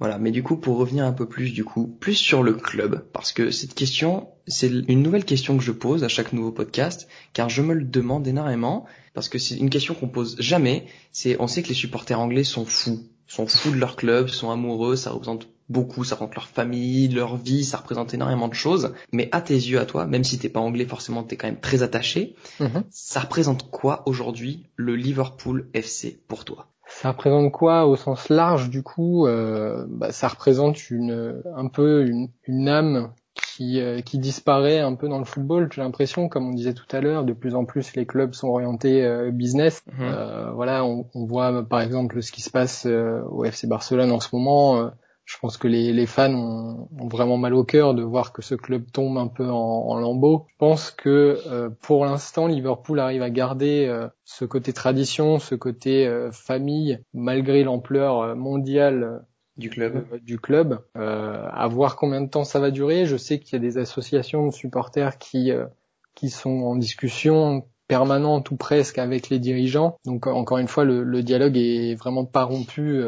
Voilà, 0.00 0.18
mais 0.18 0.32
du 0.32 0.42
coup, 0.42 0.56
pour 0.56 0.76
revenir 0.76 1.04
un 1.04 1.12
peu 1.12 1.28
plus, 1.28 1.52
du 1.52 1.64
coup, 1.64 1.86
plus 1.86 2.16
sur 2.16 2.42
le 2.42 2.54
club, 2.54 3.06
parce 3.12 3.32
que 3.32 3.52
cette 3.52 3.74
question, 3.74 4.28
c'est 4.48 4.68
une 4.68 5.02
nouvelle 5.02 5.24
question 5.24 5.56
que 5.56 5.62
je 5.62 5.70
pose 5.70 6.02
à 6.02 6.08
chaque 6.08 6.32
nouveau 6.32 6.50
podcast, 6.50 7.08
car 7.32 7.48
je 7.48 7.62
me 7.62 7.74
le 7.74 7.84
demande 7.84 8.26
énormément, 8.26 8.86
parce 9.14 9.28
que 9.28 9.38
c'est 9.38 9.54
une 9.56 9.70
question 9.70 9.94
qu'on 9.94 10.08
pose 10.08 10.36
jamais. 10.40 10.86
C'est, 11.12 11.40
on 11.40 11.46
sait 11.46 11.62
que 11.62 11.68
les 11.68 11.74
supporters 11.74 12.18
anglais 12.18 12.42
sont 12.42 12.64
fous, 12.64 13.04
sont 13.28 13.46
fous 13.46 13.70
de 13.70 13.76
leur 13.76 13.94
club, 13.94 14.28
sont 14.28 14.50
amoureux, 14.50 14.96
ça 14.96 15.12
représente 15.12 15.48
beaucoup, 15.68 16.04
ça 16.04 16.16
rentre 16.16 16.34
leur 16.34 16.48
famille, 16.48 17.08
leur 17.08 17.36
vie, 17.36 17.64
ça 17.64 17.78
représente 17.78 18.14
énormément 18.14 18.48
de 18.48 18.54
choses. 18.54 18.94
Mais 19.12 19.28
à 19.32 19.40
tes 19.40 19.54
yeux, 19.54 19.80
à 19.80 19.86
toi, 19.86 20.06
même 20.06 20.24
si 20.24 20.38
t'es 20.38 20.48
pas 20.48 20.60
anglais, 20.60 20.84
forcément 20.84 21.22
t'es 21.22 21.36
quand 21.36 21.46
même 21.46 21.60
très 21.60 21.82
attaché. 21.82 22.36
Mhm. 22.60 22.84
Ça 22.90 23.20
représente 23.20 23.70
quoi 23.70 24.02
aujourd'hui 24.06 24.66
le 24.76 24.96
Liverpool 24.96 25.68
FC 25.74 26.20
pour 26.28 26.44
toi? 26.44 26.68
Ça 26.86 27.10
représente 27.12 27.50
quoi 27.50 27.86
au 27.86 27.96
sens 27.96 28.28
large 28.28 28.68
du 28.68 28.82
coup 28.82 29.26
euh, 29.26 29.86
bah, 29.88 30.12
Ça 30.12 30.28
représente 30.28 30.90
une 30.90 31.42
un 31.56 31.68
peu 31.68 32.06
une, 32.06 32.28
une 32.46 32.68
âme 32.68 33.12
qui, 33.34 33.80
euh, 33.80 34.00
qui 34.00 34.18
disparaît 34.18 34.80
un 34.80 34.94
peu 34.94 35.08
dans 35.08 35.18
le 35.18 35.24
football. 35.24 35.68
J'ai 35.72 35.80
l'impression, 35.80 36.28
comme 36.28 36.46
on 36.48 36.52
disait 36.52 36.74
tout 36.74 36.86
à 36.94 37.00
l'heure, 37.00 37.24
de 37.24 37.32
plus 37.32 37.54
en 37.54 37.64
plus 37.64 37.96
les 37.96 38.04
clubs 38.04 38.34
sont 38.34 38.48
orientés 38.48 39.02
euh, 39.02 39.30
business. 39.30 39.82
Mhm. 39.98 40.52
voilà, 40.54 40.84
on, 40.84 41.06
on, 41.14 41.24
voit 41.24 41.66
par 41.66 41.80
exemple 41.80 42.22
ce 42.22 42.30
qui 42.30 42.42
se 42.42 42.50
passe 42.50 42.86
au 42.86 43.44
FC 43.44 43.66
Barcelone 43.66 44.12
en 44.12 44.20
ce 44.20 44.28
moment 44.34 44.90
je 45.24 45.38
pense 45.38 45.56
que 45.56 45.68
les, 45.68 45.92
les 45.92 46.06
fans 46.06 46.34
ont, 46.34 46.88
ont, 46.98 47.08
vraiment 47.08 47.38
mal 47.38 47.54
au 47.54 47.64
cœur 47.64 47.94
de 47.94 48.02
voir 48.02 48.32
que 48.32 48.42
ce 48.42 48.54
club 48.54 48.90
tombe 48.92 49.16
un 49.16 49.28
peu 49.28 49.48
en, 49.48 49.88
en 49.88 49.98
lambeaux. 49.98 50.46
Je 50.50 50.56
pense 50.58 50.90
que 50.90 51.40
euh, 51.46 51.70
pour 51.82 52.04
l'instant, 52.04 52.46
Liverpool 52.46 53.00
arrive 53.00 53.22
à 53.22 53.30
garder 53.30 53.86
euh, 53.86 54.08
ce 54.24 54.44
côté 54.44 54.72
tradition, 54.72 55.38
ce 55.38 55.54
côté 55.54 56.06
euh, 56.06 56.30
famille, 56.30 57.00
malgré 57.14 57.64
l'ampleur 57.64 58.36
mondiale 58.36 59.24
du 59.56 59.70
club. 59.70 60.04
du 60.20 60.38
club. 60.38 60.80
à 60.94 61.68
voir 61.68 61.96
combien 61.96 62.20
de 62.20 62.28
temps 62.28 62.44
ça 62.44 62.58
va 62.58 62.70
durer. 62.70 63.06
Je 63.06 63.16
sais 63.16 63.38
qu'il 63.38 63.52
y 63.54 63.56
a 63.56 63.60
des 63.60 63.78
associations 63.78 64.46
de 64.46 64.52
supporters 64.52 65.18
qui 65.18 65.52
qui 66.14 66.30
sont 66.30 66.62
en 66.62 66.76
discussion 66.76 67.66
permanente 67.94 68.50
ou 68.50 68.56
presque 68.56 68.98
avec 68.98 69.28
les 69.28 69.38
dirigeants. 69.38 69.96
Donc 70.04 70.26
encore 70.26 70.58
une 70.58 70.68
fois, 70.68 70.84
le, 70.84 71.22
dialogue 71.22 71.56
est 71.56 71.94
vraiment 71.94 72.24
pas 72.24 72.44
rompu 72.44 73.02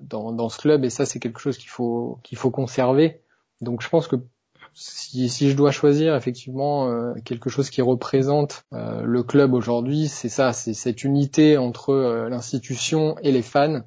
dans, 0.00 0.32
dans 0.32 0.48
ce 0.48 0.58
club 0.58 0.84
et 0.84 0.90
ça 0.90 1.06
c'est 1.06 1.18
quelque 1.18 1.40
chose 1.40 1.58
qu'il 1.58 1.70
faut 1.70 2.18
qu'il 2.22 2.38
faut 2.38 2.50
conserver. 2.50 3.20
Donc 3.60 3.82
je 3.82 3.88
pense 3.88 4.06
que 4.06 4.16
si, 4.80 5.28
si, 5.28 5.50
je 5.50 5.56
dois 5.56 5.72
choisir 5.72 6.14
effectivement 6.14 6.88
euh, 6.88 7.14
quelque 7.24 7.50
chose 7.50 7.68
qui 7.70 7.82
représente 7.82 8.64
euh, 8.72 9.02
le 9.02 9.22
club 9.22 9.54
aujourd'hui, 9.54 10.06
c'est 10.08 10.28
ça, 10.28 10.52
c'est 10.52 10.74
cette 10.74 11.02
unité 11.02 11.58
entre 11.58 11.90
euh, 11.90 12.28
l'institution 12.28 13.16
et 13.22 13.32
les 13.32 13.42
fans 13.42 13.82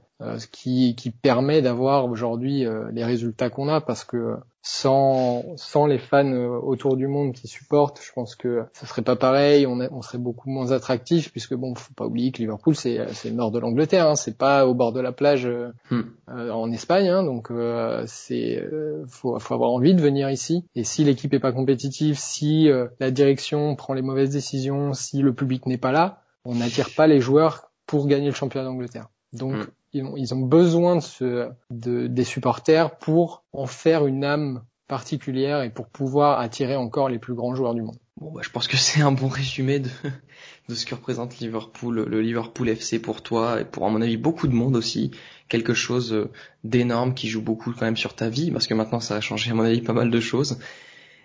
qui, 0.51 0.95
qui 0.95 1.11
permet 1.11 1.61
d'avoir 1.61 2.05
aujourd'hui 2.05 2.65
les 2.91 3.03
résultats 3.03 3.49
qu'on 3.49 3.67
a 3.67 3.81
parce 3.81 4.03
que 4.03 4.35
sans, 4.63 5.43
sans 5.55 5.87
les 5.87 5.97
fans 5.97 6.31
euh, 6.31 6.49
autour 6.49 6.95
du 6.95 7.07
monde 7.07 7.33
qui 7.33 7.47
supportent, 7.47 7.99
je 8.03 8.11
pense 8.13 8.35
que 8.35 8.63
ça 8.73 8.85
serait 8.85 9.01
pas 9.01 9.15
pareil, 9.15 9.65
on, 9.65 9.79
on 9.91 10.01
serait 10.03 10.19
beaucoup 10.19 10.49
moins 10.51 10.71
attractif 10.71 11.31
puisque 11.31 11.55
bon, 11.55 11.73
faut 11.73 11.93
pas 11.95 12.05
oublier 12.05 12.31
que 12.31 12.37
Liverpool 12.37 12.75
c'est 12.75 12.99
c'est 13.13 13.29
le 13.29 13.35
nord 13.35 13.51
de 13.51 13.57
l'Angleterre, 13.57 14.07
hein, 14.07 14.15
c'est 14.15 14.37
pas 14.37 14.67
au 14.67 14.75
bord 14.75 14.93
de 14.93 14.99
la 14.99 15.11
plage 15.11 15.47
euh, 15.47 15.71
hmm. 15.89 16.01
euh, 16.29 16.51
en 16.51 16.71
Espagne, 16.71 17.07
hein, 17.07 17.23
donc 17.23 17.51
c'est 18.05 18.63
faut, 19.07 19.37
faut 19.39 19.53
avoir 19.53 19.71
envie 19.71 19.95
de 19.95 20.01
venir 20.01 20.29
ici. 20.29 20.63
Et 20.75 20.83
si 20.83 21.03
l'équipe 21.03 21.33
est 21.33 21.39
pas 21.39 21.51
compétitive, 21.51 22.17
si 22.17 22.69
la 22.99 23.11
direction 23.11 23.75
prend 23.75 23.93
les 23.93 24.01
mauvaises 24.01 24.29
décisions, 24.29 24.93
si 24.93 25.21
le 25.21 25.33
public 25.33 25.65
n'est 25.65 25.77
pas 25.77 25.91
là, 25.91 26.21
on 26.45 26.55
n'attire 26.55 26.89
pas 26.95 27.07
les 27.07 27.19
joueurs 27.19 27.71
pour 27.85 28.07
gagner 28.07 28.27
le 28.27 28.35
championnat 28.35 28.65
d'Angleterre. 28.65 29.09
Donc 29.33 29.55
hmm 29.55 29.67
ils 29.93 30.33
ont, 30.33 30.45
besoin 30.45 30.95
de, 30.95 31.01
ce, 31.01 31.49
de 31.69 32.07
des 32.07 32.23
supporters 32.23 32.97
pour 32.97 33.43
en 33.53 33.65
faire 33.65 34.05
une 34.05 34.23
âme 34.23 34.63
particulière 34.87 35.61
et 35.61 35.69
pour 35.69 35.87
pouvoir 35.87 36.39
attirer 36.39 36.75
encore 36.75 37.09
les 37.09 37.19
plus 37.19 37.33
grands 37.33 37.55
joueurs 37.55 37.73
du 37.73 37.81
monde. 37.81 37.97
Bon, 38.17 38.31
bah, 38.31 38.41
je 38.43 38.49
pense 38.49 38.67
que 38.67 38.77
c'est 38.77 39.01
un 39.01 39.11
bon 39.11 39.27
résumé 39.27 39.79
de, 39.79 39.89
de 40.69 40.75
ce 40.75 40.85
que 40.85 40.95
représente 40.95 41.39
Liverpool, 41.39 42.05
le 42.07 42.21
Liverpool 42.21 42.69
FC 42.69 42.99
pour 42.99 43.21
toi 43.21 43.61
et 43.61 43.65
pour 43.65 43.85
à 43.85 43.89
mon 43.89 44.01
avis 44.01 44.17
beaucoup 44.17 44.47
de 44.47 44.53
monde 44.53 44.75
aussi. 44.75 45.11
Quelque 45.49 45.73
chose 45.73 46.29
d'énorme 46.63 47.13
qui 47.13 47.27
joue 47.27 47.41
beaucoup 47.41 47.71
quand 47.71 47.85
même 47.85 47.97
sur 47.97 48.15
ta 48.15 48.29
vie 48.29 48.51
parce 48.51 48.67
que 48.67 48.73
maintenant 48.73 49.01
ça 49.01 49.15
a 49.15 49.21
changé 49.21 49.51
à 49.51 49.53
mon 49.53 49.63
avis 49.63 49.81
pas 49.81 49.93
mal 49.93 50.09
de 50.09 50.19
choses. 50.19 50.59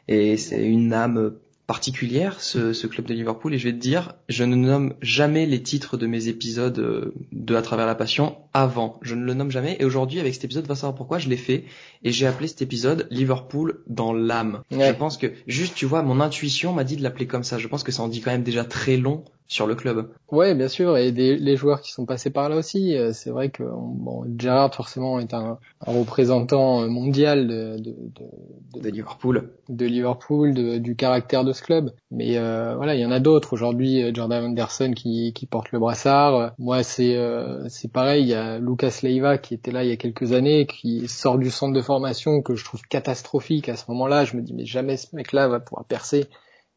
Et 0.08 0.36
c'est 0.36 0.64
une 0.64 0.92
âme 0.92 1.36
particulière, 1.66 2.40
ce, 2.40 2.72
ce, 2.72 2.86
club 2.86 3.06
de 3.06 3.14
Liverpool, 3.14 3.54
et 3.54 3.58
je 3.58 3.64
vais 3.64 3.72
te 3.72 3.78
dire, 3.78 4.14
je 4.28 4.44
ne 4.44 4.54
nomme 4.54 4.94
jamais 5.02 5.46
les 5.46 5.62
titres 5.62 5.96
de 5.96 6.06
mes 6.06 6.28
épisodes 6.28 6.78
euh, 6.78 7.12
de 7.32 7.56
À 7.56 7.62
travers 7.62 7.86
la 7.86 7.94
passion 7.94 8.36
avant. 8.52 8.98
Je 9.02 9.14
ne 9.14 9.24
le 9.24 9.34
nomme 9.34 9.50
jamais, 9.50 9.76
et 9.80 9.84
aujourd'hui, 9.84 10.20
avec 10.20 10.34
cet 10.34 10.44
épisode, 10.44 10.66
va 10.66 10.76
savoir 10.76 10.94
pourquoi 10.94 11.18
je 11.18 11.28
l'ai 11.28 11.36
fait, 11.36 11.64
et 12.04 12.12
j'ai 12.12 12.26
appelé 12.26 12.46
cet 12.46 12.62
épisode 12.62 13.08
Liverpool 13.10 13.82
dans 13.88 14.12
l'âme. 14.12 14.62
Je 14.70 14.92
pense 14.92 15.18
que, 15.18 15.32
juste, 15.46 15.74
tu 15.74 15.86
vois, 15.86 16.02
mon 16.02 16.20
intuition 16.20 16.72
m'a 16.72 16.84
dit 16.84 16.96
de 16.96 17.02
l'appeler 17.02 17.26
comme 17.26 17.44
ça. 17.44 17.58
Je 17.58 17.66
pense 17.66 17.82
que 17.82 17.92
ça 17.92 18.02
en 18.02 18.08
dit 18.08 18.20
quand 18.20 18.30
même 18.30 18.44
déjà 18.44 18.64
très 18.64 18.96
long 18.96 19.24
sur 19.48 19.66
le 19.66 19.74
club. 19.74 20.08
Ouais, 20.30 20.54
bien 20.54 20.68
sûr, 20.68 20.96
et 20.96 21.12
des, 21.12 21.36
les 21.36 21.56
joueurs 21.56 21.80
qui 21.80 21.92
sont 21.92 22.04
passés 22.04 22.30
par 22.30 22.48
là 22.48 22.56
aussi. 22.56 22.96
Euh, 22.96 23.12
c'est 23.12 23.30
vrai 23.30 23.50
que 23.50 23.62
bon, 23.62 24.24
Gerrard 24.38 24.74
forcément 24.74 25.20
est 25.20 25.34
un, 25.34 25.58
un 25.86 25.92
représentant 25.92 26.88
mondial 26.88 27.46
de, 27.46 27.76
de, 27.78 27.94
de, 28.14 28.80
de, 28.80 28.90
Liverpool, 28.90 29.50
de 29.68 29.86
Liverpool, 29.86 30.80
du 30.80 30.96
caractère 30.96 31.44
de 31.44 31.52
ce 31.52 31.62
club. 31.62 31.92
Mais 32.10 32.38
euh, 32.38 32.74
voilà, 32.76 32.94
il 32.94 33.00
y 33.00 33.06
en 33.06 33.12
a 33.12 33.20
d'autres 33.20 33.52
aujourd'hui. 33.52 34.02
Euh, 34.02 34.10
Jordan 34.12 34.44
Anderson 34.44 34.92
qui, 34.94 35.32
qui 35.32 35.46
porte 35.46 35.70
le 35.72 35.78
brassard. 35.78 36.52
Moi, 36.58 36.82
c'est 36.82 37.16
euh, 37.16 37.68
c'est 37.68 37.92
pareil. 37.92 38.22
Il 38.22 38.28
y 38.28 38.34
a 38.34 38.58
Lucas 38.58 38.98
Leiva 39.02 39.38
qui 39.38 39.54
était 39.54 39.70
là 39.70 39.84
il 39.84 39.90
y 39.90 39.92
a 39.92 39.96
quelques 39.96 40.32
années, 40.32 40.66
qui 40.66 41.06
sort 41.08 41.38
du 41.38 41.50
centre 41.50 41.72
de 41.72 41.82
formation 41.82 42.42
que 42.42 42.54
je 42.54 42.64
trouve 42.64 42.82
catastrophique. 42.82 43.68
À 43.68 43.76
ce 43.76 43.84
moment-là, 43.90 44.24
je 44.24 44.36
me 44.36 44.42
dis 44.42 44.54
mais 44.54 44.64
jamais 44.64 44.96
ce 44.96 45.14
mec-là 45.14 45.48
va 45.48 45.60
pouvoir 45.60 45.84
percer 45.84 46.26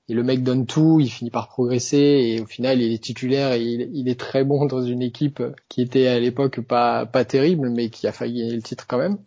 et 0.09 0.13
le 0.13 0.23
mec 0.23 0.43
donne 0.43 0.65
tout, 0.65 0.99
il 0.99 1.09
finit 1.09 1.29
par 1.29 1.47
progresser 1.47 1.97
et 1.97 2.41
au 2.41 2.45
final 2.45 2.81
il 2.81 2.91
est 2.91 3.03
titulaire 3.03 3.53
et 3.53 3.61
il, 3.61 4.09
est 4.09 4.19
très 4.19 4.43
bon 4.43 4.65
dans 4.65 4.81
une 4.81 5.03
équipe 5.03 5.43
qui 5.69 5.81
était 5.81 6.07
à 6.07 6.19
l'époque 6.19 6.61
pas 6.61 7.05
pas 7.05 7.25
terrible 7.25 7.69
mais 7.69 7.89
qui 7.89 8.07
a 8.07 8.11
failli 8.11 8.41
gagner 8.41 8.55
le 8.55 8.61
titre 8.63 8.85
quand 8.87 8.97
même. 8.97 9.17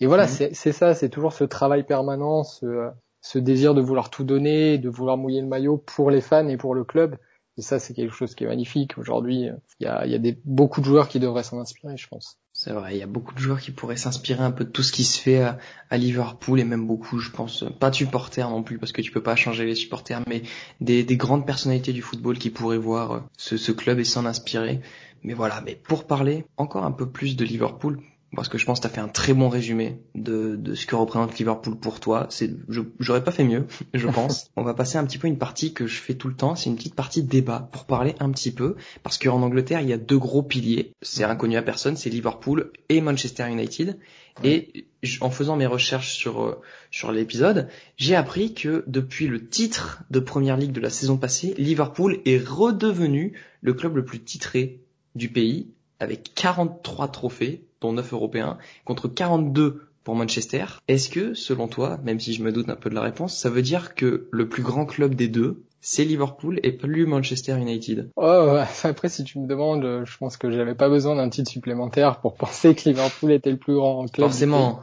Et 0.00 0.06
voilà, 0.06 0.24
mhm. 0.24 0.50
c'est 0.52 0.72
ça, 0.72 0.94
c'est 0.94 1.08
toujours 1.08 1.32
ce 1.32 1.44
travail 1.44 1.84
permanent, 1.84 2.44
ce, 2.44 2.88
ce 3.20 3.38
désir 3.38 3.74
de 3.74 3.80
vouloir 3.80 4.10
tout 4.10 4.24
donner, 4.24 4.78
de 4.78 4.88
vouloir 4.88 5.16
mouiller 5.16 5.40
le 5.40 5.46
maillot 5.46 5.76
pour 5.76 6.10
les 6.10 6.20
fans 6.20 6.48
et 6.48 6.56
pour 6.56 6.74
le 6.74 6.84
club. 6.84 7.16
Et 7.58 7.62
ça, 7.62 7.78
c'est 7.78 7.92
quelque 7.92 8.14
chose 8.14 8.34
qui 8.34 8.44
est 8.44 8.46
magnifique. 8.46 8.96
Aujourd'hui, 8.96 9.48
il 9.78 9.84
y 9.84 9.86
a, 9.86 10.06
y 10.06 10.14
a 10.14 10.18
des, 10.18 10.38
beaucoup 10.44 10.80
de 10.80 10.86
joueurs 10.86 11.08
qui 11.08 11.20
devraient 11.20 11.42
s'en 11.42 11.60
inspirer, 11.60 11.96
je 11.96 12.08
pense. 12.08 12.38
C'est 12.54 12.72
vrai, 12.72 12.94
il 12.94 12.98
y 12.98 13.02
a 13.02 13.06
beaucoup 13.06 13.34
de 13.34 13.38
joueurs 13.38 13.60
qui 13.60 13.70
pourraient 13.70 13.96
s'inspirer 13.96 14.42
un 14.42 14.50
peu 14.50 14.64
de 14.64 14.70
tout 14.70 14.82
ce 14.82 14.92
qui 14.92 15.04
se 15.04 15.20
fait 15.20 15.42
à, 15.42 15.96
Liverpool 15.96 16.60
et 16.60 16.64
même 16.64 16.86
beaucoup, 16.86 17.18
je 17.18 17.30
pense, 17.30 17.64
pas 17.80 17.90
de 17.90 17.94
supporters 17.94 18.48
non 18.48 18.62
plus 18.62 18.78
parce 18.78 18.92
que 18.92 19.02
tu 19.02 19.10
peux 19.10 19.22
pas 19.22 19.36
changer 19.36 19.64
les 19.64 19.74
supporters, 19.74 20.22
mais 20.26 20.42
des, 20.80 21.02
des 21.02 21.16
grandes 21.16 21.46
personnalités 21.46 21.92
du 21.92 22.02
football 22.02 22.38
qui 22.38 22.50
pourraient 22.50 22.78
voir 22.78 23.12
euh, 23.12 23.20
ce, 23.36 23.56
ce 23.56 23.72
club 23.72 23.98
et 23.98 24.04
s'en 24.04 24.26
inspirer. 24.26 24.80
Mais 25.22 25.34
voilà, 25.34 25.60
mais 25.60 25.74
pour 25.76 26.06
parler 26.06 26.44
encore 26.56 26.84
un 26.84 26.92
peu 26.92 27.08
plus 27.08 27.36
de 27.36 27.44
Liverpool, 27.44 28.02
parce 28.34 28.48
que 28.48 28.58
je 28.58 28.64
pense 28.64 28.80
que 28.80 28.86
tu 28.86 28.90
as 28.90 28.94
fait 28.94 29.00
un 29.00 29.08
très 29.08 29.34
bon 29.34 29.48
résumé 29.48 30.00
de, 30.14 30.56
de 30.56 30.74
ce 30.74 30.86
que 30.86 30.96
représente 30.96 31.38
Liverpool 31.38 31.76
pour 31.76 32.00
toi. 32.00 32.26
C'est, 32.30 32.50
j'aurais 32.98 33.22
pas 33.22 33.30
fait 33.30 33.44
mieux, 33.44 33.66
je 33.94 34.08
pense. 34.08 34.50
On 34.56 34.62
va 34.62 34.74
passer 34.74 34.98
un 34.98 35.04
petit 35.04 35.18
peu 35.18 35.28
une 35.28 35.38
partie 35.38 35.74
que 35.74 35.86
je 35.86 36.00
fais 36.00 36.14
tout 36.14 36.28
le 36.28 36.34
temps, 36.34 36.54
c'est 36.54 36.70
une 36.70 36.76
petite 36.76 36.94
partie 36.94 37.22
débat 37.22 37.68
pour 37.72 37.84
parler 37.84 38.14
un 38.20 38.30
petit 38.30 38.52
peu, 38.52 38.76
parce 39.02 39.18
qu'en 39.18 39.42
Angleterre 39.42 39.80
il 39.80 39.88
y 39.88 39.92
a 39.92 39.98
deux 39.98 40.18
gros 40.18 40.42
piliers. 40.42 40.92
C'est 41.02 41.24
inconnu 41.24 41.56
à 41.56 41.62
personne, 41.62 41.96
c'est 41.96 42.10
Liverpool 42.10 42.72
et 42.88 43.00
Manchester 43.00 43.48
United. 43.50 43.98
Et 44.44 44.86
en 45.20 45.30
faisant 45.30 45.56
mes 45.56 45.66
recherches 45.66 46.14
sur 46.14 46.42
euh, 46.42 46.60
sur 46.90 47.12
l'épisode, 47.12 47.68
j'ai 47.98 48.14
appris 48.14 48.54
que 48.54 48.82
depuis 48.86 49.26
le 49.26 49.46
titre 49.46 50.02
de 50.10 50.20
Première 50.20 50.56
Ligue 50.56 50.72
de 50.72 50.80
la 50.80 50.88
saison 50.88 51.18
passée, 51.18 51.54
Liverpool 51.58 52.20
est 52.24 52.42
redevenu 52.42 53.34
le 53.60 53.74
club 53.74 53.96
le 53.96 54.04
plus 54.06 54.20
titré 54.20 54.80
du 55.14 55.28
pays 55.28 55.68
avec 56.02 56.34
43 56.34 57.08
trophées 57.08 57.64
dont 57.80 57.92
9 57.92 58.12
européens, 58.12 58.58
contre 58.84 59.08
42 59.08 59.82
pour 60.04 60.14
Manchester. 60.14 60.64
Est-ce 60.88 61.08
que, 61.08 61.34
selon 61.34 61.68
toi, 61.68 61.98
même 62.04 62.20
si 62.20 62.32
je 62.32 62.42
me 62.42 62.52
doute 62.52 62.68
un 62.68 62.76
peu 62.76 62.90
de 62.90 62.94
la 62.94 63.02
réponse, 63.02 63.36
ça 63.36 63.50
veut 63.50 63.62
dire 63.62 63.94
que 63.94 64.28
le 64.30 64.48
plus 64.48 64.62
grand 64.62 64.84
club 64.84 65.14
des 65.14 65.28
deux, 65.28 65.62
c'est 65.80 66.04
Liverpool 66.04 66.60
et 66.62 66.72
plus 66.72 67.06
Manchester 67.06 67.56
United? 67.56 68.10
Oh, 68.16 68.58
après, 68.84 69.08
si 69.08 69.24
tu 69.24 69.38
me 69.38 69.46
demandes, 69.46 70.04
je 70.04 70.18
pense 70.18 70.36
que 70.36 70.50
j'avais 70.50 70.74
pas 70.74 70.88
besoin 70.88 71.16
d'un 71.16 71.28
titre 71.28 71.50
supplémentaire 71.50 72.20
pour 72.20 72.34
penser 72.36 72.74
que 72.74 72.88
Liverpool 72.88 73.32
était 73.32 73.50
le 73.50 73.58
plus 73.58 73.74
grand 73.74 74.06
club. 74.06 74.28
Forcément. 74.28 74.80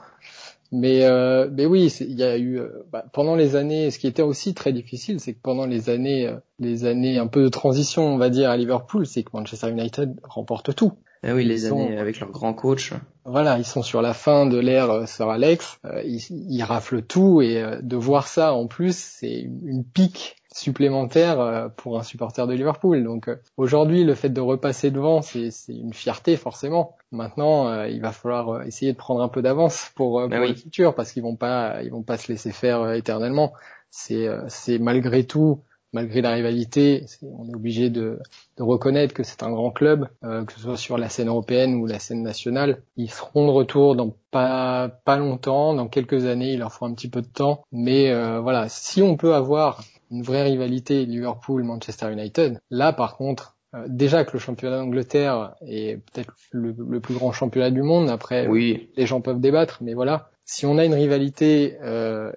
Mais, 0.72 1.04
euh, 1.04 1.50
mais 1.52 1.66
oui, 1.66 1.92
il 2.02 2.14
y 2.14 2.24
a 2.24 2.38
eu 2.38 2.60
euh, 2.60 2.86
bah, 2.92 3.04
pendant 3.12 3.36
les 3.36 3.56
années, 3.56 3.90
ce 3.90 3.98
qui 3.98 4.06
était 4.06 4.22
aussi 4.22 4.54
très 4.54 4.72
difficile, 4.72 5.20
c'est 5.20 5.34
que 5.34 5.42
pendant 5.42 5.66
les 5.66 5.90
années, 5.90 6.28
euh, 6.28 6.36
les 6.60 6.86
années 6.86 7.18
un 7.18 7.26
peu 7.26 7.42
de 7.42 7.50
transition, 7.50 8.14
on 8.14 8.18
va 8.18 8.30
dire 8.30 8.52
à 8.52 8.58
Liverpool, 8.58 9.08
c'est 9.08 9.24
que 9.24 9.32
Manchester 9.34 9.70
United 9.70 10.20
remporte 10.24 10.76
tout. 10.76 10.94
Ah 11.22 11.34
oui, 11.34 11.44
les 11.44 11.66
années 11.66 11.98
avec 11.98 12.20
leur 12.20 12.32
grand 12.32 12.54
coach. 12.54 12.94
Voilà, 13.26 13.58
ils 13.58 13.66
sont 13.66 13.84
sur 13.84 14.02
la 14.02 14.14
fin 14.14 14.46
de 14.46 14.58
l'ère 14.58 14.90
euh, 14.90 15.06
Sir 15.06 15.30
Alex, 15.30 15.80
euh, 15.86 16.02
ils, 16.04 16.64
raflent 16.64 17.02
tout 17.02 17.42
et 17.42 17.62
euh, 17.62 17.80
de 17.82 17.96
voir 17.98 18.28
ça 18.28 18.54
en 18.54 18.68
plus, 18.68 18.98
c'est 18.98 19.42
une 19.42 19.84
pique 19.84 20.38
supplémentaire 20.52 21.70
pour 21.78 22.00
un 22.00 22.04
supporter 22.04 22.48
de 22.48 22.54
Liverpool. 22.54 23.04
Donc 23.04 23.30
aujourd'hui, 23.56 24.04
le 24.04 24.16
fait 24.16 24.30
de 24.30 24.42
repasser 24.42 24.90
devant, 24.90 25.22
c'est 25.22 25.52
une 25.68 25.94
fierté 25.94 26.38
forcément. 26.38 26.96
Maintenant, 27.12 27.84
il 27.84 28.02
va 28.02 28.12
falloir 28.12 28.64
essayer 28.64 28.92
de 28.92 28.98
prendre 28.98 29.22
un 29.22 29.30
peu 29.30 29.44
d'avance 29.44 29.92
pour, 29.96 30.28
pour 30.28 30.40
le 30.40 30.56
futur 30.56 30.96
parce 30.96 31.12
qu'ils 31.12 31.22
vont 31.22 31.36
pas, 31.36 31.84
ils 31.84 31.92
vont 31.92 32.02
pas 32.02 32.18
se 32.18 32.32
laisser 32.32 32.52
faire 32.52 32.94
éternellement. 32.94 33.54
C'est 33.92 34.80
malgré 34.80 35.24
tout 35.24 35.62
malgré 35.94 36.22
la 36.22 36.32
rivalité, 36.32 37.06
on 37.22 37.50
est 37.50 37.56
obligé 37.56 37.90
de, 37.90 38.20
reconnaître 38.58 39.14
que 39.14 39.24
c'est 39.24 39.44
un 39.44 39.52
grand 39.52 39.72
club, 39.72 40.08
euh, 40.24 40.44
que 40.44 40.54
ce 40.54 40.60
soit 40.60 40.78
sur 40.78 40.98
la 40.98 41.10
scène 41.10 41.30
européenne 41.30 41.76
ou 41.76 41.86
la 41.86 42.00
scène 42.00 42.24
nationale. 42.24 42.82
Ils 42.98 43.10
seront 43.10 43.48
de 43.48 43.52
retour 43.52 43.96
dans 43.96 44.16
pas 44.32 44.90
pas 45.06 45.18
longtemps, 45.18 45.74
dans 45.74 45.88
quelques 45.88 46.26
années, 46.26 46.54
il 46.54 46.60
leur 46.60 46.74
faut 46.74 46.86
un 46.86 46.94
petit 46.94 47.10
peu 47.10 47.22
de 47.22 47.28
temps. 47.28 47.64
Mais 47.72 48.12
euh, 48.12 48.40
voilà, 48.40 48.68
si 48.70 49.02
on 49.02 49.18
peut 49.18 49.34
avoir 49.34 49.84
une 50.12 50.24
vraie 50.24 50.44
rivalité 50.44 51.06
Liverpool-Manchester 51.06 52.12
United, 52.12 52.60
là 52.70 52.94
par 52.94 53.16
contre, 53.18 53.56
euh, 53.76 53.86
déjà 53.88 54.26
que 54.26 54.34
le 54.34 54.40
championnat 54.40 54.78
d'Angleterre 54.78 55.56
est 55.62 55.98
peut-être 56.12 56.34
le, 56.52 57.00
plus 57.00 57.14
grand 57.14 57.32
championnat 57.32 57.72
du 57.72 57.82
monde. 57.82 58.10
Après, 58.10 58.48
oui. 58.48 58.90
les 58.98 59.06
gens 59.06 59.22
peuvent 59.22 59.40
débattre, 59.40 59.80
mais 59.82 59.94
voilà. 59.94 60.30
Si 60.46 60.66
on 60.66 60.80
a 60.80 60.86
une 60.86 60.96
rivalité 60.96 61.78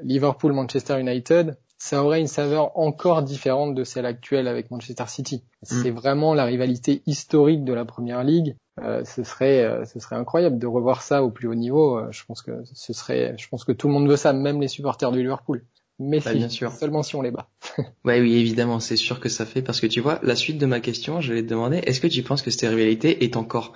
Liverpool-Manchester 0.03 1.01
United, 1.01 1.57
ça 1.83 2.05
aurait 2.05 2.21
une 2.21 2.29
saveur 2.29 2.79
encore 2.79 3.25
différente 3.25 3.75
de 3.75 3.83
celle 3.83 4.07
actuelle 4.07 4.47
avec 4.47 4.71
Manchester 4.71 5.03
City. 5.09 5.43
C'est 5.63 5.91
mm. 5.91 5.95
vraiment 5.95 6.33
la 6.33 6.45
rivalité 6.45 7.03
historique 7.07 7.65
de 7.65 7.73
la 7.73 7.85
Première 7.85 8.23
Ligue. 8.23 8.55
Euh, 8.81 9.03
ce 9.05 9.25
serait, 9.25 9.65
euh, 9.65 9.85
ce 9.85 9.99
serait 9.99 10.15
incroyable 10.15 10.61
de 10.61 10.67
revoir 10.69 11.03
ça 11.03 11.25
au 11.25 11.31
plus 11.33 11.49
haut 11.49 11.57
niveau. 11.57 11.99
Euh, 11.99 12.07
je 12.13 12.25
pense 12.25 12.41
que 12.41 12.63
ce 12.73 12.93
serait, 12.93 13.35
je 13.37 13.49
pense 13.49 13.65
que 13.65 13.73
tout 13.73 13.89
le 13.89 13.95
monde 13.95 14.09
veut 14.09 14.17
ça, 14.17 14.33
même 14.33 14.61
les 14.61 14.69
supporters 14.69 15.11
du 15.11 15.23
Liverpool. 15.23 15.65
Mais 15.99 16.21
bah, 16.21 16.33
bien 16.35 16.49
sûr. 16.49 16.71
seulement 16.71 17.03
si 17.03 17.17
on 17.17 17.23
les 17.23 17.33
bat. 17.33 17.49
ouais, 18.05 18.21
oui, 18.21 18.37
évidemment, 18.37 18.79
c'est 18.79 18.97
sûr 18.97 19.19
que 19.19 19.29
ça 19.29 19.45
fait 19.45 19.61
parce 19.61 19.81
que 19.81 19.89
tu 19.89 19.99
vois, 19.99 20.21
la 20.23 20.37
suite 20.37 20.59
de 20.59 20.67
ma 20.67 20.79
question, 20.79 21.21
je 21.21 21.33
vais 21.33 21.43
te 21.43 21.49
demander, 21.49 21.79
est-ce 21.79 22.01
que 22.01 22.07
tu 22.07 22.23
penses 22.23 22.43
que 22.43 22.53
cette 22.53 22.71
rivalité 22.71 23.25
est 23.25 23.37
encore 23.37 23.73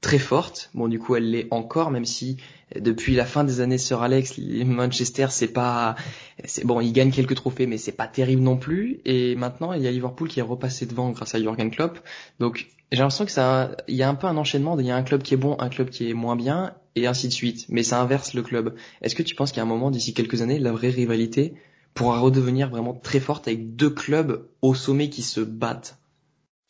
très 0.00 0.18
forte. 0.18 0.70
Bon, 0.74 0.88
du 0.88 0.98
coup, 0.98 1.16
elle 1.16 1.30
l'est 1.30 1.48
encore, 1.50 1.90
même 1.90 2.04
si 2.04 2.36
depuis 2.78 3.14
la 3.14 3.24
fin 3.24 3.44
des 3.44 3.60
années 3.60 3.78
Sir 3.78 4.02
Alex, 4.02 4.38
Manchester, 4.38 5.26
c'est 5.30 5.48
pas, 5.48 5.96
c'est 6.44 6.66
bon, 6.66 6.80
ils 6.80 6.92
gagnent 6.92 7.10
quelques 7.10 7.34
trophées, 7.34 7.66
mais 7.66 7.78
c'est 7.78 7.92
pas 7.92 8.06
terrible 8.06 8.42
non 8.42 8.56
plus. 8.56 9.00
Et 9.04 9.34
maintenant, 9.36 9.72
il 9.72 9.82
y 9.82 9.88
a 9.88 9.90
Liverpool 9.90 10.28
qui 10.28 10.40
est 10.40 10.42
repassé 10.42 10.86
devant 10.86 11.10
grâce 11.10 11.34
à 11.34 11.40
Jurgen 11.40 11.70
Klopp. 11.70 11.98
Donc, 12.38 12.68
j'ai 12.92 12.98
l'impression 12.98 13.24
que 13.24 13.32
ça, 13.32 13.72
il 13.86 13.96
y 13.96 14.02
a 14.02 14.08
un 14.08 14.14
peu 14.14 14.26
un 14.26 14.36
enchaînement. 14.36 14.78
Il 14.78 14.86
y 14.86 14.90
a 14.90 14.96
un 14.96 15.02
club 15.02 15.22
qui 15.22 15.34
est 15.34 15.38
bon, 15.38 15.56
un 15.58 15.68
club 15.68 15.90
qui 15.90 16.10
est 16.10 16.14
moins 16.14 16.36
bien, 16.36 16.74
et 16.94 17.06
ainsi 17.06 17.28
de 17.28 17.32
suite. 17.32 17.66
Mais 17.68 17.82
ça 17.82 18.00
inverse 18.00 18.34
le 18.34 18.42
club. 18.42 18.74
Est-ce 19.02 19.14
que 19.14 19.22
tu 19.22 19.34
penses 19.34 19.56
a 19.56 19.62
un 19.62 19.66
moment 19.66 19.90
d'ici 19.90 20.14
quelques 20.14 20.42
années, 20.42 20.58
la 20.58 20.72
vraie 20.72 20.90
rivalité 20.90 21.54
pourra 21.94 22.20
redevenir 22.20 22.68
vraiment 22.68 22.94
très 22.94 23.18
forte 23.18 23.48
avec 23.48 23.74
deux 23.74 23.90
clubs 23.90 24.46
au 24.62 24.74
sommet 24.74 25.08
qui 25.08 25.22
se 25.22 25.40
battent? 25.40 25.98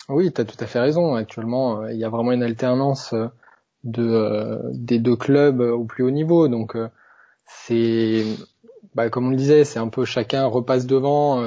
Oui, 0.09 0.33
tu 0.33 0.41
as 0.41 0.45
tout 0.45 0.57
à 0.61 0.67
fait 0.67 0.81
raison. 0.81 1.15
Actuellement, 1.15 1.83
euh, 1.83 1.93
il 1.93 1.99
y 1.99 2.05
a 2.05 2.09
vraiment 2.09 2.33
une 2.33 2.43
alternance 2.43 3.13
euh, 3.13 3.29
euh, 3.99 4.59
des 4.73 4.99
deux 4.99 5.17
clubs 5.17 5.61
au 5.61 5.85
plus 5.85 6.03
haut 6.03 6.11
niveau. 6.11 6.49
Donc 6.49 6.77
c'est 7.47 8.25
bah, 8.95 9.11
comme 9.11 9.27
on 9.27 9.31
le 9.31 9.37
disait, 9.37 9.65
c'est 9.65 9.79
un 9.79 9.89
peu 9.89 10.05
chacun 10.05 10.47
repasse 10.47 10.87
devant 10.87 11.43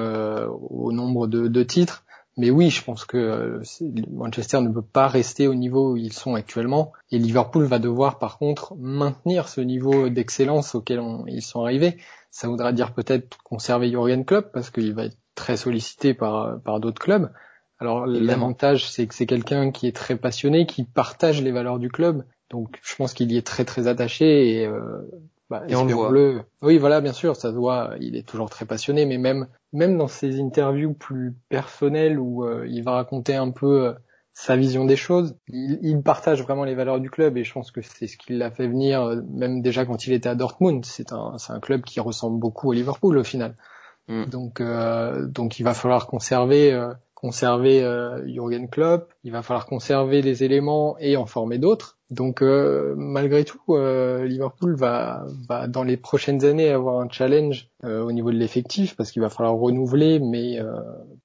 au 0.69 0.91
nombre 0.91 1.27
de, 1.27 1.63
titres. 1.63 2.03
Mais 2.37 2.49
oui, 2.49 2.69
je 2.69 2.83
pense 2.83 3.03
que 3.03 3.61
Manchester 4.09 4.61
ne 4.61 4.69
peut 4.69 4.81
pas 4.81 5.07
rester 5.07 5.47
au 5.47 5.55
niveau 5.55 5.93
où 5.93 5.97
ils 5.97 6.13
sont 6.13 6.35
actuellement. 6.35 6.93
Et 7.11 7.17
Liverpool 7.17 7.65
va 7.65 7.79
devoir 7.79 8.19
par 8.19 8.37
contre 8.37 8.75
maintenir 8.77 9.49
ce 9.49 9.59
niveau 9.59 10.07
d'excellence 10.09 10.75
auquel 10.75 11.01
ils 11.27 11.41
sont 11.41 11.63
arrivés. 11.63 11.97
Ça 12.29 12.47
voudra 12.47 12.71
dire 12.71 12.93
peut-être 12.93 13.37
conserver 13.43 13.89
Jurgen 13.89 14.23
Klopp 14.23 14.51
parce 14.53 14.69
qu'il 14.69 14.93
va 14.93 15.05
être 15.05 15.17
très 15.35 15.57
sollicité 15.57 16.13
par 16.13 16.79
d'autres 16.79 17.01
clubs. 17.01 17.31
Alors 17.81 18.05
l'avantage, 18.05 18.89
c'est 18.89 19.07
que 19.07 19.15
c'est 19.15 19.25
quelqu'un 19.25 19.71
qui 19.71 19.87
est 19.87 19.95
très 19.95 20.15
passionné, 20.15 20.67
qui 20.67 20.83
partage 20.83 21.41
les 21.41 21.51
valeurs 21.51 21.79
du 21.79 21.89
club. 21.89 22.23
Donc 22.51 22.79
je 22.83 22.95
pense 22.95 23.13
qu'il 23.13 23.31
y 23.31 23.37
est 23.37 23.45
très 23.45 23.65
très 23.65 23.87
attaché 23.87 24.51
et, 24.51 24.67
euh, 24.67 25.01
bah, 25.49 25.63
et 25.67 25.75
on 25.75 25.83
le 25.83 25.93
voit. 25.93 26.45
Oui, 26.61 26.77
voilà, 26.77 27.01
bien 27.01 27.11
sûr, 27.11 27.35
ça 27.35 27.51
se 27.51 27.57
voit. 27.57 27.95
Il 27.99 28.15
est 28.15 28.25
toujours 28.25 28.49
très 28.49 28.65
passionné, 28.65 29.05
mais 29.05 29.17
même 29.17 29.47
même 29.73 29.97
dans 29.97 30.07
ses 30.07 30.39
interviews 30.39 30.93
plus 30.93 31.35
personnelles 31.49 32.19
où 32.19 32.45
euh, 32.45 32.65
il 32.69 32.83
va 32.83 32.91
raconter 32.91 33.35
un 33.35 33.51
peu 33.51 33.87
euh, 33.87 33.93
sa 34.33 34.55
vision 34.55 34.85
des 34.85 34.95
choses, 34.95 35.35
il, 35.49 35.79
il, 35.81 36.01
partage 36.01 36.41
vraiment 36.41 36.63
les 36.63 36.75
valeurs 36.75 37.01
du 37.01 37.09
club 37.09 37.37
et 37.37 37.43
je 37.43 37.51
pense 37.51 37.71
que 37.71 37.81
c'est 37.81 38.07
ce 38.07 38.17
qui 38.17 38.33
l'a 38.33 38.49
fait 38.49 38.67
venir, 38.67 39.01
euh, 39.01 39.21
même 39.29 39.61
déjà 39.61 39.85
quand 39.85 40.07
il 40.07 40.13
était 40.13 40.29
à 40.29 40.35
Dortmund. 40.35 40.85
C'est 40.85 41.11
un 41.11 41.37
c'est 41.37 41.51
un 41.51 41.59
club 41.59 41.81
qui 41.81 41.99
ressemble 41.99 42.39
beaucoup 42.39 42.71
à 42.71 42.75
Liverpool 42.75 43.17
au 43.17 43.23
final. 43.23 43.55
Mm. 44.07 44.25
Donc 44.25 44.61
donc 44.61 45.59
il 45.59 45.63
va 45.63 45.73
falloir 45.73 46.07
conserver 46.07 46.71
conserver 47.21 47.83
euh, 47.83 48.25
Jürgen 48.27 48.67
Klopp, 48.67 49.13
il 49.23 49.31
va 49.31 49.43
falloir 49.43 49.67
conserver 49.67 50.23
les 50.23 50.43
éléments 50.43 50.97
et 50.99 51.17
en 51.17 51.27
former 51.27 51.59
d'autres. 51.59 51.99
Donc 52.09 52.41
euh, 52.41 52.95
malgré 52.97 53.45
tout, 53.45 53.61
euh, 53.69 54.25
Liverpool 54.25 54.75
va, 54.75 55.23
va 55.47 55.67
dans 55.67 55.83
les 55.83 55.97
prochaines 55.97 56.43
années 56.43 56.69
avoir 56.69 56.99
un 56.99 57.07
challenge 57.09 57.69
euh, 57.85 58.01
au 58.01 58.11
niveau 58.11 58.31
de 58.31 58.37
l'effectif 58.37 58.95
parce 58.97 59.11
qu'il 59.11 59.21
va 59.21 59.29
falloir 59.29 59.55
renouveler, 59.55 60.19
mais 60.19 60.59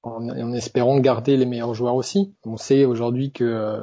en, 0.03 0.29
en, 0.29 0.53
espérant 0.53 0.99
garder 0.99 1.35
les 1.35 1.45
meilleurs 1.45 1.73
joueurs 1.73 1.95
aussi. 1.95 2.33
On 2.45 2.57
sait 2.57 2.85
aujourd'hui 2.85 3.31
que 3.31 3.81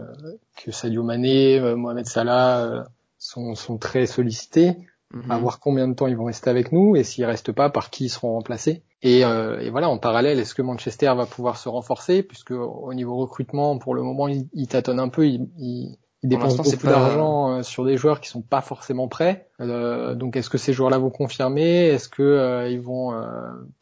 que 0.65 0.71
Sadio 0.71 1.03
Mané, 1.03 1.61
Mohamed 1.75 2.07
Salah 2.07 2.87
sont, 3.19 3.55
sont 3.55 3.77
très 3.77 4.07
sollicités. 4.07 4.77
Mhm. 5.13 5.31
À 5.31 5.39
voir 5.39 5.61
combien 5.61 5.87
de 5.87 5.95
temps 5.95 6.07
ils 6.07 6.17
vont 6.17 6.25
rester 6.25 6.51
avec 6.51 6.73
nous 6.73 6.97
et 6.97 7.05
s'ils 7.05 7.25
restent 7.25 7.53
pas, 7.53 7.71
par 7.71 7.91
qui 7.91 8.07
ils 8.07 8.09
seront 8.09 8.33
remplacés. 8.33 8.83
Et, 9.05 9.25
euh, 9.25 9.61
et 9.61 9.71
voilà, 9.71 9.89
en 9.91 9.99
parallèle, 9.99 10.41
est-ce 10.41 10.55
que 10.55 10.63
Manchester 10.63 11.13
va 11.15 11.27
pouvoir 11.27 11.59
se 11.59 11.69
renforcer? 11.69 12.23
Puisque 12.23 12.53
au 12.53 12.93
niveau 12.95 13.17
recrutement, 13.17 13.79
pour 13.79 13.95
le 13.95 14.03
moment, 14.03 14.27
il, 14.29 14.49
il 14.55 14.67
tâtonne 14.67 14.99
un 14.99 15.11
peu, 15.11 15.27
il, 15.29 15.47
il, 15.59 15.99
il 16.23 16.29
dépense 16.31 16.57
beaucoup 16.57 16.87
d'argent 16.87 17.59
euh, 17.59 17.63
sur 17.63 17.85
des 17.85 17.99
joueurs 17.99 18.21
qui 18.21 18.31
sont 18.31 18.41
pas 18.41 18.63
forcément 18.63 19.07
prêts. 19.07 19.51
Euh, 19.61 20.15
donc, 20.15 20.37
est-ce 20.37 20.49
que 20.49 20.57
ces 20.57 20.73
joueurs-là 20.73 20.97
vont 20.99 21.11
confirmer? 21.11 21.87
Est-ce 21.89 22.09
que 22.09 22.23
euh, 22.23 22.69
ils 22.71 22.81
vont 22.81 23.13
euh, 23.13 23.27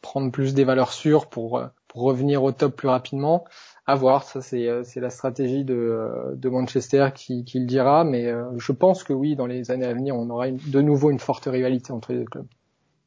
prendre 0.01 0.29
plus 0.29 0.53
des 0.53 0.65
valeurs 0.65 0.91
sûres 0.91 1.27
pour, 1.27 1.63
pour 1.87 2.01
revenir 2.01 2.43
au 2.43 2.51
top 2.51 2.75
plus 2.75 2.89
rapidement? 2.89 3.45
À 3.85 3.95
voir, 3.95 4.23
ça 4.23 4.41
c'est 4.41 4.69
c'est 4.83 5.01
la 5.01 5.09
stratégie 5.09 5.65
de, 5.65 6.35
de 6.35 6.49
Manchester 6.49 7.09
qui, 7.13 7.43
qui 7.43 7.59
le 7.59 7.65
dira, 7.65 8.05
mais 8.05 8.27
euh, 8.27 8.45
je 8.57 8.71
pense 8.71 9.03
que 9.03 9.11
oui, 9.11 9.35
dans 9.35 9.45
les 9.45 9.71
années 9.71 9.85
à 9.85 9.93
venir, 9.93 10.15
on 10.15 10.29
aura 10.29 10.51
de 10.51 10.81
nouveau 10.81 11.11
une 11.11 11.19
forte 11.19 11.45
rivalité 11.45 11.91
entre 11.91 12.13
les 12.13 12.19
deux 12.19 12.25
clubs. 12.25 12.47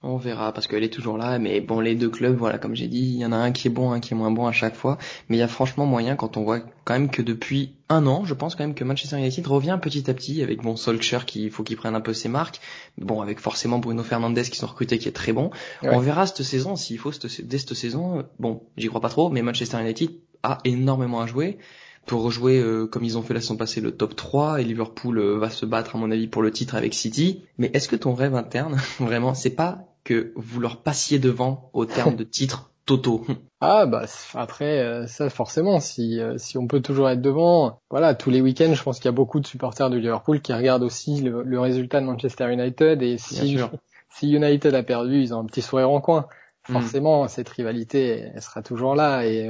On 0.02 0.18
verra 0.18 0.52
parce 0.52 0.66
qu'elle 0.66 0.84
est 0.84 0.92
toujours 0.92 1.16
là, 1.16 1.38
mais 1.38 1.60
bon, 1.60 1.80
les 1.80 1.94
deux 1.94 2.10
clubs, 2.10 2.36
voilà, 2.36 2.58
comme 2.58 2.76
j'ai 2.76 2.86
dit, 2.86 3.00
il 3.00 3.16
y 3.16 3.26
en 3.26 3.32
a 3.32 3.36
un 3.36 3.50
qui 3.50 3.68
est 3.68 3.70
bon, 3.70 3.92
un 3.92 4.00
qui 4.00 4.12
est 4.12 4.16
moins 4.16 4.30
bon 4.30 4.46
à 4.46 4.52
chaque 4.52 4.76
fois, 4.76 4.98
mais 5.28 5.36
il 5.36 5.40
y 5.40 5.42
a 5.42 5.48
franchement 5.48 5.86
moyen 5.86 6.16
quand 6.16 6.36
on 6.36 6.44
voit 6.44 6.60
quand 6.84 6.92
même 6.92 7.10
que 7.10 7.22
depuis 7.22 7.74
un 7.88 8.06
an, 8.06 8.24
je 8.24 8.34
pense 8.34 8.54
quand 8.54 8.64
même 8.64 8.74
que 8.74 8.84
Manchester 8.84 9.16
United 9.16 9.46
revient 9.46 9.78
petit 9.80 10.08
à 10.10 10.14
petit 10.14 10.42
avec 10.42 10.60
bon 10.62 10.76
Solskjaer 10.76 11.24
qui 11.24 11.48
faut 11.48 11.64
qu'il 11.64 11.76
prenne 11.76 11.94
un 11.94 12.00
peu 12.00 12.12
ses 12.12 12.28
marques, 12.28 12.60
bon 12.98 13.22
avec 13.22 13.40
forcément 13.40 13.78
Bruno 13.78 14.02
Fernandes 14.02 14.42
qui 14.42 14.58
sont 14.58 14.66
recrutés 14.66 14.98
qui 14.98 15.08
est 15.08 15.12
très 15.12 15.32
bon. 15.32 15.50
On 15.82 15.98
verra 15.98 16.26
cette 16.26 16.42
saison 16.42 16.76
s'il 16.76 16.98
faut 16.98 17.10
dès 17.42 17.58
cette 17.58 17.74
saison, 17.74 18.24
bon, 18.38 18.62
j'y 18.76 18.88
crois 18.88 19.00
pas 19.00 19.08
trop, 19.08 19.30
mais 19.30 19.42
Manchester 19.42 19.80
United 19.80 20.10
a 20.42 20.58
énormément 20.64 21.20
à 21.20 21.26
jouer 21.26 21.58
pour 22.06 22.22
rejouer 22.22 22.60
euh, 22.60 22.86
comme 22.86 23.04
ils 23.04 23.18
ont 23.18 23.22
fait 23.22 23.34
la 23.34 23.40
saison 23.40 23.56
passée 23.56 23.80
le 23.80 23.90
top 23.90 24.16
3 24.16 24.60
et 24.60 24.64
Liverpool 24.64 25.18
euh, 25.18 25.38
va 25.38 25.50
se 25.50 25.66
battre 25.66 25.96
à 25.96 25.98
mon 25.98 26.10
avis 26.10 26.28
pour 26.28 26.40
le 26.40 26.50
titre 26.50 26.76
avec 26.76 26.94
City. 26.94 27.42
Mais 27.58 27.70
est-ce 27.74 27.88
que 27.88 27.96
ton 27.96 28.14
rêve 28.14 28.34
interne, 28.34 28.78
vraiment, 29.00 29.34
c'est 29.34 29.50
pas 29.50 29.80
que 30.04 30.32
vous 30.36 30.60
leur 30.60 30.78
passiez 30.78 31.18
devant 31.18 31.70
au 31.72 31.84
terme 31.84 32.14
de 32.14 32.24
titre 32.24 32.70
totaux 32.86 33.26
Ah 33.60 33.86
bah 33.86 34.04
après 34.34 34.80
euh, 34.80 35.06
ça 35.06 35.30
forcément 35.30 35.80
si 35.80 36.20
si 36.36 36.58
on 36.58 36.66
peut 36.66 36.80
toujours 36.80 37.08
être 37.08 37.22
devant 37.22 37.80
voilà 37.90 38.14
tous 38.14 38.28
les 38.28 38.42
week-ends 38.42 38.74
je 38.74 38.82
pense 38.82 38.98
qu'il 38.98 39.06
y 39.06 39.08
a 39.08 39.12
beaucoup 39.12 39.40
de 39.40 39.46
supporters 39.46 39.88
de 39.88 39.96
Liverpool 39.96 40.42
qui 40.42 40.52
regardent 40.52 40.82
aussi 40.82 41.22
le, 41.22 41.58
résultat 41.58 42.02
de 42.02 42.06
Manchester 42.06 42.52
United 42.52 43.02
et 43.02 43.16
si 43.16 43.58
si 44.10 44.30
United 44.30 44.74
a 44.74 44.82
perdu 44.82 45.22
ils 45.22 45.34
ont 45.34 45.40
un 45.40 45.46
petit 45.46 45.62
sourire 45.62 45.90
en 45.90 46.02
coin 46.02 46.26
hmm. 46.68 46.74
forcément 46.74 47.28
cette 47.28 47.48
rivalité 47.48 48.30
elle 48.34 48.42
sera 48.42 48.60
toujours 48.60 48.94
là 48.94 49.24
et 49.24 49.48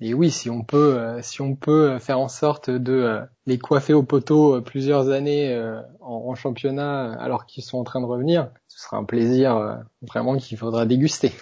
et 0.00 0.14
oui, 0.14 0.30
si 0.30 0.48
on 0.48 0.62
peut, 0.62 0.96
euh, 0.96 1.22
si 1.22 1.40
on 1.40 1.56
peut 1.56 1.98
faire 1.98 2.20
en 2.20 2.28
sorte 2.28 2.70
de 2.70 2.92
euh, 2.92 3.20
les 3.46 3.58
coiffer 3.58 3.94
au 3.94 4.04
poteau 4.04 4.56
euh, 4.56 4.60
plusieurs 4.60 5.10
années 5.10 5.56
en, 6.00 6.34
championnat 6.36 7.14
alors 7.14 7.46
qu'ils 7.46 7.64
sont 7.64 7.78
en 7.78 7.84
train 7.84 8.00
de 8.00 8.06
revenir, 8.06 8.50
ce 8.68 8.80
sera 8.80 8.96
un 8.96 9.04
plaisir 9.04 9.80
vraiment 10.02 10.36
qu'il 10.36 10.56
faudra 10.56 10.86
déguster. 10.86 11.32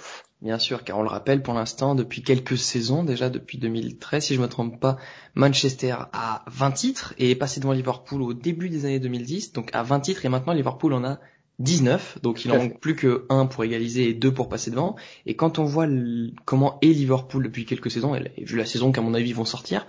Bien 0.40 0.58
sûr, 0.58 0.84
car 0.84 0.98
on 0.98 1.02
le 1.02 1.08
rappelle 1.08 1.42
pour 1.42 1.54
l'instant, 1.54 1.94
depuis 1.94 2.22
quelques 2.22 2.56
saisons, 2.56 3.04
déjà 3.04 3.28
depuis 3.28 3.58
2013, 3.58 4.24
si 4.24 4.34
je 4.34 4.40
me 4.40 4.48
trompe 4.48 4.78
pas, 4.80 4.96
Manchester 5.34 5.96
a 6.12 6.44
20 6.46 6.70
titres 6.72 7.14
et 7.18 7.30
est 7.30 7.36
passé 7.36 7.60
devant 7.60 7.72
Liverpool 7.72 8.22
au 8.22 8.32
début 8.32 8.70
des 8.70 8.84
années 8.84 9.00
2010, 9.00 9.52
donc 9.52 9.70
à 9.74 9.82
20 9.82 10.00
titres 10.00 10.24
et 10.24 10.28
maintenant 10.28 10.52
Liverpool 10.52 10.94
en 10.94 11.04
a 11.04 11.18
19, 11.58 12.18
donc 12.22 12.44
il 12.44 12.52
en 12.52 12.58
manque 12.58 12.80
plus 12.80 12.94
que 12.94 13.24
1 13.30 13.46
pour 13.46 13.64
égaliser 13.64 14.10
et 14.10 14.14
2 14.14 14.32
pour 14.32 14.48
passer 14.48 14.70
devant. 14.70 14.96
Et 15.24 15.36
quand 15.36 15.58
on 15.58 15.64
voit 15.64 15.86
comment 16.44 16.78
est 16.82 16.88
Liverpool 16.88 17.44
depuis 17.44 17.64
quelques 17.64 17.90
saisons, 17.90 18.14
et 18.14 18.30
vu 18.36 18.56
la 18.56 18.66
saison 18.66 18.92
qu'à 18.92 19.00
mon 19.00 19.14
avis 19.14 19.32
vont 19.32 19.44
sortir, 19.44 19.86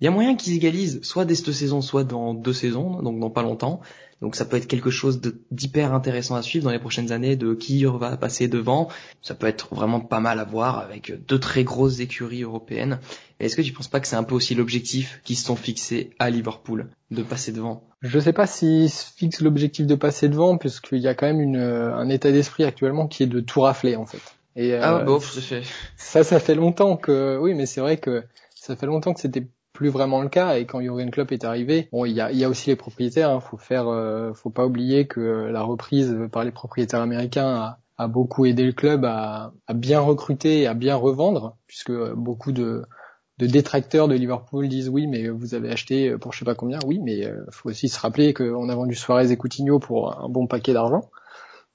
il 0.00 0.04
y 0.04 0.06
a 0.06 0.10
moyen 0.12 0.36
qu'ils 0.36 0.54
égalisent 0.54 1.02
soit 1.02 1.24
dès 1.24 1.34
cette 1.34 1.52
saison, 1.52 1.80
soit 1.80 2.04
dans 2.04 2.34
deux 2.34 2.52
saisons, 2.52 3.02
donc 3.02 3.18
dans 3.18 3.30
pas 3.30 3.42
longtemps. 3.42 3.80
Donc 4.20 4.34
ça 4.34 4.44
peut 4.44 4.56
être 4.56 4.66
quelque 4.66 4.90
chose 4.90 5.20
d'hyper 5.50 5.94
intéressant 5.94 6.34
à 6.34 6.42
suivre 6.42 6.64
dans 6.64 6.72
les 6.72 6.78
prochaines 6.78 7.12
années, 7.12 7.36
de 7.36 7.54
qui 7.54 7.84
va 7.84 8.16
passer 8.16 8.48
devant. 8.48 8.88
Ça 9.22 9.34
peut 9.34 9.46
être 9.46 9.74
vraiment 9.74 10.00
pas 10.00 10.20
mal 10.20 10.40
à 10.40 10.44
voir 10.44 10.78
avec 10.78 11.12
deux 11.26 11.38
très 11.38 11.62
grosses 11.62 12.00
écuries 12.00 12.42
européennes. 12.42 12.98
Est-ce 13.38 13.54
que 13.54 13.62
tu 13.62 13.72
penses 13.72 13.88
pas 13.88 14.00
que 14.00 14.08
c'est 14.08 14.16
un 14.16 14.24
peu 14.24 14.34
aussi 14.34 14.56
l'objectif 14.56 15.20
qui 15.22 15.36
se 15.36 15.44
sont 15.44 15.54
fixés 15.54 16.10
à 16.18 16.30
Liverpool, 16.30 16.88
de 17.12 17.22
passer 17.22 17.52
devant? 17.52 17.84
Je 18.02 18.18
sais 18.18 18.32
pas 18.32 18.46
s'ils 18.46 18.90
se 18.90 19.04
fixent 19.16 19.40
l'objectif 19.40 19.86
de 19.86 19.94
passer 19.94 20.28
devant, 20.28 20.56
puisqu'il 20.56 20.98
y 20.98 21.08
a 21.08 21.14
quand 21.14 21.26
même 21.26 21.40
une, 21.40 21.56
un 21.56 22.08
état 22.08 22.32
d'esprit 22.32 22.64
actuellement 22.64 23.06
qui 23.06 23.22
est 23.22 23.26
de 23.26 23.40
tout 23.40 23.60
rafler 23.60 23.94
en 23.94 24.06
fait. 24.06 24.22
Et, 24.56 24.74
ah 24.74 25.04
euh, 25.06 25.20
c'est 25.20 25.40
fait. 25.40 25.62
Ça, 25.96 26.24
ça 26.24 26.40
fait 26.40 26.56
longtemps 26.56 26.96
que, 26.96 27.38
oui, 27.40 27.54
mais 27.54 27.66
c'est 27.66 27.80
vrai 27.80 27.96
que 27.96 28.24
ça 28.56 28.74
fait 28.74 28.86
longtemps 28.86 29.14
que 29.14 29.20
c'était 29.20 29.46
plus 29.78 29.90
vraiment 29.90 30.22
le 30.22 30.28
cas. 30.28 30.58
Et 30.58 30.66
quand 30.66 30.80
Jurgen 30.80 31.08
Klopp 31.12 31.30
est 31.30 31.44
arrivé, 31.44 31.88
bon, 31.92 32.04
il 32.04 32.12
y 32.12 32.20
a, 32.20 32.48
aussi 32.48 32.70
les 32.70 32.74
propriétaires. 32.74 33.30
Hein, 33.30 33.38
faut 33.38 33.56
faire, 33.56 33.86
euh, 33.86 34.32
faut 34.34 34.50
pas 34.50 34.66
oublier 34.66 35.06
que 35.06 35.20
la 35.20 35.62
reprise 35.62 36.18
par 36.32 36.42
les 36.42 36.50
propriétaires 36.50 37.00
américains 37.00 37.76
a, 37.96 38.08
beaucoup 38.08 38.44
aidé 38.44 38.64
le 38.64 38.72
club 38.72 39.04
à, 39.04 39.52
bien 39.72 40.00
recruter 40.00 40.62
et 40.62 40.66
à 40.66 40.74
bien 40.74 40.96
revendre, 40.96 41.56
puisque 41.68 41.92
beaucoup 42.14 42.50
de, 42.50 42.82
de 43.38 43.46
détracteurs 43.46 44.08
de 44.08 44.16
Liverpool 44.16 44.66
disent 44.66 44.88
oui, 44.88 45.06
mais 45.06 45.28
vous 45.28 45.54
avez 45.54 45.70
acheté 45.70 46.16
pour 46.18 46.32
je 46.32 46.40
sais 46.40 46.44
pas 46.44 46.56
combien. 46.56 46.80
Oui, 46.84 46.98
mais 47.00 47.24
euh, 47.24 47.44
faut 47.52 47.68
aussi 47.68 47.88
se 47.88 48.00
rappeler 48.00 48.34
qu'on 48.34 48.68
a 48.68 48.74
vendu 48.74 48.96
Suarez 48.96 49.30
et 49.30 49.36
Coutinho 49.36 49.78
pour 49.78 50.20
un 50.20 50.28
bon 50.28 50.48
paquet 50.48 50.72
d'argent. 50.72 51.08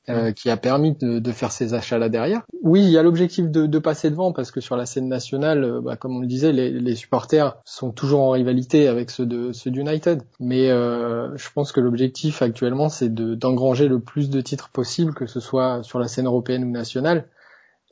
Euh, 0.09 0.33
qui 0.33 0.49
a 0.49 0.57
permis 0.57 0.91
de, 0.91 1.19
de, 1.19 1.31
faire 1.31 1.53
ces 1.53 1.73
achats 1.73 1.97
là 1.97 2.09
derrière. 2.09 2.41
Oui, 2.61 2.81
il 2.81 2.89
y 2.89 2.97
a 2.97 3.03
l'objectif 3.03 3.49
de, 3.49 3.67
de, 3.67 3.79
passer 3.79 4.09
devant 4.09 4.33
parce 4.33 4.51
que 4.51 4.59
sur 4.59 4.75
la 4.75 4.85
scène 4.85 5.07
nationale, 5.07 5.63
euh, 5.63 5.79
bah, 5.81 5.95
comme 5.95 6.17
on 6.17 6.19
le 6.19 6.27
disait, 6.27 6.51
les, 6.51 6.71
les, 6.71 6.95
supporters 6.95 7.55
sont 7.63 7.91
toujours 7.91 8.19
en 8.19 8.31
rivalité 8.31 8.89
avec 8.89 9.09
ceux 9.09 9.25
de 9.25 9.53
ceux 9.53 9.71
d'United. 9.71 10.23
Mais 10.41 10.69
euh, 10.69 11.29
je 11.37 11.47
pense 11.55 11.71
que 11.71 11.79
l'objectif 11.79 12.41
actuellement, 12.41 12.89
c'est 12.89 13.13
d'engranger 13.13 13.87
le 13.87 14.01
plus 14.01 14.29
de 14.29 14.41
titres 14.41 14.71
possible, 14.71 15.13
que 15.13 15.25
ce 15.25 15.39
soit 15.39 15.83
sur 15.83 15.99
la 15.99 16.09
scène 16.09 16.25
européenne 16.25 16.65
ou 16.65 16.69
nationale. 16.69 17.23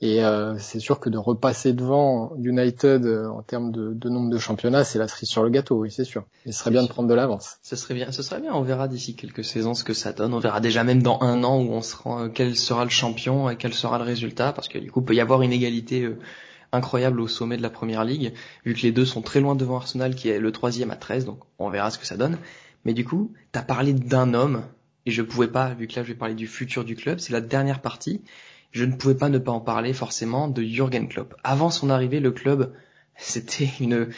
Et 0.03 0.25
euh, 0.25 0.57
c'est 0.57 0.79
sûr 0.79 0.99
que 0.99 1.09
de 1.09 1.19
repasser 1.19 1.73
devant 1.73 2.35
United 2.37 3.05
euh, 3.05 3.27
en 3.27 3.43
termes 3.43 3.71
de, 3.71 3.93
de, 3.93 4.09
nombre 4.09 4.31
de 4.31 4.37
championnats, 4.39 4.83
c'est 4.83 4.97
la 4.97 5.07
cerise 5.07 5.29
sur 5.29 5.43
le 5.43 5.51
gâteau, 5.51 5.77
oui, 5.77 5.91
c'est 5.91 6.05
sûr. 6.05 6.25
Il 6.47 6.53
serait 6.53 6.71
bien 6.71 6.81
de 6.81 6.87
prendre 6.87 7.07
de 7.07 7.13
l'avance. 7.13 7.57
Ce 7.61 7.75
serait 7.75 7.93
bien, 7.93 8.11
ce 8.11 8.23
serait 8.23 8.41
bien. 8.41 8.53
On 8.55 8.63
verra 8.63 8.87
d'ici 8.87 9.15
quelques 9.15 9.45
saisons 9.45 9.75
ce 9.75 9.83
que 9.83 9.93
ça 9.93 10.11
donne. 10.11 10.33
On 10.33 10.39
verra 10.39 10.59
déjà 10.59 10.83
même 10.83 11.03
dans 11.03 11.19
un 11.21 11.43
an 11.43 11.61
où 11.61 11.71
on 11.71 11.83
sera, 11.83 12.29
quel 12.29 12.55
sera 12.55 12.83
le 12.83 12.89
champion 12.89 13.47
et 13.51 13.57
quel 13.57 13.75
sera 13.75 13.99
le 13.99 14.03
résultat, 14.03 14.53
parce 14.53 14.67
que 14.67 14.79
du 14.79 14.91
coup, 14.91 15.01
il 15.01 15.05
peut 15.05 15.13
y 15.13 15.21
avoir 15.21 15.43
une 15.43 15.53
égalité 15.53 16.09
incroyable 16.71 17.21
au 17.21 17.27
sommet 17.27 17.57
de 17.57 17.61
la 17.61 17.69
première 17.69 18.03
ligue, 18.03 18.33
vu 18.65 18.73
que 18.73 18.81
les 18.81 18.91
deux 18.91 19.05
sont 19.05 19.21
très 19.21 19.39
loin 19.39 19.55
devant 19.55 19.75
Arsenal, 19.75 20.15
qui 20.15 20.29
est 20.29 20.39
le 20.39 20.51
troisième 20.51 20.91
à 20.91 20.95
13, 20.95 21.25
donc 21.25 21.39
on 21.59 21.69
verra 21.69 21.91
ce 21.91 21.99
que 21.99 22.05
ça 22.05 22.17
donne. 22.17 22.37
Mais 22.85 22.93
du 22.93 23.05
coup, 23.05 23.33
t'as 23.51 23.61
parlé 23.61 23.93
d'un 23.93 24.33
homme, 24.33 24.63
et 25.05 25.11
je 25.11 25.21
pouvais 25.21 25.47
pas, 25.47 25.73
vu 25.73 25.87
que 25.87 25.95
là 25.95 26.03
je 26.03 26.09
vais 26.09 26.17
parler 26.17 26.35
du 26.35 26.47
futur 26.47 26.83
du 26.83 26.95
club, 26.95 27.19
c'est 27.19 27.33
la 27.33 27.41
dernière 27.41 27.81
partie, 27.81 28.21
je 28.71 28.85
ne 28.85 28.93
pouvais 28.93 29.15
pas 29.15 29.29
ne 29.29 29.37
pas 29.37 29.51
en 29.51 29.59
parler 29.59 29.93
forcément 29.93 30.47
de 30.47 30.63
Jürgen 30.63 31.07
Klopp. 31.07 31.35
Avant 31.43 31.69
son 31.69 31.89
arrivée, 31.89 32.19
le 32.19 32.31
club, 32.31 32.73
c'était 33.17 33.69
une 33.79 34.09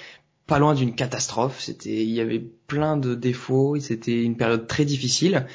pas 0.46 0.60
loin 0.60 0.76
d'une 0.76 0.96
catastrophe. 0.96 1.60
C'était, 1.60 2.04
il 2.04 2.10
y 2.10 2.22
avait 2.22 2.40
plein 2.40 2.98
de 2.98 3.16
défauts. 3.16 3.80
C'était 3.80 4.24
une 4.24 4.36
période 4.36 4.68
très 4.68 4.86
difficile. 4.86 5.48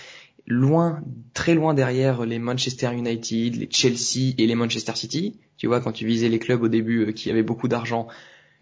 Loin, 0.46 1.02
très 1.34 1.54
loin 1.54 1.74
derrière 1.74 2.24
les 2.24 2.38
Manchester 2.38 2.92
United, 2.94 3.56
les 3.56 3.68
Chelsea 3.70 4.34
et 4.38 4.46
les 4.46 4.54
Manchester 4.54 4.92
City. 4.94 5.38
Tu 5.58 5.66
vois, 5.66 5.80
quand 5.80 5.92
tu 5.92 6.06
visais 6.06 6.28
les 6.28 6.38
clubs 6.38 6.62
au 6.62 6.68
début 6.68 7.06
euh, 7.06 7.12
qui 7.12 7.30
avaient 7.30 7.42
beaucoup 7.42 7.68
d'argent, 7.68 8.08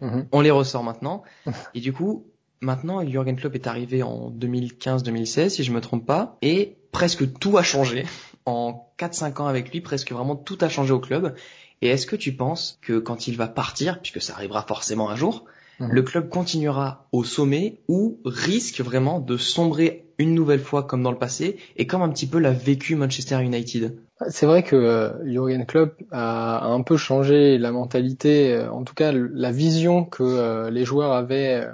mhm. 0.01 0.27
on 0.31 0.41
les 0.41 0.51
ressort 0.51 0.83
maintenant. 0.83 1.23
et 1.73 1.79
du 1.79 1.93
coup, 1.93 2.25
maintenant, 2.59 3.07
Jürgen 3.07 3.37
Klopp 3.37 3.55
est 3.55 3.67
arrivé 3.67 4.03
en 4.03 4.31
2015-2016, 4.31 5.49
si 5.49 5.63
je 5.63 5.71
me 5.71 5.79
trompe 5.79 6.05
pas, 6.05 6.37
et 6.41 6.75
presque 6.91 7.39
tout 7.39 7.57
a 7.57 7.63
changé 7.63 8.05
en 8.47 8.89
4-5 8.97 9.41
ans 9.41 9.47
avec 9.47 9.71
lui, 9.71 9.81
presque 9.81 10.11
vraiment 10.11 10.35
tout 10.35 10.57
a 10.61 10.69
changé 10.69 10.93
au 10.93 10.99
club. 10.99 11.35
Et 11.81 11.89
est-ce 11.89 12.07
que 12.07 12.15
tu 12.15 12.33
penses 12.33 12.79
que 12.81 12.97
quand 12.97 13.27
il 13.27 13.37
va 13.37 13.47
partir, 13.47 13.99
puisque 14.01 14.21
ça 14.21 14.33
arrivera 14.33 14.63
forcément 14.63 15.09
un 15.09 15.15
jour, 15.15 15.45
mhm. 15.79 15.91
le 15.91 16.01
club 16.01 16.29
continuera 16.29 17.07
au 17.11 17.23
sommet 17.23 17.81
ou 17.87 18.19
risque 18.25 18.79
vraiment 18.81 19.19
de 19.19 19.37
sombrer 19.37 20.05
une 20.17 20.33
nouvelle 20.33 20.61
fois 20.61 20.83
comme 20.83 21.03
dans 21.03 21.11
le 21.11 21.17
passé 21.17 21.57
et 21.75 21.85
comme 21.85 22.01
un 22.01 22.09
petit 22.09 22.25
peu 22.25 22.39
l'a 22.39 22.51
vécu 22.51 22.95
Manchester 22.95 23.43
United? 23.43 23.99
C'est 24.29 24.47
vrai 24.47 24.63
que 24.63 24.75
euh, 24.75 25.31
Jurgen 25.31 25.65
Klopp 25.65 26.01
a, 26.11 26.65
un 26.65 26.81
peu 26.81 26.97
changé 26.97 27.59
la 27.59 27.71
mentalité, 27.71 28.53
euh, 28.53 28.71
en 28.71 28.83
tout 28.83 28.95
cas 28.95 29.11
la 29.11 29.51
vision 29.51 30.05
que 30.05 30.23
euh, 30.23 30.71
les 30.71 30.85
joueurs 30.85 31.11
avaient 31.11 31.67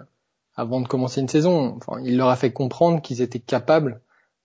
avant 0.55 0.81
de 0.81 0.87
commencer 0.87 1.21
une 1.21 1.29
saison. 1.29 1.77
Enfin, 1.77 2.01
il 2.03 2.17
leur 2.17 2.29
a 2.29 2.35
fait 2.35 2.51
comprendre 2.51 3.01
qu'ils 3.01 3.21
étaient 3.21 3.39
capables 3.39 4.01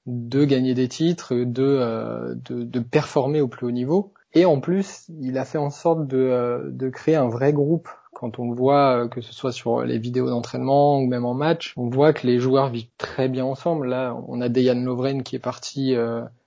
de 0.09 0.47
gagner 0.47 0.73
des 0.73 0.89
titres, 0.89 1.35
de, 1.35 1.63
euh, 1.63 2.35
de, 2.35 2.63
de, 2.63 2.81
performer 2.81 3.43
au 3.43 3.49
plus 3.49 3.67
haut 3.67 3.71
niveau. 3.71 4.15
Et 4.33 4.47
en 4.47 4.59
plus, 4.59 5.07
il 5.21 5.37
a 5.37 5.45
fait 5.45 5.59
en 5.59 5.71
sorte 5.71 6.07
de, 6.07 6.17
euh, 6.17 6.71
de 6.71 6.89
créer 6.89 7.17
un 7.17 7.29
vrai 7.29 7.53
groupe. 7.53 7.89
Quand 8.15 8.39
on 8.39 8.51
voit, 8.51 9.05
euh, 9.05 9.09
que 9.09 9.21
ce 9.21 9.35
soit 9.35 9.53
sur 9.53 9.85
les 9.85 9.99
vidéos 9.99 10.31
d'entraînement 10.31 10.99
ou 10.99 11.07
même 11.07 11.27
en 11.27 11.35
match, 11.35 11.75
on 11.77 11.91
voit 11.91 12.15
que 12.15 12.27
les 12.27 12.39
joueurs 12.39 12.71
vivent 12.71 12.89
très 12.97 13.29
bien 13.29 13.45
ensemble. 13.45 13.89
Là, 13.89 14.19
on 14.29 14.41
a 14.41 14.49
Dejan 14.49 14.81
Lovren 14.81 15.23
qui 15.23 15.37
est 15.37 15.41
parti 15.41 15.95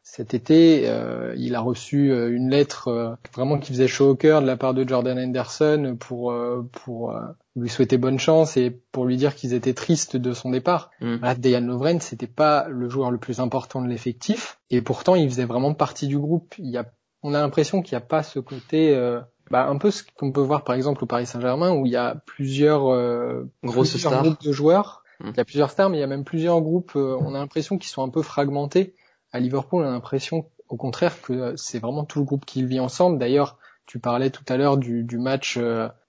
cet 0.01 0.33
été. 0.33 0.91
il 1.37 1.55
a 1.55 1.61
reçu 1.61 2.11
une 2.29 2.49
lettre 2.49 3.17
vraiment 3.33 3.59
qui 3.59 3.71
faisait 3.71 3.87
chaud 3.87 4.09
au 4.09 4.15
cœur 4.15 4.41
de 4.41 4.47
la 4.47 4.57
part 4.57 4.73
de 4.73 4.87
Jordan 4.87 5.17
Henderson 5.17 5.95
pour, 5.99 6.33
pour 6.71 7.15
lui 7.55 7.69
souhaiter 7.69 7.97
bonne 7.97 8.19
chance 8.19 8.55
et 8.55 8.71
pour 8.91 9.05
lui 9.05 9.17
dire 9.17 9.35
qu'ils 9.35 9.53
étaient 9.53 9.73
tristes 9.73 10.15
de 10.15 10.33
son 10.33 10.51
départ. 10.51 10.91
Mm. 11.01 11.17
Dejan 11.37 11.61
Lovren, 11.61 11.99
c'était 11.99 12.27
pas 12.27 12.67
le 12.69 12.89
joueur 12.89 13.11
le 13.11 13.17
plus 13.17 13.39
important 13.39 13.81
de 13.81 13.87
l'effectif 13.87 14.59
et 14.69 14.81
pourtant 14.81 15.15
il 15.15 15.29
faisait 15.29 15.45
vraiment 15.45 15.73
partie 15.73 16.07
du 16.07 16.17
groupe. 16.17 16.55
Il 16.57 16.69
y 16.69 16.77
a, 16.77 16.85
on 17.23 17.33
a 17.33 17.41
l'impression 17.41 17.81
qu'il 17.81 17.97
n'y 17.97 18.03
a 18.03 18.05
pas 18.05 18.23
ce 18.23 18.39
côté, 18.39 18.95
euh, 18.95 19.19
bah, 19.49 19.67
un 19.67 19.77
peu 19.77 19.91
ce 19.91 20.03
qu'on 20.17 20.31
peut 20.31 20.41
voir 20.41 20.63
par 20.63 20.75
exemple 20.75 21.03
au 21.03 21.07
Paris 21.07 21.25
Saint-Germain 21.25 21.73
où 21.73 21.85
il 21.85 21.91
y 21.91 21.97
a 21.97 22.15
plusieurs 22.25 22.87
euh, 22.87 23.49
grosses 23.63 23.97
stars 23.97 24.23
groupes 24.23 24.43
de 24.43 24.51
joueurs. 24.51 25.03
Mm. 25.19 25.29
Il 25.31 25.37
y 25.37 25.41
a 25.41 25.45
plusieurs 25.45 25.71
stars, 25.71 25.89
mais 25.89 25.97
il 25.97 26.01
y 26.01 26.03
a 26.03 26.07
même 26.07 26.23
plusieurs 26.23 26.61
groupes. 26.61 26.93
Euh, 26.95 27.17
on 27.19 27.35
a 27.35 27.39
l'impression 27.39 27.77
qu'ils 27.77 27.89
sont 27.89 28.03
un 28.03 28.09
peu 28.09 28.21
fragmentés. 28.21 28.95
À 29.33 29.39
Liverpool, 29.39 29.83
on 29.83 29.87
a 29.87 29.91
l'impression, 29.91 30.45
au 30.69 30.77
contraire, 30.77 31.21
que 31.21 31.55
c'est 31.57 31.79
vraiment 31.79 32.05
tout 32.05 32.19
le 32.19 32.25
groupe 32.25 32.45
qui 32.45 32.65
vit 32.65 32.79
ensemble. 32.79 33.17
D'ailleurs, 33.17 33.57
tu 33.85 33.99
parlais 33.99 34.29
tout 34.29 34.43
à 34.47 34.57
l'heure 34.57 34.77
du, 34.77 35.03
du 35.03 35.17
match 35.17 35.57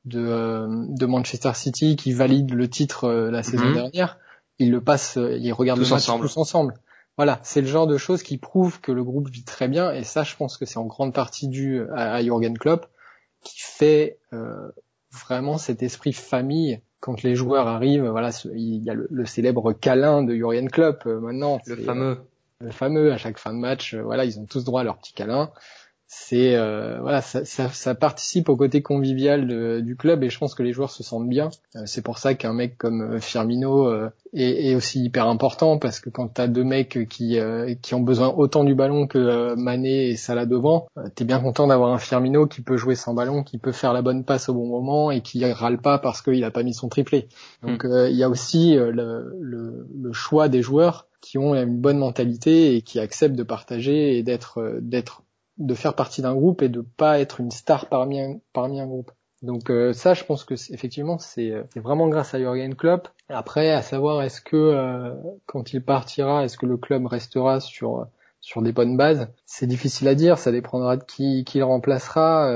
de, 0.04 0.20
euh, 0.20 0.66
de 0.68 1.06
Manchester 1.06 1.52
City 1.54 1.96
qui 1.96 2.12
valide 2.12 2.52
le 2.52 2.68
titre 2.68 3.04
euh, 3.04 3.30
la 3.30 3.42
saison 3.42 3.66
mhm. 3.66 3.74
dernière, 3.74 4.18
ils 4.58 4.70
le 4.70 4.80
passent, 4.80 5.16
euh, 5.16 5.36
ils 5.38 5.52
regardent 5.52 5.80
le 5.80 5.88
match 5.88 6.06
tous 6.06 6.36
ensemble. 6.36 6.74
Voilà, 7.16 7.40
c'est 7.42 7.60
le 7.60 7.66
genre 7.66 7.86
de 7.86 7.98
choses 7.98 8.22
qui 8.22 8.38
prouvent 8.38 8.80
que 8.80 8.90
le 8.90 9.04
groupe 9.04 9.28
vit 9.28 9.44
très 9.44 9.68
bien 9.68 9.92
et 9.92 10.02
ça, 10.02 10.22
je 10.22 10.34
pense 10.34 10.56
que 10.56 10.64
c'est 10.64 10.78
en 10.78 10.86
grande 10.86 11.12
partie 11.12 11.46
dû 11.48 11.82
à, 11.94 12.14
à 12.14 12.22
Jürgen 12.22 12.56
Klopp 12.56 12.86
qui 13.44 13.60
fait 13.60 14.18
vraiment 15.10 15.58
cet 15.58 15.82
esprit 15.82 16.14
famille 16.14 16.80
quand 17.00 17.22
les 17.22 17.34
joueurs 17.34 17.66
arrivent. 17.66 18.06
Voilà, 18.06 18.30
il 18.54 18.82
y 18.82 18.88
a 18.88 18.94
le, 18.94 19.26
célèbre 19.26 19.72
câlin 19.74 20.22
de 20.22 20.34
Jürgen 20.34 20.70
Klopp 20.70 21.04
maintenant. 21.04 21.60
Le 21.66 21.76
fameux. 21.76 22.18
le 22.60 22.70
fameux 22.70 23.12
à 23.12 23.18
chaque 23.18 23.38
fin 23.38 23.52
de 23.52 23.58
match. 23.58 23.94
voilà, 23.94 24.24
ils 24.24 24.38
ont 24.38 24.46
tous 24.46 24.64
droit 24.64 24.80
à 24.80 24.84
leur 24.84 24.96
petit 24.96 25.12
câlin 25.12 25.52
c'est 26.14 26.56
euh, 26.56 26.98
voilà, 27.00 27.22
ça, 27.22 27.46
ça, 27.46 27.70
ça, 27.70 27.94
participe 27.94 28.50
au 28.50 28.56
côté 28.56 28.82
convivial 28.82 29.82
du 29.82 29.96
club 29.96 30.22
et 30.22 30.28
je 30.28 30.38
pense 30.38 30.54
que 30.54 30.62
les 30.62 30.74
joueurs 30.74 30.90
se 30.90 31.02
sentent 31.02 31.26
bien. 31.26 31.48
Euh, 31.74 31.84
c'est 31.86 32.02
pour 32.02 32.18
ça 32.18 32.34
qu'un 32.34 32.52
mec 32.52 32.76
comme 32.76 33.14
euh, 33.14 33.18
Firmino 33.18 33.90
est, 34.34 34.68
est, 34.68 34.74
aussi 34.74 35.02
hyper 35.02 35.26
important 35.26 35.78
parce 35.78 36.00
que 36.00 36.10
quand 36.10 36.28
t'as 36.28 36.48
deux 36.48 36.64
mecs 36.64 37.08
qui 37.08 37.38
qui 37.80 37.94
ont 37.94 38.00
besoin 38.00 38.28
autant 38.28 38.62
du 38.62 38.74
ballon 38.74 39.06
que 39.06 39.54
Mané 39.54 40.10
et 40.10 40.16
Salah 40.16 40.44
devant, 40.44 40.86
t'es 41.14 41.24
bien 41.24 41.40
content 41.40 41.66
d'avoir 41.66 41.94
un 41.94 41.98
Firmino 41.98 42.46
qui 42.46 42.60
peut 42.60 42.76
jouer 42.76 42.94
sans 42.94 43.14
ballon, 43.14 43.42
qui 43.42 43.56
peut 43.56 43.72
faire 43.72 43.94
la 43.94 44.02
bonne 44.02 44.24
passe 44.24 44.50
au 44.50 44.54
bon 44.54 44.66
moment 44.66 45.10
et 45.10 45.22
qui 45.22 45.50
râle 45.50 45.78
pas 45.78 45.98
parce 45.98 46.20
qu'il 46.20 46.44
a 46.44 46.50
pas 46.50 46.62
mis 46.62 46.74
son 46.74 46.90
triplé. 46.90 47.28
Donc 47.62 47.84
hmm. 47.84 48.08
il 48.10 48.16
y 48.16 48.22
a 48.22 48.28
aussi 48.28 48.74
le, 48.74 49.34
le, 49.40 49.86
le 49.98 50.12
choix 50.12 50.50
des 50.50 50.60
joueurs 50.60 51.06
qui 51.22 51.38
ont 51.38 51.54
une 51.54 51.80
bonne 51.80 51.98
mentalité 51.98 52.76
et 52.76 52.82
qui 52.82 53.00
acceptent 53.00 53.36
de 53.36 53.44
partager 53.44 54.18
et 54.18 54.22
d'être 54.22 54.78
d'être 54.82 55.22
de 55.58 55.74
faire 55.74 55.94
partie 55.94 56.22
d'un 56.22 56.34
groupe 56.34 56.62
et 56.62 56.68
de 56.68 56.80
pas 56.80 57.20
être 57.20 57.40
une 57.40 57.50
star 57.50 57.88
parmi 57.88 58.20
un, 58.20 58.38
parmi 58.52 58.80
un 58.80 58.86
groupe. 58.86 59.10
Donc 59.42 59.70
euh, 59.70 59.92
ça, 59.92 60.14
je 60.14 60.24
pense 60.24 60.44
que 60.44 60.54
effectivement, 60.72 61.18
euh, 61.38 61.64
c'est 61.70 61.80
vraiment 61.80 62.08
grâce 62.08 62.34
à 62.34 62.38
Jürgen 62.38 62.74
Klopp. 62.74 63.08
Après, 63.28 63.70
à 63.70 63.82
savoir, 63.82 64.22
est-ce 64.22 64.40
que 64.40 64.56
euh, 64.56 65.14
quand 65.46 65.72
il 65.72 65.82
partira, 65.82 66.44
est-ce 66.44 66.56
que 66.56 66.66
le 66.66 66.76
club 66.76 67.06
restera 67.06 67.60
sur 67.60 68.06
sur 68.40 68.62
des 68.62 68.72
bonnes 68.72 68.96
bases? 68.96 69.28
C'est 69.44 69.66
difficile 69.66 70.06
à 70.08 70.14
dire. 70.14 70.38
Ça 70.38 70.52
dépendra 70.52 70.96
de 70.96 71.04
qui 71.04 71.44
qui 71.44 71.58
le 71.58 71.64
remplacera. 71.64 72.52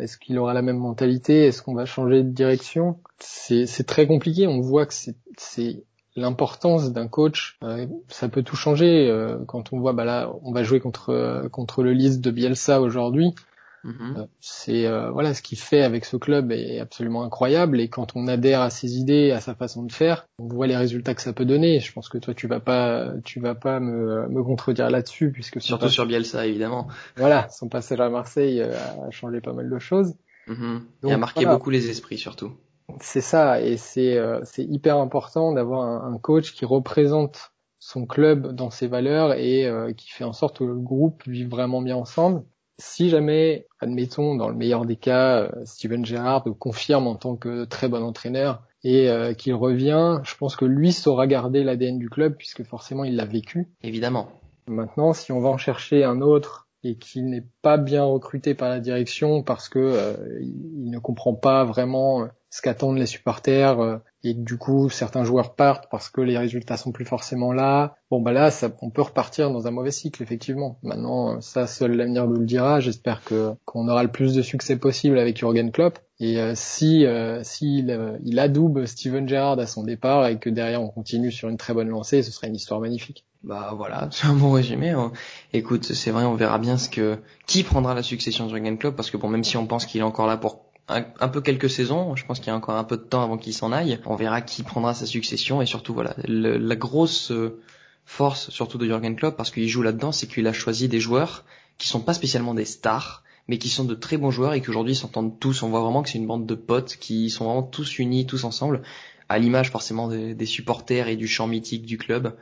est-ce 0.00 0.16
qu'il 0.16 0.38
aura 0.38 0.54
la 0.54 0.62
même 0.62 0.78
mentalité? 0.78 1.46
Est-ce 1.46 1.62
qu'on 1.62 1.74
va 1.74 1.84
changer 1.84 2.22
de 2.22 2.30
direction? 2.30 2.98
C'est 3.18 3.86
très 3.86 4.06
compliqué. 4.06 4.46
On 4.46 4.60
voit 4.60 4.86
que 4.86 4.94
c'est 4.94 5.84
l'importance 6.20 6.92
d'un 6.92 7.08
coach, 7.08 7.58
euh, 7.64 7.86
ça 8.08 8.28
peut 8.28 8.42
tout 8.42 8.56
changer. 8.56 9.08
Euh, 9.08 9.38
quand 9.46 9.72
on 9.72 9.80
voit, 9.80 9.92
bah 9.92 10.04
là, 10.04 10.32
on 10.42 10.52
va 10.52 10.62
jouer 10.62 10.80
contre 10.80 11.10
euh, 11.10 11.48
contre 11.48 11.82
le 11.82 11.92
Leeds 11.92 12.20
de 12.20 12.30
Bielsa 12.30 12.80
aujourd'hui. 12.80 13.34
Mhm. 13.82 14.26
c'est 14.40 14.86
voilà 15.10 15.32
ce 15.32 15.40
qu'il 15.40 15.56
fait 15.56 15.80
avec 15.80 16.04
ce 16.04 16.18
club 16.18 16.52
est 16.52 16.80
absolument 16.80 17.24
incroyable 17.24 17.80
et 17.80 17.88
quand 17.88 18.14
on 18.14 18.28
adhère 18.28 18.60
à 18.60 18.68
ses 18.68 18.98
idées, 18.98 19.30
à 19.30 19.40
sa 19.40 19.54
façon 19.54 19.84
de 19.84 19.90
faire, 19.90 20.28
on 20.38 20.48
voit 20.48 20.66
les 20.66 20.76
résultats 20.76 21.14
que 21.14 21.22
ça 21.22 21.32
peut 21.32 21.46
donner. 21.46 21.80
Je 21.80 21.90
pense 21.90 22.10
que 22.10 22.18
toi 22.18 22.34
tu 22.34 22.46
vas 22.46 22.60
pas 22.60 23.14
tu 23.24 23.40
vas 23.40 23.54
pas 23.54 23.80
me, 23.80 24.28
me 24.28 24.42
contredire 24.42 24.90
là-dessus 24.90 25.32
puisque 25.32 25.62
surtout 25.62 25.88
sur 25.88 26.04
Bielsa 26.04 26.46
évidemment. 26.46 26.88
Voilà, 27.16 27.48
son 27.48 27.70
passage 27.70 28.02
à 28.02 28.10
Marseille 28.10 28.60
a 28.60 29.10
changé 29.10 29.40
pas 29.40 29.54
mal 29.54 29.70
de 29.70 29.78
choses. 29.78 30.12
Mhm. 30.46 30.82
Il 31.04 31.12
a 31.12 31.16
marqué 31.16 31.46
beaucoup 31.46 31.70
les 31.70 31.88
esprits 31.88 32.18
surtout. 32.18 32.52
C'est 33.00 33.20
ça, 33.20 33.60
et 33.60 33.76
c'est 33.76 34.16
euh, 34.16 34.40
hyper 34.58 34.96
important 34.98 35.52
d'avoir 35.52 35.82
un, 35.82 36.18
coach 36.18 36.52
qui 36.52 36.64
représente 36.64 37.52
son 37.80 38.06
club 38.06 38.54
dans 38.54 38.70
ses 38.70 38.86
valeurs 38.86 39.32
et 39.32 39.66
euh, 39.66 39.92
qui 39.92 40.10
fait 40.10 40.24
en 40.24 40.34
sorte 40.34 40.58
que 40.58 40.64
le 40.64 40.78
groupe 40.78 41.26
vive 41.26 41.48
vraiment 41.48 41.80
bien 41.80 41.96
ensemble. 41.96 42.44
Si 42.78 43.08
jamais, 43.08 43.66
admettons, 43.80 44.36
dans 44.36 44.48
le 44.48 44.54
meilleur 44.54 44.84
des 44.84 44.96
cas, 44.96 45.42
euh, 45.42 45.50
Steven 45.64 46.04
Gerrard 46.04 46.44
confirme 46.58 47.06
en 47.06 47.16
tant 47.16 47.36
que 47.36 47.64
très 47.64 47.88
bon 47.88 48.02
entraîneur 48.02 48.62
et 48.84 49.08
euh, 49.08 49.34
qu'il 49.34 49.54
revient, 49.54 50.20
je 50.22 50.34
pense 50.36 50.56
que 50.56 50.64
lui 50.64 50.92
saura 50.92 51.26
garder 51.26 51.64
l'ADN 51.64 51.98
du 51.98 52.08
club 52.08 52.36
puisque 52.36 52.64
forcément 52.64 53.04
il 53.04 53.16
l'a 53.16 53.24
vécu. 53.24 53.68
Évidemment. 53.82 54.28
Maintenant, 54.66 55.12
si 55.12 55.32
on 55.32 55.40
va 55.40 55.48
en 55.48 55.58
chercher 55.58 56.04
un 56.04 56.20
autre 56.20 56.68
et 56.84 56.96
qu'il 56.96 57.28
n'est 57.28 57.46
pas 57.60 57.76
bien 57.76 58.04
recruté 58.04 58.54
par 58.54 58.68
la 58.68 58.80
direction 58.80 59.42
parce 59.42 59.68
que 59.68 60.16
il 60.40 60.88
ne 60.88 60.98
comprend 60.98 61.34
pas 61.34 61.64
vraiment 61.64 62.26
ce 62.50 62.62
qu'attendent 62.62 62.98
les 62.98 63.06
supporters 63.06 64.00
et 64.22 64.34
du 64.34 64.58
coup 64.58 64.90
certains 64.90 65.24
joueurs 65.24 65.54
partent 65.54 65.88
parce 65.90 66.10
que 66.10 66.20
les 66.20 66.36
résultats 66.36 66.76
sont 66.76 66.92
plus 66.92 67.04
forcément 67.04 67.52
là. 67.52 67.96
Bon 68.10 68.20
bah 68.20 68.32
là, 68.32 68.50
ça, 68.50 68.70
on 68.82 68.90
peut 68.90 69.02
repartir 69.02 69.50
dans 69.50 69.66
un 69.66 69.70
mauvais 69.70 69.90
cycle 69.90 70.22
effectivement. 70.22 70.78
Maintenant, 70.82 71.40
ça 71.40 71.66
seul 71.66 71.92
l'avenir 71.92 72.26
nous 72.26 72.40
le 72.40 72.46
dira. 72.46 72.80
J'espère 72.80 73.22
que 73.24 73.52
qu'on 73.64 73.88
aura 73.88 74.02
le 74.02 74.10
plus 74.10 74.34
de 74.34 74.42
succès 74.42 74.76
possible 74.76 75.18
avec 75.18 75.38
Jurgen 75.38 75.70
Klopp. 75.70 75.98
Et 76.18 76.38
euh, 76.38 76.52
si 76.54 77.06
euh, 77.06 77.42
s'il 77.42 77.90
euh, 77.90 78.18
il 78.24 78.38
adoube 78.38 78.84
Steven 78.84 79.26
Gerrard 79.26 79.58
à 79.58 79.66
son 79.66 79.84
départ 79.84 80.26
et 80.26 80.38
que 80.38 80.50
derrière 80.50 80.82
on 80.82 80.88
continue 80.88 81.32
sur 81.32 81.48
une 81.48 81.56
très 81.56 81.72
bonne 81.72 81.88
lancée, 81.88 82.22
ce 82.22 82.30
serait 82.30 82.48
une 82.48 82.56
histoire 82.56 82.80
magnifique. 82.80 83.24
Bah 83.42 83.72
voilà, 83.74 84.08
c'est 84.12 84.26
un 84.26 84.34
bon 84.34 84.52
résumé. 84.52 84.90
Hein. 84.90 85.12
Écoute, 85.54 85.84
c'est 85.84 86.10
vrai, 86.10 86.24
on 86.24 86.34
verra 86.34 86.58
bien 86.58 86.76
ce 86.76 86.90
que 86.90 87.18
qui 87.46 87.62
prendra 87.62 87.94
la 87.94 88.02
succession 88.02 88.44
de 88.44 88.50
Jurgen 88.50 88.76
Klopp 88.76 88.96
parce 88.96 89.10
que 89.10 89.16
bon, 89.16 89.28
même 89.28 89.44
si 89.44 89.56
on 89.56 89.66
pense 89.66 89.86
qu'il 89.86 90.00
est 90.02 90.04
encore 90.04 90.26
là 90.26 90.36
pour 90.36 90.69
un, 90.90 91.28
peu 91.28 91.40
quelques 91.40 91.70
saisons. 91.70 92.16
Je 92.16 92.24
pense 92.24 92.38
qu'il 92.38 92.48
y 92.48 92.50
a 92.50 92.56
encore 92.56 92.76
un 92.76 92.84
peu 92.84 92.96
de 92.96 93.02
temps 93.02 93.22
avant 93.22 93.38
qu'il 93.38 93.54
s'en 93.54 93.72
aille. 93.72 93.98
On 94.06 94.16
verra 94.16 94.40
qui 94.40 94.62
prendra 94.62 94.94
sa 94.94 95.06
succession 95.06 95.62
et 95.62 95.66
surtout 95.66 95.94
voilà 95.94 96.14
la 96.24 96.76
grosse 96.76 97.30
euh, 97.30 97.60
force 98.04 98.50
surtout 98.50 98.78
de 98.78 98.86
Jürgen 98.86 99.16
Klopp 99.16 99.36
parce 99.36 99.50
qu'il 99.50 99.68
joue 99.68 99.82
là-dedans, 99.82 100.12
c'est 100.12 100.26
qu'il 100.26 100.46
a 100.46 100.52
choisi 100.52 100.88
des 100.88 101.00
joueurs 101.00 101.44
qui 101.78 101.88
sont 101.88 102.00
pas 102.00 102.12
spécialement 102.12 102.54
des 102.54 102.64
stars, 102.64 103.24
mais 103.48 103.58
qui 103.58 103.68
sont 103.68 103.84
de 103.84 103.94
très 103.94 104.16
bons 104.16 104.30
joueurs 104.30 104.52
et 104.52 104.60
qu'aujourd'hui 104.60 104.94
s'entendent 104.94 105.38
tous. 105.38 105.62
On 105.62 105.70
voit 105.70 105.80
vraiment 105.80 106.02
que 106.02 106.10
c'est 106.10 106.18
une 106.18 106.26
bande 106.26 106.46
de 106.46 106.54
potes 106.54 106.96
qui 106.96 107.30
sont 107.30 107.46
vraiment 107.46 107.62
tous 107.62 107.98
unis, 107.98 108.26
tous 108.26 108.44
ensemble, 108.44 108.82
à 109.28 109.38
l'image 109.38 109.70
forcément 109.70 110.08
des, 110.08 110.46
supporters 110.46 111.08
et 111.08 111.16
du 111.16 111.26
chant 111.26 111.46
mythique 111.46 111.86
du 111.86 111.96
club. 111.96 112.36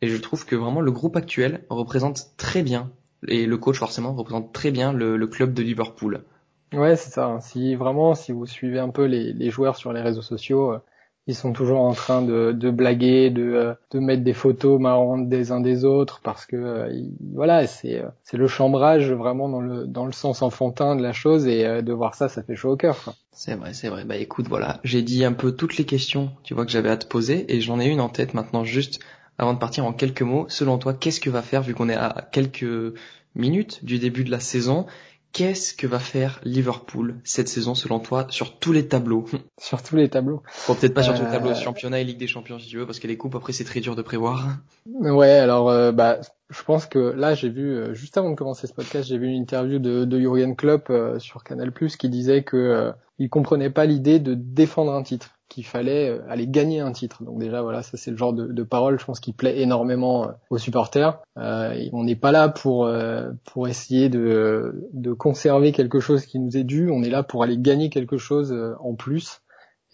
Et 0.00 0.08
je 0.08 0.16
trouve 0.16 0.44
que 0.46 0.54
vraiment 0.54 0.80
le 0.80 0.92
groupe 0.92 1.16
actuel 1.16 1.64
représente 1.70 2.36
très 2.36 2.62
bien, 2.62 2.90
et 3.26 3.46
le 3.46 3.56
coach 3.56 3.78
forcément 3.78 4.14
représente 4.14 4.52
très 4.52 4.70
bien 4.70 4.92
le 4.92 5.26
club 5.26 5.54
de 5.54 5.62
Liverpool. 5.62 6.24
Ouais, 6.74 6.96
c'est 6.96 7.10
ça. 7.10 7.38
Si 7.40 7.74
vraiment, 7.74 8.14
si 8.14 8.32
vous 8.32 8.46
suivez 8.46 8.78
un 8.78 8.90
peu 8.90 9.04
les, 9.04 9.32
les 9.32 9.50
joueurs 9.50 9.76
sur 9.76 9.92
les 9.92 10.00
réseaux 10.00 10.22
sociaux, 10.22 10.72
euh, 10.72 10.78
ils 11.26 11.34
sont 11.34 11.52
toujours 11.52 11.80
en 11.80 11.92
train 11.94 12.20
de, 12.20 12.52
de 12.52 12.70
blaguer, 12.70 13.30
de, 13.30 13.42
euh, 13.42 13.74
de 13.92 13.98
mettre 13.98 14.22
des 14.24 14.34
photos 14.34 14.80
marrantes 14.80 15.28
des 15.28 15.52
uns 15.52 15.60
des 15.60 15.84
autres, 15.84 16.20
parce 16.22 16.44
que 16.44 16.56
euh, 16.56 16.92
voilà, 17.32 17.66
c'est 17.66 18.02
c'est 18.22 18.36
le 18.36 18.46
chambrage 18.46 19.10
vraiment 19.12 19.48
dans 19.48 19.60
le 19.60 19.86
dans 19.86 20.04
le 20.04 20.12
sens 20.12 20.42
enfantin 20.42 20.96
de 20.96 21.02
la 21.02 21.12
chose, 21.12 21.46
et 21.46 21.82
de 21.82 21.92
voir 21.92 22.14
ça, 22.14 22.28
ça 22.28 22.42
fait 22.42 22.56
chaud 22.56 22.72
au 22.72 22.76
cœur. 22.76 23.14
C'est 23.32 23.54
vrai, 23.54 23.72
c'est 23.72 23.88
vrai. 23.88 24.04
Bah 24.04 24.16
écoute, 24.16 24.48
voilà, 24.48 24.80
j'ai 24.84 25.02
dit 25.02 25.24
un 25.24 25.32
peu 25.32 25.52
toutes 25.52 25.76
les 25.78 25.86
questions, 25.86 26.30
tu 26.42 26.52
vois 26.54 26.66
que 26.66 26.72
j'avais 26.72 26.90
à 26.90 26.96
te 26.96 27.06
poser, 27.06 27.54
et 27.54 27.60
j'en 27.60 27.80
ai 27.80 27.86
une 27.86 28.00
en 28.00 28.10
tête 28.10 28.34
maintenant. 28.34 28.64
Juste 28.64 29.00
avant 29.38 29.54
de 29.54 29.58
partir 29.58 29.86
en 29.86 29.92
quelques 29.92 30.22
mots, 30.22 30.44
selon 30.48 30.76
toi, 30.78 30.92
qu'est-ce 30.92 31.20
que 31.20 31.30
va 31.30 31.42
faire 31.42 31.62
vu 31.62 31.74
qu'on 31.74 31.88
est 31.88 31.96
à 31.96 32.28
quelques 32.32 32.66
minutes 33.34 33.84
du 33.84 33.98
début 33.98 34.24
de 34.24 34.30
la 34.30 34.40
saison 34.40 34.86
Qu'est-ce 35.34 35.74
que 35.74 35.88
va 35.88 35.98
faire 35.98 36.40
Liverpool 36.44 37.16
cette 37.24 37.48
saison 37.48 37.74
selon 37.74 37.98
toi 37.98 38.28
sur 38.30 38.56
tous 38.60 38.70
les 38.70 38.86
tableaux? 38.86 39.26
Sur 39.60 39.82
tous 39.82 39.96
les 39.96 40.08
tableaux. 40.08 40.44
Bon, 40.68 40.76
peut-être 40.76 40.94
pas 40.94 41.02
sur 41.02 41.12
tous 41.12 41.24
les 41.24 41.30
tableaux, 41.30 41.50
euh, 41.50 41.54
championnat 41.56 41.98
et 41.98 42.04
Ligue 42.04 42.18
des 42.18 42.28
Champions 42.28 42.60
si 42.60 42.68
tu 42.68 42.78
veux, 42.78 42.86
parce 42.86 43.00
que 43.00 43.08
les 43.08 43.16
coupes 43.16 43.34
après 43.34 43.52
c'est 43.52 43.64
très 43.64 43.80
dur 43.80 43.96
de 43.96 44.02
prévoir. 44.02 44.58
Ouais, 44.86 45.32
alors 45.32 45.70
euh, 45.70 45.90
bah 45.90 46.20
je 46.50 46.62
pense 46.62 46.86
que 46.86 47.00
là 47.00 47.34
j'ai 47.34 47.48
vu 47.48 47.68
euh, 47.68 47.94
juste 47.94 48.16
avant 48.16 48.30
de 48.30 48.36
commencer 48.36 48.68
ce 48.68 48.72
podcast, 48.72 49.08
j'ai 49.08 49.18
vu 49.18 49.26
une 49.26 49.42
interview 49.42 49.80
de, 49.80 50.04
de 50.04 50.20
Jurgen 50.20 50.54
Klopp 50.54 50.92
sur 51.18 51.42
Canal+ 51.42 51.72
qui 51.98 52.08
disait 52.08 52.44
que 52.44 52.92
il 53.18 53.28
comprenait 53.28 53.70
pas 53.70 53.86
l'idée 53.86 54.20
de 54.20 54.34
défendre 54.34 54.92
un 54.92 55.02
titre 55.02 55.30
qu'il 55.54 55.64
fallait 55.64 56.10
euh, 56.10 56.18
aller 56.28 56.48
gagner 56.48 56.80
un 56.80 56.90
titre. 56.90 57.22
Donc 57.22 57.38
déjà 57.38 57.62
voilà, 57.62 57.82
ça 57.82 57.96
c'est 57.96 58.10
le 58.10 58.16
genre 58.16 58.32
de, 58.32 58.46
de, 58.46 58.62
parole, 58.64 58.98
je 58.98 59.04
pense, 59.04 59.20
qui 59.20 59.32
plaît 59.32 59.60
énormément 59.60 60.24
euh, 60.24 60.32
aux 60.50 60.58
supporters. 60.58 61.20
Euh, 61.38 61.88
on 61.92 62.02
n'est 62.02 62.16
pas 62.16 62.32
là 62.32 62.48
pour 62.48 62.86
euh, 62.86 63.30
pour 63.44 63.68
essayer 63.68 64.08
de, 64.08 64.88
de 64.92 65.12
conserver 65.12 65.70
quelque 65.70 66.00
chose 66.00 66.26
qui 66.26 66.40
nous 66.40 66.56
est 66.56 66.64
dû. 66.64 66.90
On 66.90 67.04
est 67.04 67.10
là 67.10 67.22
pour 67.22 67.44
aller 67.44 67.56
gagner 67.56 67.88
quelque 67.88 68.18
chose 68.18 68.54
en 68.80 68.94
plus. 68.94 69.40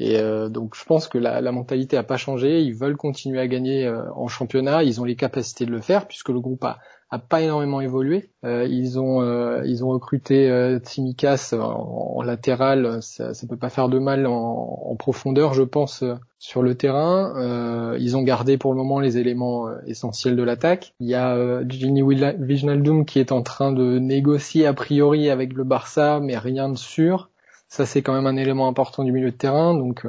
Et 0.02 0.18
donc 0.48 0.76
je 0.76 0.84
pense 0.86 1.08
que 1.08 1.18
la, 1.18 1.42
la, 1.42 1.52
mentalité 1.52 1.98
a 1.98 2.02
pas 2.02 2.16
changé. 2.16 2.62
Ils 2.62 2.74
veulent 2.74 2.96
continuer 2.96 3.38
à 3.38 3.46
gagner 3.46 3.86
en 4.16 4.28
championnat. 4.28 4.82
Ils 4.82 4.98
ont 4.98 5.04
les 5.04 5.14
capacités 5.14 5.66
de 5.66 5.70
le 5.70 5.82
faire 5.82 6.08
puisque 6.08 6.30
le 6.30 6.40
groupe 6.40 6.64
a 6.64 6.78
a 7.10 7.18
pas 7.18 7.40
énormément 7.40 7.80
évolué. 7.80 8.30
Euh, 8.44 8.66
ils 8.70 9.00
ont 9.00 9.20
euh, 9.22 9.62
ils 9.66 9.84
ont 9.84 9.88
recruté 9.88 10.48
euh, 10.48 10.78
Timikas 10.78 11.54
en, 11.58 12.22
latéral, 12.22 13.02
ça, 13.02 13.34
ça 13.34 13.46
peut 13.46 13.56
pas 13.56 13.70
faire 13.70 13.88
de 13.88 13.98
mal 13.98 14.26
en, 14.26 14.82
en 14.86 14.94
profondeur, 14.94 15.52
je 15.54 15.62
pense, 15.62 16.02
euh, 16.02 16.14
sur 16.38 16.62
le 16.62 16.76
terrain. 16.76 17.34
Euh, 17.36 17.96
ils 17.98 18.16
ont 18.16 18.22
gardé 18.22 18.58
pour 18.58 18.72
le 18.72 18.76
moment 18.76 19.00
les 19.00 19.18
éléments 19.18 19.68
essentiels 19.86 20.36
de 20.36 20.42
l'attaque. 20.42 20.94
Il 21.00 21.08
y 21.08 21.14
a 21.14 21.62
Gini 21.68 22.02
Wijnaldum 22.02 23.04
qui 23.04 23.18
est 23.18 23.32
en 23.32 23.42
train 23.42 23.72
de 23.72 23.98
négocier 23.98 24.66
a 24.66 24.74
priori 24.74 25.30
avec 25.30 25.52
le 25.54 25.64
Barça, 25.64 26.20
mais 26.20 26.38
rien 26.38 26.68
de 26.68 26.78
sûr. 26.78 27.30
Ça 27.68 27.86
c'est 27.86 28.02
quand 28.02 28.14
même 28.14 28.26
un 28.26 28.36
élément 28.36 28.68
important 28.68 29.02
du 29.02 29.12
milieu 29.12 29.30
de 29.30 29.36
terrain, 29.36 29.74
donc 29.74 30.06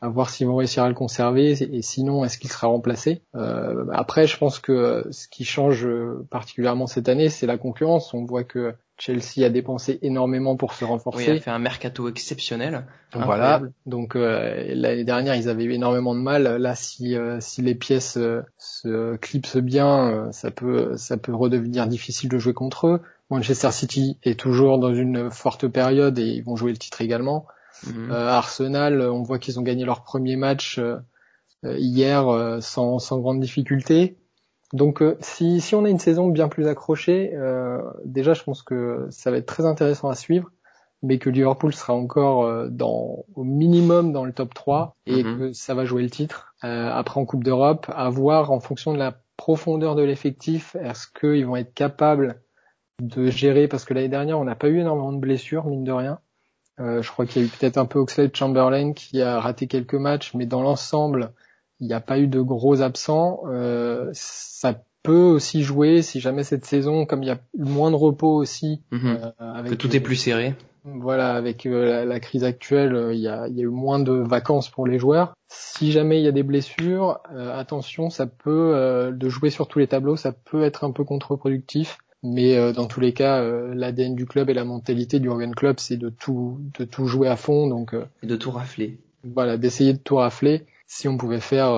à 0.00 0.08
voir 0.08 0.30
s'ils 0.30 0.46
vont 0.46 0.56
réussir 0.56 0.82
à 0.82 0.88
le 0.88 0.94
conserver 0.94 1.50
et 1.50 1.82
sinon 1.82 2.24
est-ce 2.24 2.38
qu'il 2.38 2.50
sera 2.50 2.68
remplacé? 2.68 3.22
Euh, 3.34 3.86
après, 3.92 4.26
je 4.26 4.36
pense 4.38 4.58
que 4.58 5.06
ce 5.10 5.28
qui 5.28 5.44
change 5.44 5.86
particulièrement 6.30 6.86
cette 6.86 7.08
année, 7.08 7.28
c'est 7.28 7.46
la 7.46 7.58
concurrence. 7.58 8.14
On 8.14 8.24
voit 8.24 8.44
que 8.44 8.74
Chelsea 9.00 9.46
a 9.46 9.48
dépensé 9.48 9.98
énormément 10.02 10.56
pour 10.56 10.74
se 10.74 10.84
renforcer. 10.84 11.30
Oui, 11.32 11.38
a 11.38 11.40
fait 11.40 11.50
un 11.50 11.58
mercato 11.58 12.08
exceptionnel. 12.08 12.84
Voilà. 13.14 13.62
Donc 13.86 14.14
euh, 14.14 14.74
l'année 14.74 15.04
dernière, 15.04 15.34
ils 15.34 15.48
avaient 15.48 15.64
eu 15.64 15.72
énormément 15.72 16.14
de 16.14 16.20
mal. 16.20 16.56
Là, 16.58 16.74
si 16.74 17.16
euh, 17.16 17.38
si 17.40 17.62
les 17.62 17.74
pièces 17.74 18.18
euh, 18.18 18.42
se 18.58 19.16
clipsent 19.16 19.56
bien, 19.56 20.28
ça 20.32 20.50
peut 20.50 20.96
ça 20.96 21.16
peut 21.16 21.34
redevenir 21.34 21.86
difficile 21.86 22.28
de 22.28 22.38
jouer 22.38 22.52
contre 22.52 22.86
eux. 22.86 23.00
Manchester 23.30 23.70
City 23.70 24.18
est 24.22 24.38
toujours 24.38 24.78
dans 24.78 24.92
une 24.92 25.30
forte 25.30 25.66
période 25.66 26.18
et 26.18 26.26
ils 26.26 26.44
vont 26.44 26.56
jouer 26.56 26.72
le 26.72 26.78
titre 26.78 27.00
également. 27.00 27.46
Mhm. 27.86 28.10
Euh, 28.10 28.28
Arsenal, 28.28 29.00
on 29.02 29.22
voit 29.22 29.38
qu'ils 29.38 29.58
ont 29.58 29.62
gagné 29.62 29.84
leur 29.84 30.02
premier 30.02 30.36
match 30.36 30.78
euh, 30.78 30.96
euh, 31.64 31.76
hier 31.78 32.58
sans, 32.62 32.98
sans 32.98 33.18
grande 33.18 33.40
difficulté. 33.40 34.16
Donc 34.72 35.02
si, 35.20 35.60
si 35.60 35.74
on 35.74 35.84
a 35.84 35.90
une 35.90 35.98
saison 35.98 36.28
bien 36.28 36.48
plus 36.48 36.68
accrochée, 36.68 37.34
déjà 38.04 38.34
je 38.34 38.44
pense 38.44 38.62
que 38.62 39.08
ça 39.10 39.32
va 39.32 39.38
être 39.38 39.46
très 39.46 39.66
intéressant 39.66 40.08
à 40.08 40.14
suivre, 40.14 40.48
mais 41.02 41.18
que 41.18 41.28
Liverpool 41.28 41.74
sera 41.74 41.92
encore 41.92 42.68
dans 42.68 43.24
au 43.34 43.42
minimum 43.42 44.12
dans 44.12 44.24
le 44.24 44.32
top 44.32 44.54
3 44.54 44.94
et 45.06 45.24
mhm. 45.24 45.38
que 45.38 45.52
ça 45.52 45.74
va 45.74 45.84
jouer 45.84 46.04
le 46.04 46.10
titre. 46.10 46.54
après 46.62 47.18
en 47.18 47.26
Coupe 47.26 47.42
d'Europe, 47.42 47.90
à 47.92 48.08
voir 48.10 48.52
en 48.52 48.60
fonction 48.60 48.94
de 48.94 48.98
la 48.98 49.20
profondeur 49.36 49.96
de 49.96 50.02
l'effectif, 50.02 50.76
est-ce 50.76 51.08
qu'ils 51.08 51.46
vont 51.46 51.56
être 51.56 51.74
capables 51.74 52.40
de 53.02 53.28
gérer, 53.28 53.66
parce 53.66 53.84
que 53.84 53.92
l'année 53.92 54.08
dernière 54.08 54.38
on 54.38 54.44
n'a 54.44 54.54
pas 54.54 54.68
eu 54.68 54.78
énormément 54.78 55.12
de 55.12 55.18
blessures, 55.18 55.66
mine 55.66 55.82
de 55.82 55.92
rien. 55.92 56.20
Euh, 56.80 57.02
je 57.02 57.10
crois 57.10 57.26
qu'il 57.26 57.42
y 57.42 57.44
a 57.44 57.48
eu 57.48 57.50
peut-être 57.50 57.78
un 57.78 57.84
peu 57.84 57.98
Oxlade 57.98 58.34
Chamberlain 58.34 58.92
qui 58.92 59.20
a 59.20 59.38
raté 59.40 59.66
quelques 59.66 59.94
matchs, 59.94 60.32
mais 60.34 60.46
dans 60.46 60.62
l'ensemble, 60.62 61.32
il 61.80 61.86
n'y 61.86 61.92
a 61.92 62.00
pas 62.00 62.18
eu 62.18 62.26
de 62.26 62.40
gros 62.40 62.80
absents. 62.80 63.42
Euh, 63.48 64.10
ça 64.12 64.82
peut 65.02 65.12
aussi 65.12 65.62
jouer 65.62 66.02
si 66.02 66.20
jamais 66.20 66.42
cette 66.42 66.64
saison, 66.64 67.06
comme 67.06 67.22
il 67.22 67.26
y 67.26 67.32
a 67.32 67.40
moins 67.58 67.90
de 67.90 67.96
repos 67.96 68.34
aussi, 68.34 68.82
mhm. 68.92 69.18
euh, 69.22 69.30
avec, 69.38 69.72
que 69.72 69.76
tout 69.76 69.94
est 69.94 70.00
plus 70.00 70.16
serré. 70.16 70.54
Voilà, 70.84 71.34
avec 71.34 71.64
la, 71.64 72.20
crise 72.20 72.42
actuelle, 72.42 73.10
il 73.12 73.20
y, 73.20 73.28
a, 73.28 73.48
il 73.48 73.54
y, 73.54 73.60
a, 73.60 73.64
eu 73.64 73.68
moins 73.68 73.98
de 73.98 74.12
vacances 74.12 74.70
pour 74.70 74.86
les 74.86 74.98
joueurs. 74.98 75.34
Si 75.48 75.92
jamais 75.92 76.18
il 76.20 76.24
y 76.24 76.28
a 76.28 76.32
des 76.32 76.42
blessures, 76.42 77.20
attention, 77.34 78.08
ça 78.08 78.26
peut 78.26 79.12
de 79.12 79.28
jouer 79.28 79.50
sur 79.50 79.68
tous 79.68 79.78
les 79.78 79.88
tableaux, 79.88 80.16
ça 80.16 80.32
peut 80.32 80.62
être 80.62 80.84
un 80.84 80.90
peu 80.90 81.04
contre-productif. 81.04 81.98
Mais 82.22 82.56
euh, 82.56 82.72
dans 82.72 82.86
tous 82.86 83.00
les 83.00 83.12
cas, 83.12 83.40
euh, 83.40 83.74
l'ADN 83.74 84.14
du 84.14 84.26
club 84.26 84.50
et 84.50 84.54
la 84.54 84.64
mentalité 84.64 85.20
du 85.20 85.28
Organ 85.28 85.54
Club, 85.54 85.76
c'est 85.78 85.96
de 85.96 86.10
tout, 86.10 86.58
de 86.78 86.84
tout 86.84 87.06
jouer 87.06 87.28
à 87.28 87.36
fond. 87.36 87.66
Donc, 87.66 87.94
euh, 87.94 88.04
et 88.22 88.26
de 88.26 88.36
tout 88.36 88.50
rafler. 88.50 88.98
Voilà, 89.24 89.56
d'essayer 89.56 89.92
de 89.92 89.98
tout 89.98 90.16
rafler. 90.16 90.66
Si 90.86 91.06
on 91.06 91.16
pouvait 91.16 91.40
faire, 91.40 91.70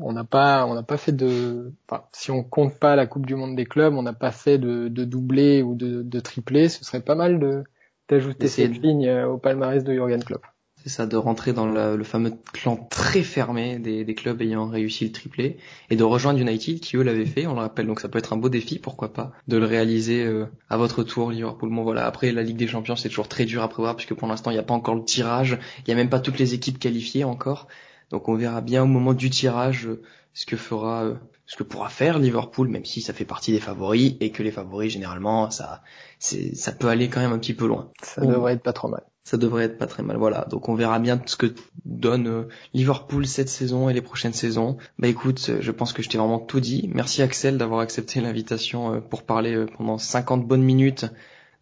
on 0.00 0.12
n'a 0.12 0.24
pas, 0.24 0.64
on 0.64 0.72
n'a 0.72 0.82
pas 0.82 0.96
fait 0.96 1.12
de, 1.12 1.74
enfin, 1.86 2.04
si 2.12 2.30
on 2.30 2.42
compte 2.42 2.78
pas 2.78 2.96
la 2.96 3.06
Coupe 3.06 3.26
du 3.26 3.34
Monde 3.34 3.54
des 3.56 3.66
clubs, 3.66 3.92
on 3.92 4.02
n'a 4.02 4.14
pas 4.14 4.30
fait 4.30 4.56
de, 4.56 4.88
de 4.88 5.04
doublé 5.04 5.60
ou 5.60 5.74
de, 5.74 6.02
de 6.02 6.20
triplé. 6.20 6.70
Ce 6.70 6.82
serait 6.82 7.02
pas 7.02 7.14
mal 7.14 7.40
de 7.40 7.64
d'ajouter 8.08 8.48
cette 8.48 8.80
ligne 8.80 9.10
au 9.24 9.36
palmarès 9.36 9.84
de 9.84 9.92
Jurgen 9.92 10.24
Klopp. 10.24 10.46
C'est 10.84 10.90
ça, 10.90 11.06
de 11.06 11.16
rentrer 11.16 11.52
dans 11.52 11.66
le, 11.66 12.04
fameux 12.04 12.32
clan 12.52 12.76
très 12.76 13.22
fermé 13.22 13.78
des, 13.78 14.04
des, 14.04 14.14
clubs 14.14 14.40
ayant 14.40 14.68
réussi 14.68 15.04
le 15.04 15.12
triplé 15.12 15.56
et 15.90 15.96
de 15.96 16.04
rejoindre 16.04 16.38
United 16.38 16.80
qui 16.80 16.96
eux 16.96 17.02
l'avaient 17.02 17.26
fait, 17.26 17.46
on 17.46 17.54
le 17.54 17.60
rappelle. 17.60 17.86
Donc 17.86 18.00
ça 18.00 18.08
peut 18.08 18.18
être 18.18 18.32
un 18.32 18.36
beau 18.36 18.48
défi, 18.48 18.78
pourquoi 18.78 19.12
pas, 19.12 19.32
de 19.48 19.56
le 19.56 19.66
réaliser 19.66 20.24
euh, 20.24 20.46
à 20.70 20.76
votre 20.76 21.02
tour, 21.02 21.32
Liverpool. 21.32 21.70
Bon 21.70 21.82
voilà, 21.82 22.06
après 22.06 22.30
la 22.30 22.42
Ligue 22.42 22.56
des 22.56 22.68
Champions 22.68 22.94
c'est 22.94 23.08
toujours 23.08 23.28
très 23.28 23.44
dur 23.44 23.62
à 23.62 23.68
prévoir 23.68 23.96
puisque 23.96 24.14
pour 24.14 24.28
l'instant 24.28 24.50
il 24.50 24.54
n'y 24.54 24.60
a 24.60 24.64
pas 24.64 24.74
encore 24.74 24.94
le 24.94 25.04
tirage, 25.04 25.58
il 25.78 25.84
n'y 25.88 25.94
a 25.94 25.96
même 25.96 26.10
pas 26.10 26.20
toutes 26.20 26.38
les 26.38 26.54
équipes 26.54 26.78
qualifiées 26.78 27.24
encore. 27.24 27.66
Donc 28.10 28.28
on 28.28 28.36
verra 28.36 28.60
bien 28.60 28.84
au 28.84 28.86
moment 28.86 29.14
du 29.14 29.30
tirage 29.30 29.86
euh, 29.86 30.00
ce 30.32 30.46
que 30.46 30.56
fera, 30.56 31.04
euh, 31.04 31.14
ce 31.44 31.56
que 31.56 31.64
pourra 31.64 31.88
faire 31.88 32.20
Liverpool, 32.20 32.68
même 32.68 32.84
si 32.84 33.00
ça 33.00 33.12
fait 33.12 33.24
partie 33.24 33.50
des 33.50 33.60
favoris 33.60 34.14
et 34.20 34.30
que 34.30 34.44
les 34.44 34.52
favoris 34.52 34.92
généralement 34.92 35.50
ça, 35.50 35.82
ça 36.20 36.72
peut 36.72 36.88
aller 36.88 37.08
quand 37.08 37.20
même 37.20 37.32
un 37.32 37.38
petit 37.38 37.54
peu 37.54 37.66
loin. 37.66 37.90
Ça 38.00 38.24
devrait 38.24 38.52
être 38.52 38.62
pas 38.62 38.72
trop 38.72 38.88
mal 38.88 39.02
ça 39.28 39.36
devrait 39.36 39.64
être 39.64 39.76
pas 39.76 39.86
très 39.86 40.02
mal. 40.02 40.16
Voilà, 40.16 40.46
donc 40.48 40.70
on 40.70 40.74
verra 40.74 40.98
bien 40.98 41.20
ce 41.26 41.36
que 41.36 41.52
donne 41.84 42.28
euh, 42.28 42.48
Liverpool 42.72 43.26
cette 43.26 43.50
saison 43.50 43.90
et 43.90 43.92
les 43.92 44.00
prochaines 44.00 44.32
saisons. 44.32 44.78
Bah 44.98 45.06
écoute, 45.06 45.50
je 45.60 45.70
pense 45.70 45.92
que 45.92 46.02
je 46.02 46.08
t'ai 46.08 46.16
vraiment 46.16 46.38
tout 46.38 46.60
dit. 46.60 46.88
Merci 46.94 47.20
Axel 47.20 47.58
d'avoir 47.58 47.80
accepté 47.80 48.22
l'invitation 48.22 48.94
euh, 48.94 49.00
pour 49.00 49.24
parler 49.24 49.54
euh, 49.54 49.66
pendant 49.66 49.98
50 49.98 50.46
bonnes 50.46 50.62
minutes 50.62 51.04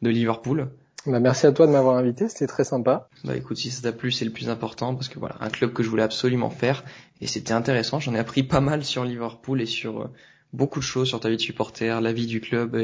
de 0.01 0.11
Liverpool. 0.11 0.69
Bah, 1.07 1.19
merci 1.19 1.49
à 1.49 1.53
toi 1.53 1.67
de 1.67 1.73
m'avoir 1.73 1.97
invité, 1.97 2.29
c'était 2.29 2.47
très 2.47 2.63
sympa. 2.63 3.09
Bah 3.25 3.37
écoute, 3.37 3.57
si 3.57 3.73
ça 3.73 3.83
t'a 3.83 3.93
plu, 3.93 4.13
c'est 4.13 4.25
le 4.25 4.31
plus 4.31 4.49
important 4.49 4.95
parce 4.95 5.09
que 5.09 5.19
voilà, 5.19 5.35
un 5.41 5.51
club 5.51 5.73
que 5.73 5.83
je 5.83 5.91
voulais 5.91 6.05
absolument 6.05 6.51
faire 6.51 6.85
et 7.21 7.27
c'était 7.27 7.53
intéressant. 7.53 7.99
J'en 7.99 8.15
ai 8.15 8.21
appris 8.21 8.45
pas 8.45 8.61
mal 8.61 8.85
sur 8.85 9.05
Liverpool 9.05 9.61
et 9.61 9.67
sur 9.67 10.03
euh, 10.03 10.13
beaucoup 10.53 10.81
de 10.81 10.85
choses 10.85 11.09
sur 11.09 11.21
ta 11.21 11.29
vie 11.29 11.37
de 11.37 11.43
supporter, 11.43 12.01
la 12.01 12.13
vie 12.13 12.27
du 12.27 12.41
club 12.41 12.77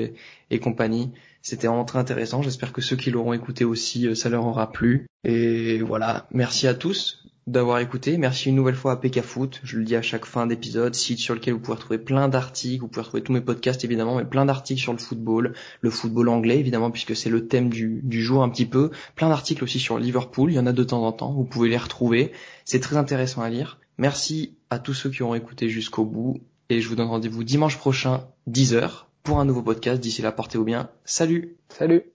et, 0.50 0.58
compagnie. 0.60 1.10
C'était 1.40 1.66
vraiment 1.66 1.84
très 1.84 1.98
intéressant. 1.98 2.42
J'espère 2.42 2.72
que 2.72 2.80
ceux 2.80 2.96
qui 2.96 3.10
l'auront 3.10 3.32
écouté 3.32 3.64
aussi, 3.64 4.06
euh, 4.06 4.14
ça 4.14 4.28
leur 4.28 4.46
aura 4.46 4.70
plu. 4.70 5.06
Et 5.24 5.80
voilà, 5.80 6.28
merci 6.30 6.68
à 6.68 6.74
tous 6.74 7.22
d'avoir 7.46 7.78
écouté. 7.80 8.18
Merci 8.18 8.50
une 8.50 8.54
nouvelle 8.54 8.74
fois 8.74 8.92
à 8.92 8.96
PK 8.96 9.22
Foot. 9.22 9.60
Je 9.64 9.78
le 9.78 9.84
dis 9.84 9.96
à 9.96 10.02
chaque 10.02 10.26
fin 10.26 10.46
d'épisode, 10.46 10.94
site 10.94 11.18
sur 11.18 11.34
lequel 11.34 11.54
vous 11.54 11.60
pouvez 11.60 11.76
retrouver 11.76 11.98
plein 11.98 12.28
d'articles, 12.28 12.82
vous 12.82 12.88
pouvez 12.88 13.02
retrouver 13.02 13.22
tous 13.22 13.32
mes 13.32 13.40
podcasts 13.40 13.84
évidemment, 13.84 14.16
mais 14.16 14.24
plein 14.24 14.44
d'articles 14.44 14.80
sur 14.80 14.92
le 14.92 14.98
football, 14.98 15.54
le 15.80 15.90
football 15.90 16.28
anglais 16.28 16.58
évidemment 16.58 16.90
puisque 16.90 17.16
c'est 17.16 17.30
le 17.30 17.48
thème 17.48 17.68
du, 17.68 18.00
du 18.04 18.22
jour 18.22 18.42
un 18.42 18.48
petit 18.48 18.66
peu. 18.66 18.90
Plein 19.16 19.28
d'articles 19.28 19.64
aussi 19.64 19.80
sur 19.80 19.98
Liverpool, 19.98 20.52
il 20.52 20.54
y 20.54 20.58
en 20.60 20.66
a 20.66 20.72
de 20.72 20.84
temps 20.84 21.04
en 21.04 21.12
temps, 21.12 21.32
vous 21.32 21.44
pouvez 21.44 21.68
les 21.68 21.78
retrouver. 21.78 22.32
C'est 22.64 22.80
très 22.80 22.96
intéressant 22.96 23.42
à 23.42 23.50
lire. 23.50 23.80
Merci 23.98 24.56
à 24.70 24.78
tous 24.78 24.94
ceux 24.94 25.10
qui 25.10 25.22
ont 25.22 25.34
écouté 25.34 25.68
jusqu'au 25.68 26.04
bout 26.04 26.40
et 26.72 26.80
je 26.80 26.88
vous 26.88 26.96
donne 26.96 27.08
rendez-vous 27.08 27.44
dimanche 27.44 27.76
prochain, 27.76 28.26
10h, 28.48 29.04
pour 29.22 29.38
un 29.40 29.44
nouveau 29.44 29.62
podcast. 29.62 30.00
D'ici 30.00 30.22
là, 30.22 30.32
portez-vous 30.32 30.64
bien. 30.64 30.88
Salut 31.04 31.56
Salut 31.68 32.12